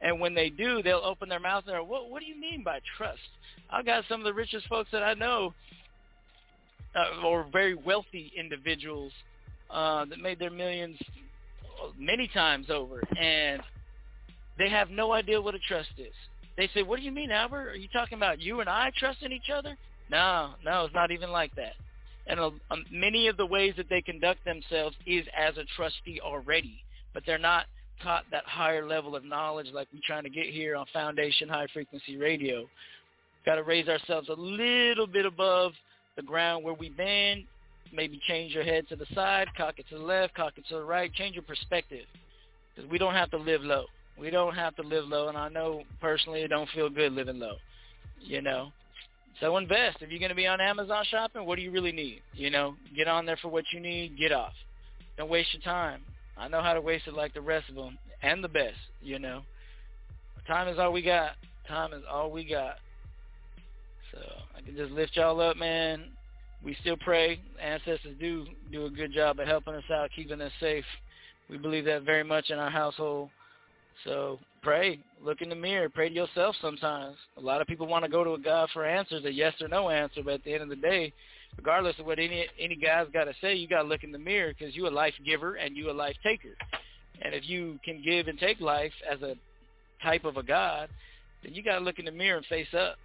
[0.00, 2.80] and when they do, they'll open their mouth and what, what do you mean by
[2.98, 3.18] trust?
[3.70, 5.54] I've got some of the richest folks that I know,
[6.94, 9.12] uh, or very wealthy individuals
[9.70, 10.98] uh, that made their millions
[11.98, 13.62] many times over, and
[14.58, 16.12] they have no idea what a trust is.
[16.56, 17.70] They say, what do you mean, Albert?
[17.70, 19.76] Are you talking about you and I trusting each other?
[20.10, 21.72] No, no, it's not even like that.
[22.26, 26.20] And uh, um, many of the ways that they conduct themselves is as a trustee
[26.22, 26.82] already,
[27.12, 27.66] but they're not
[28.02, 31.66] taught that higher level of knowledge like we're trying to get here on Foundation High
[31.72, 32.66] Frequency Radio.
[33.46, 35.72] Got to raise ourselves a little bit above
[36.16, 37.44] the ground where we've been.
[37.92, 40.76] Maybe change your head to the side, cock it to the left, cock it to
[40.76, 41.12] the right.
[41.12, 42.06] Change your perspective
[42.74, 43.84] because we don't have to live low.
[44.18, 47.38] We don't have to live low, and I know personally it don't feel good living
[47.38, 47.56] low.
[48.20, 48.72] You know,
[49.40, 49.98] so invest.
[50.00, 52.22] If you're going to be on Amazon shopping, what do you really need?
[52.34, 54.18] You know, get on there for what you need.
[54.18, 54.52] Get off.
[55.16, 56.02] Don't waste your time.
[56.36, 58.76] I know how to waste it like the rest of them, and the best.
[59.02, 59.42] You know,
[60.46, 61.32] time is all we got.
[61.68, 62.76] Time is all we got.
[64.12, 64.18] So
[64.56, 66.06] I can just lift y'all up, man.
[66.64, 67.40] We still pray.
[67.62, 70.84] Ancestors do do a good job of helping us out, keeping us safe.
[71.50, 73.30] We believe that very much in our household.
[74.04, 77.16] So pray, look in the mirror, pray to yourself sometimes.
[77.36, 79.68] A lot of people want to go to a God for answers, a yes or
[79.68, 81.12] no answer, but at the end of the day,
[81.56, 84.18] regardless of what any any guy's got to say, you got to look in the
[84.18, 86.56] mirror because you a life giver and you a life taker.
[87.22, 89.36] And if you can give and take life as a
[90.02, 90.88] type of a God,
[91.42, 92.96] then you got to look in the mirror and face up.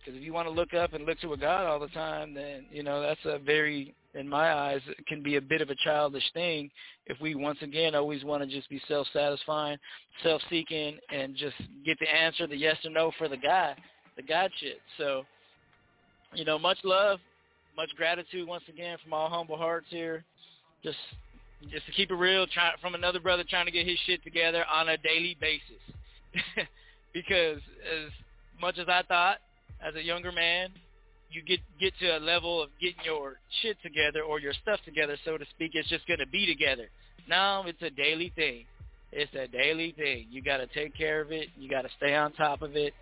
[0.00, 2.32] Because if you want to look up and look to a God all the time,
[2.32, 5.68] then you know that's a very, in my eyes, it can be a bit of
[5.68, 6.70] a childish thing.
[7.06, 9.78] If we once again always want to just be self-satisfying,
[10.22, 13.74] self-seeking, and just get the answer, the yes or no for the guy,
[14.16, 14.80] the God shit.
[14.96, 15.24] So,
[16.34, 17.18] you know, much love,
[17.76, 20.24] much gratitude once again from all humble hearts here.
[20.82, 20.98] Just,
[21.70, 24.64] just to keep it real, try, from another brother trying to get his shit together
[24.72, 25.82] on a daily basis.
[27.12, 28.10] because as
[28.60, 29.38] much as I thought
[29.86, 30.70] as a younger man,
[31.30, 35.16] you get get to a level of getting your shit together or your stuff together,
[35.24, 35.72] so to speak.
[35.74, 36.88] It's just gonna be together.
[37.28, 38.64] Now it's a daily thing.
[39.12, 40.26] It's a daily thing.
[40.30, 41.48] You got to take care of it.
[41.58, 42.94] You got to stay on top of it.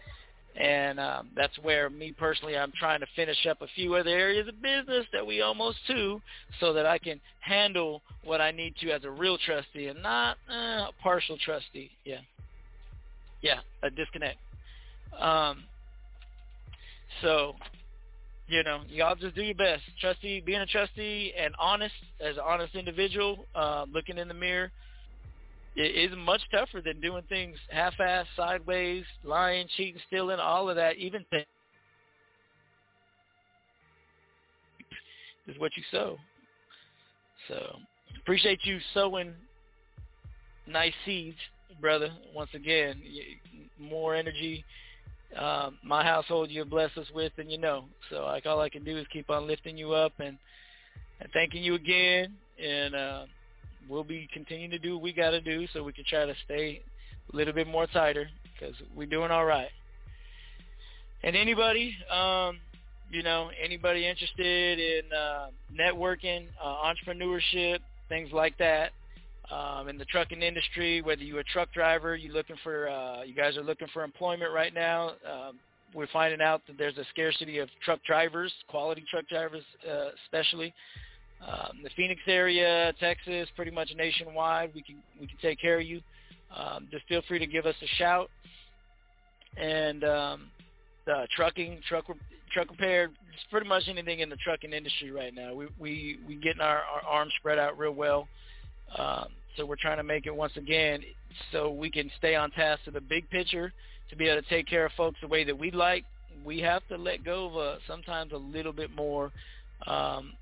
[0.59, 4.49] And um, that's where me personally, I'm trying to finish up a few other areas
[4.49, 6.21] of business that we almost to,
[6.59, 10.37] so that I can handle what I need to as a real trustee and not
[10.51, 11.91] uh, a partial trustee.
[12.05, 12.21] Yeah,
[13.41, 14.39] yeah, a disconnect.
[15.17, 15.65] Um,
[17.23, 17.55] so,
[18.47, 19.83] you know, y'all just do your best.
[20.01, 24.71] Trustee, being a trustee and honest as an honest individual, uh, looking in the mirror,
[25.77, 30.97] it is much tougher than doing things half-ass, sideways, lying, cheating, stealing, all of that.
[30.97, 31.47] Even th-
[35.47, 36.17] is what you sow.
[37.49, 37.77] So
[38.21, 39.33] appreciate you sowing
[40.67, 41.39] nice seeds,
[41.81, 42.11] brother.
[42.35, 43.03] Once again,
[43.79, 44.65] more energy,
[45.37, 47.85] um, my household you've blessed us with, and you know.
[48.11, 50.39] So like all I can do is keep on lifting you up and
[51.21, 52.35] and thanking you again.
[52.63, 53.25] And uh,
[53.89, 56.35] we'll be continuing to do what we got to do so we can try to
[56.45, 56.83] stay
[57.33, 58.29] a little bit more tighter
[58.59, 59.71] because we're doing all right.
[61.23, 62.59] And anybody, um,
[63.11, 67.79] you know, anybody interested in uh, networking, uh, entrepreneurship,
[68.09, 68.93] things like that,
[69.51, 73.35] um, in the trucking industry, whether you're a truck driver, you're looking for, uh, you
[73.35, 75.13] guys are looking for employment right now.
[75.31, 75.59] Um,
[75.95, 80.75] we're finding out that there's a scarcity of truck drivers, quality truck drivers, uh, especially
[81.47, 84.73] um, the Phoenix area, Texas, pretty much nationwide.
[84.75, 86.01] We can we can take care of you.
[86.55, 88.31] Um, just feel free to give us a shout.
[89.57, 90.51] And um,
[91.35, 92.05] trucking, truck
[92.53, 93.11] truck repair,
[93.51, 95.55] pretty much anything in the trucking industry right now.
[95.55, 98.29] We we we getting our, our arms spread out real well.
[98.97, 99.29] Um,
[99.59, 101.03] so we're trying to make it once again
[101.53, 103.73] so we can stay on task to the big picture
[104.09, 106.05] to be able to take care of folks the way that we like.
[106.45, 109.33] We have to let go of a, sometimes a little bit more,
[109.87, 110.33] um,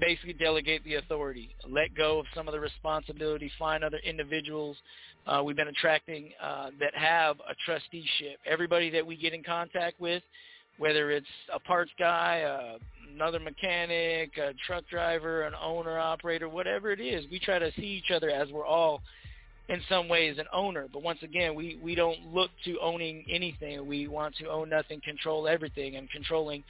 [0.00, 4.76] basically delegate the authority, let go of some of the responsibility, find other individuals.
[5.26, 8.38] Uh, we've been attracting uh, that have a trusteeship.
[8.44, 10.22] Everybody that we get in contact with,
[10.78, 12.78] whether it's a parts guy, uh,
[13.14, 17.24] another mechanic, a truck driver, an owner, operator, whatever it is.
[17.30, 19.02] We try to see each other as we're all
[19.68, 20.86] in some ways an owner.
[20.92, 23.86] But once again, we, we don't look to owning anything.
[23.86, 26.64] We want to own nothing, control everything, and controlling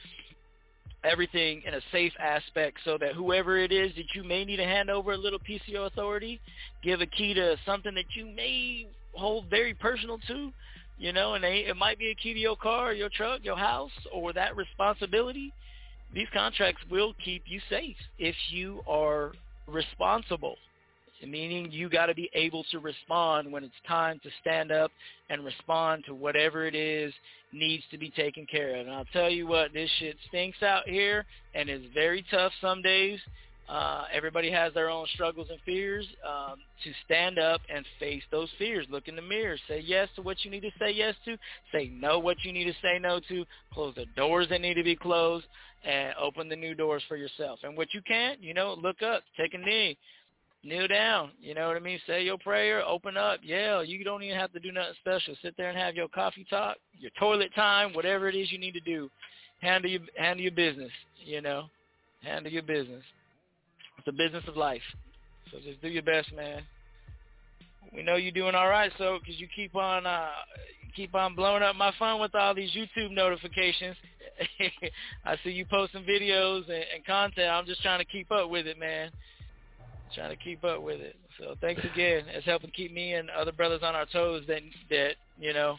[1.03, 4.65] everything in a safe aspect so that whoever it is that you may need to
[4.65, 6.41] hand over a little your authority,
[6.83, 10.51] give a key to something that you may hold very personal to,
[10.97, 13.57] you know, and they, it might be a key to your car, your truck, your
[13.57, 15.53] house, or that responsibility
[16.13, 19.31] these contracts will keep you safe if you are
[19.67, 20.55] responsible
[21.27, 24.91] meaning you got to be able to respond when it's time to stand up
[25.29, 27.13] and respond to whatever it is
[27.51, 28.87] needs to be taken care of.
[28.87, 32.81] And I'll tell you what, this shit stinks out here and is very tough some
[32.81, 33.19] days.
[33.69, 36.05] Uh, everybody has their own struggles and fears.
[36.27, 40.21] Um, to stand up and face those fears, look in the mirror, say yes to
[40.21, 41.37] what you need to say yes to,
[41.71, 44.83] say no what you need to say no to, close the doors that need to
[44.83, 45.45] be closed,
[45.83, 47.59] and open the new doors for yourself.
[47.63, 49.97] And what you can't, you know, look up, take a knee,
[50.63, 51.31] kneel down.
[51.41, 51.99] You know what I mean?
[52.07, 53.83] Say your prayer, open up, yell.
[53.83, 55.35] You don't even have to do nothing special.
[55.41, 58.73] Sit there and have your coffee talk, your toilet time, whatever it is you need
[58.73, 59.09] to do.
[59.61, 60.91] Handle your handle your business.
[61.23, 61.65] You know,
[62.23, 63.03] handle your business.
[64.05, 64.81] The business of life.
[65.51, 66.63] So just do your best, man.
[67.93, 70.29] We know you're doing all right, so because you keep on uh,
[70.95, 73.95] keep on blowing up my phone with all these YouTube notifications.
[75.25, 77.49] I see you posting videos and, and content.
[77.49, 79.09] I'm just trying to keep up with it, man.
[80.13, 81.15] Trying to keep up with it.
[81.39, 82.23] So thanks again.
[82.27, 84.43] It's helping keep me and other brothers on our toes.
[84.47, 85.77] That that you know,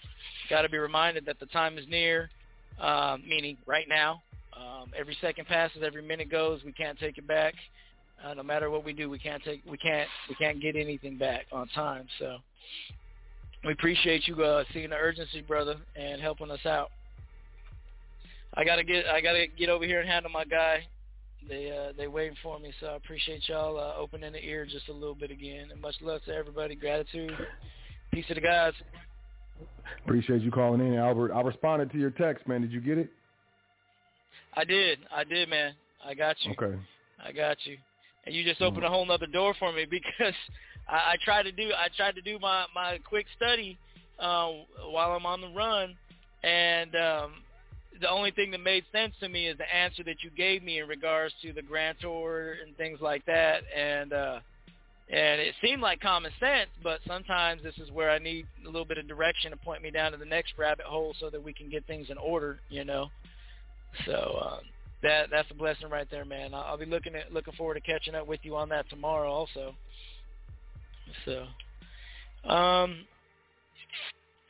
[0.49, 2.31] got to be reminded that the time is near.
[2.81, 4.23] Um, meaning right now.
[4.57, 6.61] Um, every second passes, every minute goes.
[6.65, 7.55] We can't take it back.
[8.25, 11.17] Uh, no matter what we do, we can't take we can't we can't get anything
[11.17, 12.07] back on time.
[12.19, 12.37] So
[13.65, 16.91] we appreciate you uh, seeing the urgency, brother, and helping us out.
[18.55, 20.87] I gotta get I gotta get over here and handle my guy.
[21.49, 24.89] They uh, they waiting for me, so I appreciate y'all uh, opening the ear just
[24.89, 25.69] a little bit again.
[25.73, 26.75] And much love to everybody.
[26.75, 27.33] Gratitude.
[28.13, 28.75] Peace to the guys.
[30.05, 31.33] Appreciate you calling in, Albert.
[31.33, 32.61] I responded to your text, man.
[32.61, 33.11] Did you get it?
[34.55, 34.99] I did.
[35.15, 35.75] I did, man.
[36.05, 36.53] I got you.
[36.53, 36.79] Okay.
[37.25, 37.77] I got you.
[38.25, 40.35] And you just opened a whole nother door for me because
[40.89, 43.79] I, I tried to do I tried to do my my quick study
[44.19, 44.51] uh,
[44.91, 45.97] while I'm on the run,
[46.43, 47.33] and um,
[48.01, 50.81] the only thing that made sense to me is the answer that you gave me
[50.81, 54.41] in regards to the grantor and things like that, and uh,
[55.13, 58.85] and it seemed like common sense, but sometimes this is where I need a little
[58.85, 61.53] bit of direction to point me down to the next rabbit hole so that we
[61.53, 63.09] can get things in order, you know.
[64.07, 64.61] So um,
[65.03, 66.55] that that's a blessing right there, man.
[66.55, 69.31] I'll, I'll be looking at looking forward to catching up with you on that tomorrow,
[69.31, 69.75] also.
[71.25, 71.41] So,
[72.49, 73.05] um,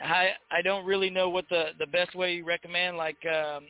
[0.00, 2.96] I I don't really know what the the best way you recommend.
[2.96, 3.64] Like, um,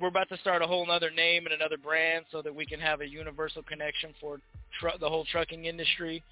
[0.00, 2.80] we're about to start a whole other name and another brand so that we can
[2.80, 4.38] have a universal connection for
[4.78, 6.22] tr- the whole trucking industry.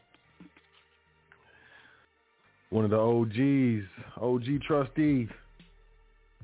[2.70, 3.84] One of the OGs,
[4.20, 5.28] OG trustee.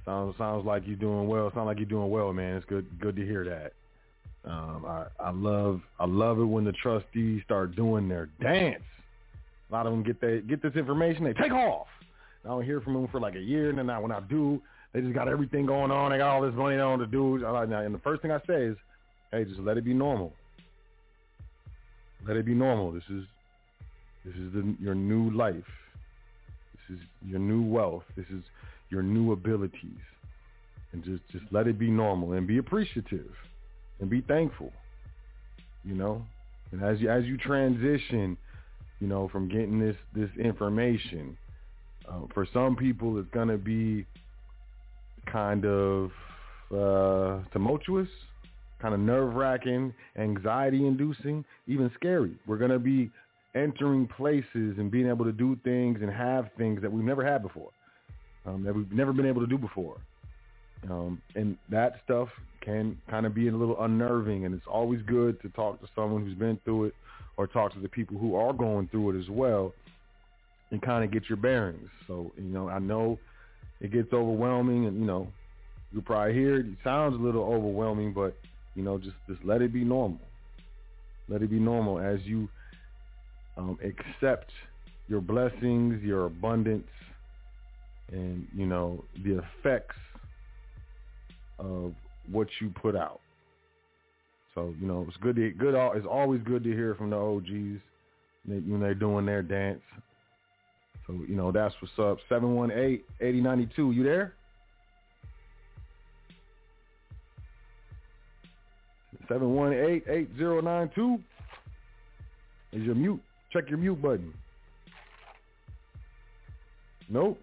[0.05, 1.51] Sounds sounds like you're doing well.
[1.55, 2.57] Sounds like you're doing well, man.
[2.57, 3.73] It's good good to hear that.
[4.45, 8.83] Um, I I love I love it when the trustees start doing their dance.
[9.69, 11.87] A lot of them get they get this information, they take off.
[12.45, 14.61] I don't hear from them for like a year, and then now when I do,
[14.95, 16.11] they just got everything going on.
[16.11, 17.45] They got all this money on to do.
[17.45, 18.77] And the first thing I say is,
[19.31, 20.33] hey, just let it be normal.
[22.27, 22.93] Let it be normal.
[22.93, 23.25] This is
[24.25, 25.55] this is the, your new life.
[26.89, 28.05] This is your new wealth.
[28.17, 28.43] This is
[28.89, 30.01] your new abilities.
[30.93, 33.31] And just just let it be normal and be appreciative
[34.01, 34.72] and be thankful.
[35.85, 36.22] You know?
[36.72, 38.36] And as you as you transition,
[39.01, 41.36] you know, from getting this this information,
[42.09, 44.06] uh, for some people it's gonna be
[45.31, 46.10] kind of
[46.72, 48.09] uh, tumultuous,
[48.81, 52.32] kind of nerve wracking, anxiety inducing, even scary.
[52.47, 53.10] We're gonna be
[53.55, 57.43] entering places and being able to do things and have things that we've never had
[57.43, 57.70] before,
[58.47, 59.97] um, that we've never been able to do before.
[60.89, 62.28] Um, and that stuff
[62.61, 66.24] can kind of be a little unnerving, and it's always good to talk to someone
[66.24, 66.94] who's been through it
[67.36, 69.73] or talk to the people who are going through it as well
[70.70, 71.89] and kind of get your bearings.
[72.07, 73.19] So, you know, I know
[73.81, 75.28] it gets overwhelming and, you know,
[75.93, 76.66] you'll probably hear it.
[76.66, 78.36] It sounds a little overwhelming, but,
[78.74, 80.20] you know, just, just let it be normal.
[81.28, 82.48] Let it be normal as you
[83.57, 84.51] um, accept
[85.09, 86.89] your blessings, your abundance,
[88.12, 89.97] and, you know, the effects
[91.61, 91.95] of
[92.31, 93.20] what you put out.
[94.55, 97.81] So, you know, it's good to good it's always good to hear from the OGs
[98.45, 99.82] when they're doing their dance.
[101.07, 102.19] So, you know, that's what's up.
[102.31, 104.35] 718-8092, you there?
[109.28, 111.20] 718-8092
[112.73, 113.20] is your mute.
[113.53, 114.32] Check your mute button.
[117.09, 117.41] Nope.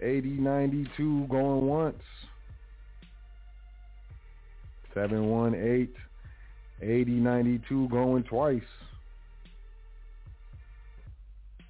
[0.00, 2.02] 718 8092 going once.
[4.94, 5.94] 718
[6.82, 8.62] 8092 going twice.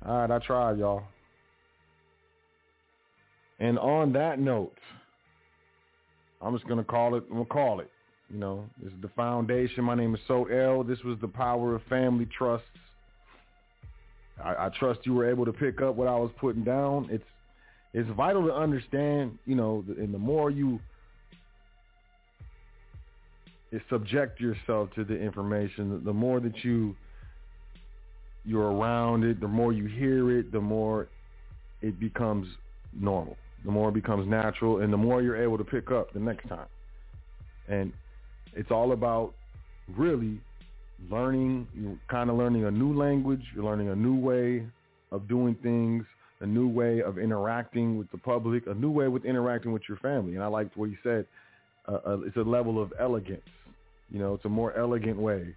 [0.07, 1.05] All right, I tried, y'all.
[3.59, 4.77] And on that note,
[6.43, 7.25] I'm just gonna call it.
[7.31, 7.91] I'm gonna call it.
[8.31, 9.85] You know, this is the foundation.
[9.85, 10.83] My name is Sot El.
[10.85, 12.67] This was the Power of Family Trusts.
[14.43, 17.09] I, I trust you were able to pick up what I was putting down.
[17.11, 17.25] It's
[17.95, 20.81] it's vital to understand, you know, and the more you
[23.89, 26.95] subject yourself to the information, the more that you
[28.45, 31.09] you're around it, the more you hear it, the more
[31.81, 32.47] it becomes
[32.93, 36.21] normal, the more it becomes natural, and the more you're able to pick up the
[36.21, 36.67] next time.
[37.69, 37.93] And
[38.55, 39.33] it's all about
[39.97, 40.39] really
[41.11, 44.67] learning, kind of learning a new language, you're learning a new way
[45.11, 46.05] of doing things,
[46.45, 49.97] a new way of interacting with the public, a new way with interacting with your
[49.97, 50.35] family.
[50.35, 51.27] And I liked what he said.
[51.89, 53.41] Uh, uh, it's a level of elegance.
[54.11, 55.57] You know, it's a more elegant way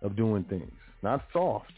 [0.00, 0.70] of doing things.
[1.02, 1.72] Not soft,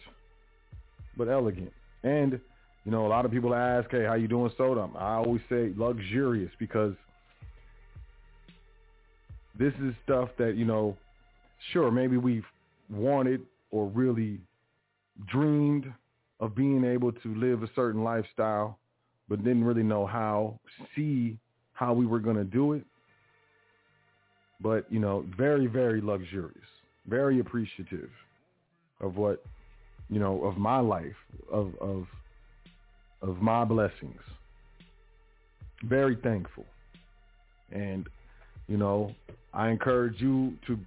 [1.17, 1.73] but elegant.
[2.03, 2.39] And,
[2.85, 4.91] you know, a lot of people ask, hey, how you doing, Soda?
[4.95, 6.95] I always say luxurious because
[9.59, 10.99] this is stuff that, you know,
[11.73, 12.45] sure, maybe we've
[12.91, 14.39] wanted or really
[15.33, 15.91] dreamed
[16.41, 18.79] of being able to live a certain lifestyle,
[19.29, 20.59] but didn't really know how,
[20.97, 21.39] see
[21.75, 22.85] how we were going to do it.
[24.61, 26.57] But, you know, very, very luxurious,
[27.07, 28.11] very appreciative
[29.01, 29.43] of what,
[30.09, 31.17] you know, of my life,
[31.51, 32.07] of, of,
[33.23, 34.21] of my blessings.
[35.85, 36.67] Very thankful.
[37.73, 38.09] And,
[38.67, 39.15] you know,
[39.55, 40.79] I encourage you to,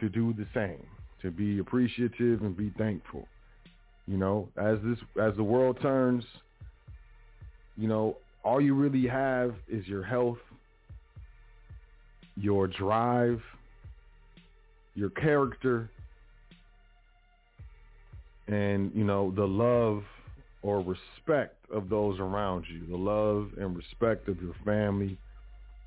[0.00, 0.84] to do the same,
[1.22, 3.28] to be appreciative and be thankful.
[4.06, 6.24] You know, as this as the world turns,
[7.76, 10.38] you know, all you really have is your health,
[12.36, 13.40] your drive,
[14.94, 15.88] your character,
[18.46, 20.02] and, you know, the love
[20.62, 25.16] or respect of those around you, the love and respect of your family,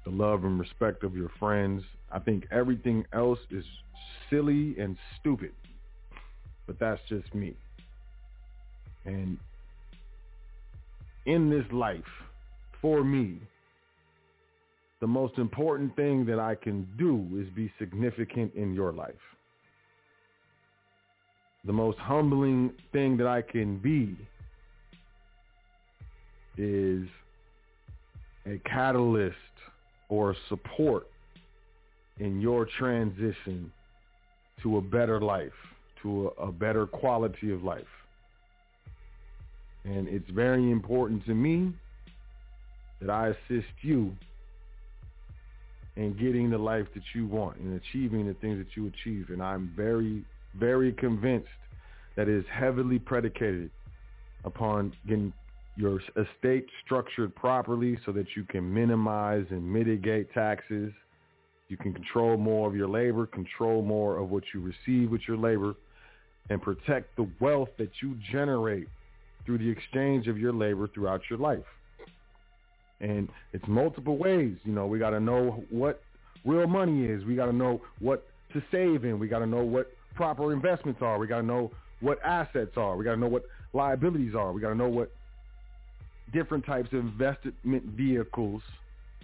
[0.06, 1.84] the love and respect of your friends.
[2.12, 3.64] I think everything else is
[4.30, 5.52] silly and stupid,
[6.66, 7.56] but that's just me.
[9.08, 9.38] And
[11.26, 12.04] in this life,
[12.82, 13.40] for me,
[15.00, 19.14] the most important thing that I can do is be significant in your life.
[21.66, 24.18] The most humbling thing that I can be
[26.58, 27.08] is
[28.46, 29.36] a catalyst
[30.10, 31.08] or support
[32.20, 33.72] in your transition
[34.64, 35.52] to a better life,
[36.02, 37.86] to a, a better quality of life.
[39.88, 41.72] And it's very important to me
[43.00, 44.14] that I assist you
[45.96, 49.28] in getting the life that you want and achieving the things that you achieve.
[49.30, 50.26] And I'm very,
[50.60, 51.48] very convinced
[52.18, 53.72] that is heavily predicated
[54.44, 55.32] upon getting
[55.78, 60.92] your estate structured properly so that you can minimize and mitigate taxes.
[61.70, 65.38] You can control more of your labor, control more of what you receive with your
[65.38, 65.76] labor,
[66.50, 68.88] and protect the wealth that you generate
[69.48, 71.64] through the exchange of your labor throughout your life.
[73.00, 74.58] And it's multiple ways.
[74.64, 76.04] You know, we got to know what
[76.46, 77.24] real money is.
[77.26, 79.18] We got to know what to save in.
[79.18, 81.18] We got to know what proper investments are.
[81.18, 81.72] We got to know
[82.02, 82.98] what assets are.
[82.98, 84.52] We got to know what liabilities are.
[84.52, 85.12] We got to know what
[86.34, 88.62] different types of investment vehicles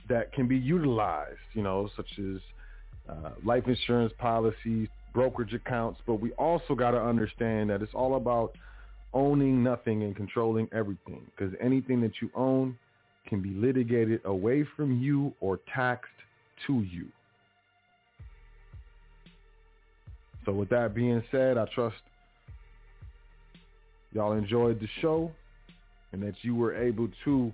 [0.07, 2.39] that can be utilized, you know, such as
[3.09, 5.99] uh, life insurance policies, brokerage accounts.
[6.07, 8.53] But we also got to understand that it's all about
[9.14, 12.77] owning nothing and controlling everything because anything that you own
[13.27, 16.10] can be litigated away from you or taxed
[16.68, 17.07] to you.
[20.45, 21.95] So with that being said, I trust
[24.11, 25.31] y'all enjoyed the show
[26.11, 27.52] and that you were able to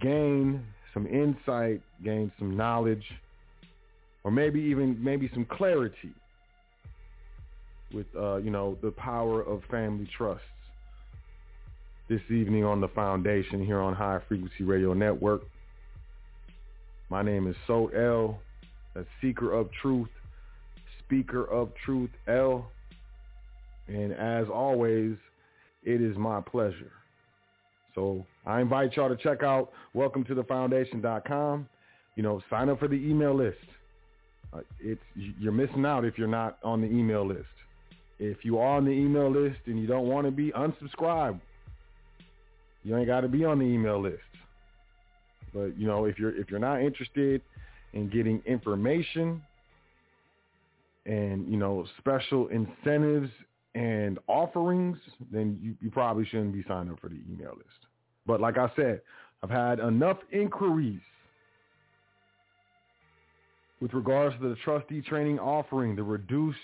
[0.00, 3.04] gain some insight, gain some knowledge,
[4.24, 6.12] or maybe even maybe some clarity
[7.92, 10.44] with uh, you know the power of family trusts.
[12.06, 15.40] This evening on the Foundation here on High Frequency Radio Network.
[17.08, 18.38] My name is Sot El,
[18.94, 20.10] a seeker of truth,
[20.98, 22.70] speaker of truth L,
[23.88, 25.16] and as always,
[25.82, 26.92] it is my pleasure.
[27.94, 31.66] So I invite y'all to check out welcome to the foundation.com.
[32.16, 33.56] You know, sign up for the email list.
[34.52, 37.46] Uh, it's you're missing out if you're not on the email list.
[38.18, 41.40] If you are on the email list and you don't want to be, unsubscribe.
[42.84, 44.20] You ain't got to be on the email list.
[45.52, 47.40] But you know, if you're if you're not interested
[47.92, 49.42] in getting information
[51.06, 53.30] and you know special incentives
[53.74, 54.98] and offerings,
[55.32, 57.68] then you, you probably shouldn't be signed up for the email list.
[58.26, 59.00] But like I said,
[59.42, 61.00] I've had enough inquiries
[63.80, 66.58] with regards to the trustee training offering, the reduced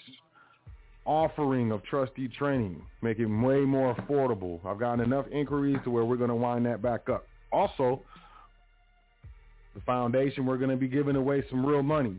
[1.10, 4.64] offering of trustee training, make it way more affordable.
[4.64, 7.26] I've gotten enough inquiries to where we're going to wind that back up.
[7.50, 8.00] Also,
[9.74, 12.14] the foundation, we're going to be giving away some real money.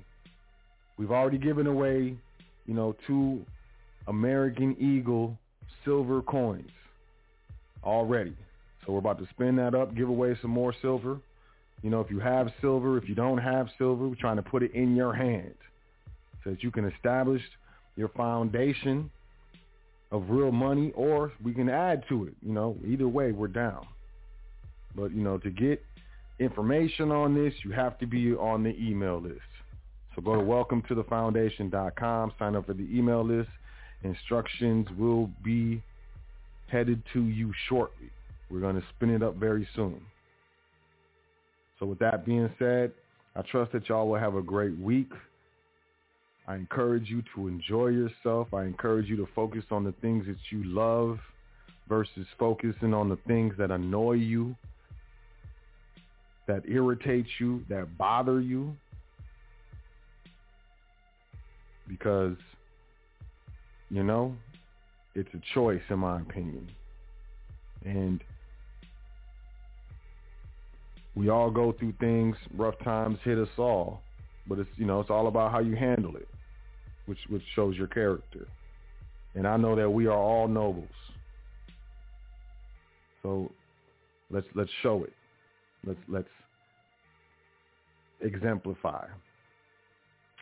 [0.97, 2.18] We've already given away,
[2.65, 3.45] you know, two
[4.07, 5.38] American Eagle
[5.85, 6.69] silver coins
[7.85, 8.35] already.
[8.85, 11.22] So we're about to spin that up, give away some more silver.
[11.81, 14.63] You know, if you have silver, if you don't have silver, we're trying to put
[14.63, 15.53] it in your hand
[16.43, 17.41] so that you can establish
[17.95, 19.09] your foundation
[20.11, 22.34] of real money or we can add to it.
[22.41, 23.88] You know, either way, we're down.
[24.95, 25.81] But, you know, to get
[26.39, 29.39] information on this, you have to be on the email list.
[30.15, 33.49] So go to welcome to the foundation.com, sign up for the email list.
[34.03, 35.81] Instructions will be
[36.68, 38.09] headed to you shortly.
[38.49, 40.01] We're going to spin it up very soon.
[41.80, 42.91] So with that being said,
[43.35, 45.09] I trust that y'all will have a great week.
[46.52, 48.53] I encourage you to enjoy yourself.
[48.53, 51.18] I encourage you to focus on the things that you love
[51.88, 54.53] versus focusing on the things that annoy you,
[56.48, 58.76] that irritate you, that bother you.
[61.88, 62.36] Because,
[63.90, 64.36] you know,
[65.15, 66.69] it's a choice in my opinion.
[67.86, 68.22] And
[71.15, 74.02] we all go through things, rough times hit us all.
[74.48, 76.28] But it's you know, it's all about how you handle it,
[77.11, 78.47] which which shows your character.
[79.35, 80.88] And I know that we are all nobles.
[83.21, 83.51] So
[84.29, 85.11] let's let's show it.
[85.85, 86.29] Let's let's
[88.21, 89.07] exemplify.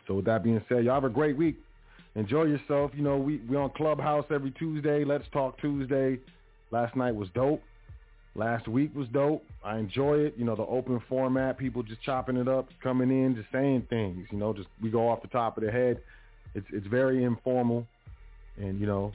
[0.06, 1.58] So with that being said, y'all have a great week.
[2.14, 2.92] Enjoy yourself.
[2.94, 5.04] You know, we we on Clubhouse every Tuesday.
[5.04, 6.20] Let's talk Tuesday.
[6.70, 7.62] Last night was dope.
[8.36, 9.44] Last week was dope.
[9.64, 10.34] I enjoy it.
[10.36, 14.28] You know, the open format, people just chopping it up, coming in, just saying things.
[14.30, 16.00] You know, just we go off the top of the head.
[16.54, 17.86] It's it's very informal,
[18.56, 19.12] and you know,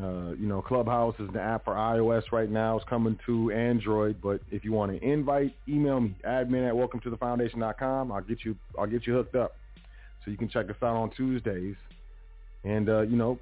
[0.00, 2.76] uh, you know, Clubhouse is the app for iOS right now.
[2.76, 7.00] It's coming to Android, but if you want to invite, email me admin at welcome
[7.00, 8.10] to the foundation.com.
[8.10, 9.56] I'll get you I'll get you hooked up,
[10.24, 11.76] so you can check us out on Tuesdays,
[12.64, 13.38] and uh, you know,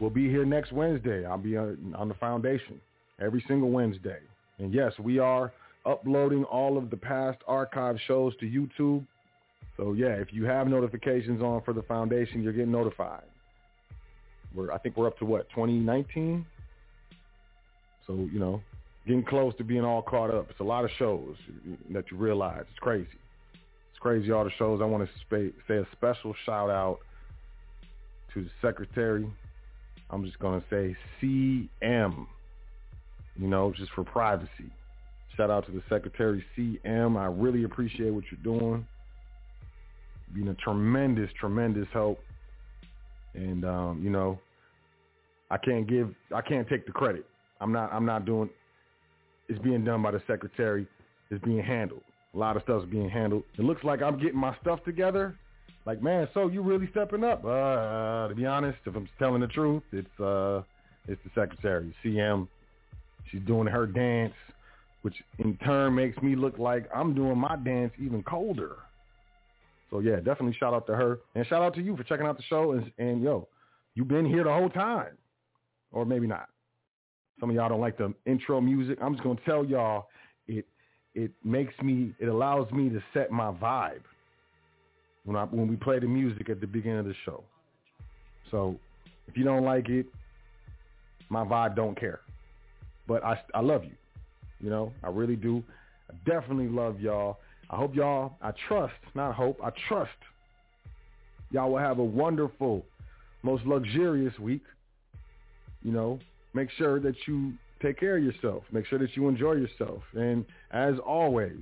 [0.00, 1.24] we'll be here next Wednesday.
[1.24, 2.80] I'll be on, on the foundation
[3.20, 4.18] every single Wednesday.
[4.58, 5.52] And yes, we are
[5.86, 9.06] uploading all of the past archive shows to YouTube.
[9.76, 13.24] So yeah, if you have notifications on for the foundation, you're getting notified.
[14.54, 16.46] We're I think we're up to what, 2019?
[18.06, 18.60] So, you know,
[19.06, 20.50] getting close to being all caught up.
[20.50, 21.36] It's a lot of shows
[21.90, 22.64] that you realize.
[22.70, 23.08] It's crazy.
[23.90, 24.80] It's crazy all the shows.
[24.82, 26.98] I want to say a special shout out
[28.34, 29.26] to the secretary.
[30.10, 32.26] I'm just to say CM
[33.36, 34.70] you know, just for privacy.
[35.36, 37.18] Shout out to the Secretary CM.
[37.18, 38.86] I really appreciate what you're doing.
[40.34, 42.18] Being a tremendous, tremendous help.
[43.34, 44.38] And um, you know,
[45.50, 47.26] I can't give I can't take the credit.
[47.60, 48.50] I'm not I'm not doing
[49.48, 50.86] it's being done by the secretary.
[51.30, 52.02] It's being handled.
[52.34, 53.44] A lot of stuff's being handled.
[53.58, 55.36] It looks like I'm getting my stuff together.
[55.86, 57.44] Like, man, so you really stepping up.
[57.44, 60.62] Uh, to be honest, if I'm telling the truth, it's uh
[61.06, 62.48] it's the secretary, CM
[63.30, 64.34] She's doing her dance,
[65.02, 68.76] which in turn makes me look like I'm doing my dance even colder.
[69.94, 72.36] So yeah, definitely shout out to her and shout out to you for checking out
[72.36, 73.46] the show and, and yo,
[73.94, 75.16] you've been here the whole time,
[75.92, 76.48] or maybe not.
[77.38, 78.98] Some of y'all don't like the intro music.
[79.00, 80.08] I'm just gonna tell y'all
[80.48, 80.66] it
[81.14, 84.02] it makes me it allows me to set my vibe
[85.26, 87.44] when I when we play the music at the beginning of the show.
[88.50, 88.74] So
[89.28, 90.06] if you don't like it,
[91.28, 92.18] my vibe don't care.
[93.06, 93.94] But I I love you.
[94.58, 95.62] You know, I really do.
[96.10, 97.38] I definitely love y'all.
[97.70, 100.10] I hope y'all, I trust, not hope, I trust
[101.54, 102.84] y'all will have a wonderful,
[103.42, 104.64] most luxurious week.
[105.82, 106.18] You know,
[106.52, 108.64] make sure that you take care of yourself.
[108.72, 110.02] Make sure that you enjoy yourself.
[110.14, 111.60] And as always,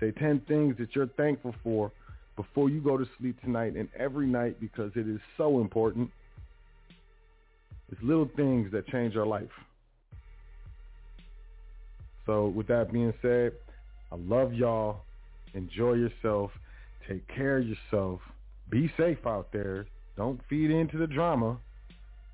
[0.00, 1.92] say 10 things that you're thankful for
[2.36, 6.10] before you go to sleep tonight and every night because it is so important.
[7.92, 9.44] It's little things that change our life.
[12.26, 13.52] So with that being said,
[14.12, 15.02] I love y'all.
[15.58, 16.52] Enjoy yourself.
[17.08, 18.20] Take care of yourself.
[18.70, 19.86] Be safe out there.
[20.16, 21.58] Don't feed into the drama.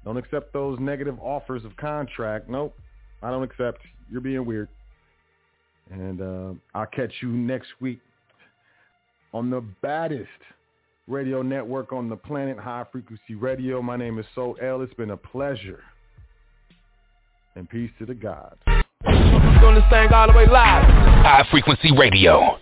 [0.05, 2.51] Don't accept those negative offers of contract.
[2.51, 2.79] Nope.
[3.23, 3.81] I don't accept.
[4.11, 4.69] You're being weird.
[5.91, 8.01] And uh, I'll catch you next week
[9.33, 10.29] on the baddest
[11.09, 13.81] radio network on the planet, High Frequency Radio.
[13.81, 14.83] My name is Sot El.
[14.83, 15.83] It's been a pleasure.
[17.57, 18.61] And peace to the gods.
[18.67, 20.85] Doing this thing all the way live.
[21.25, 22.59] High Frequency Radio.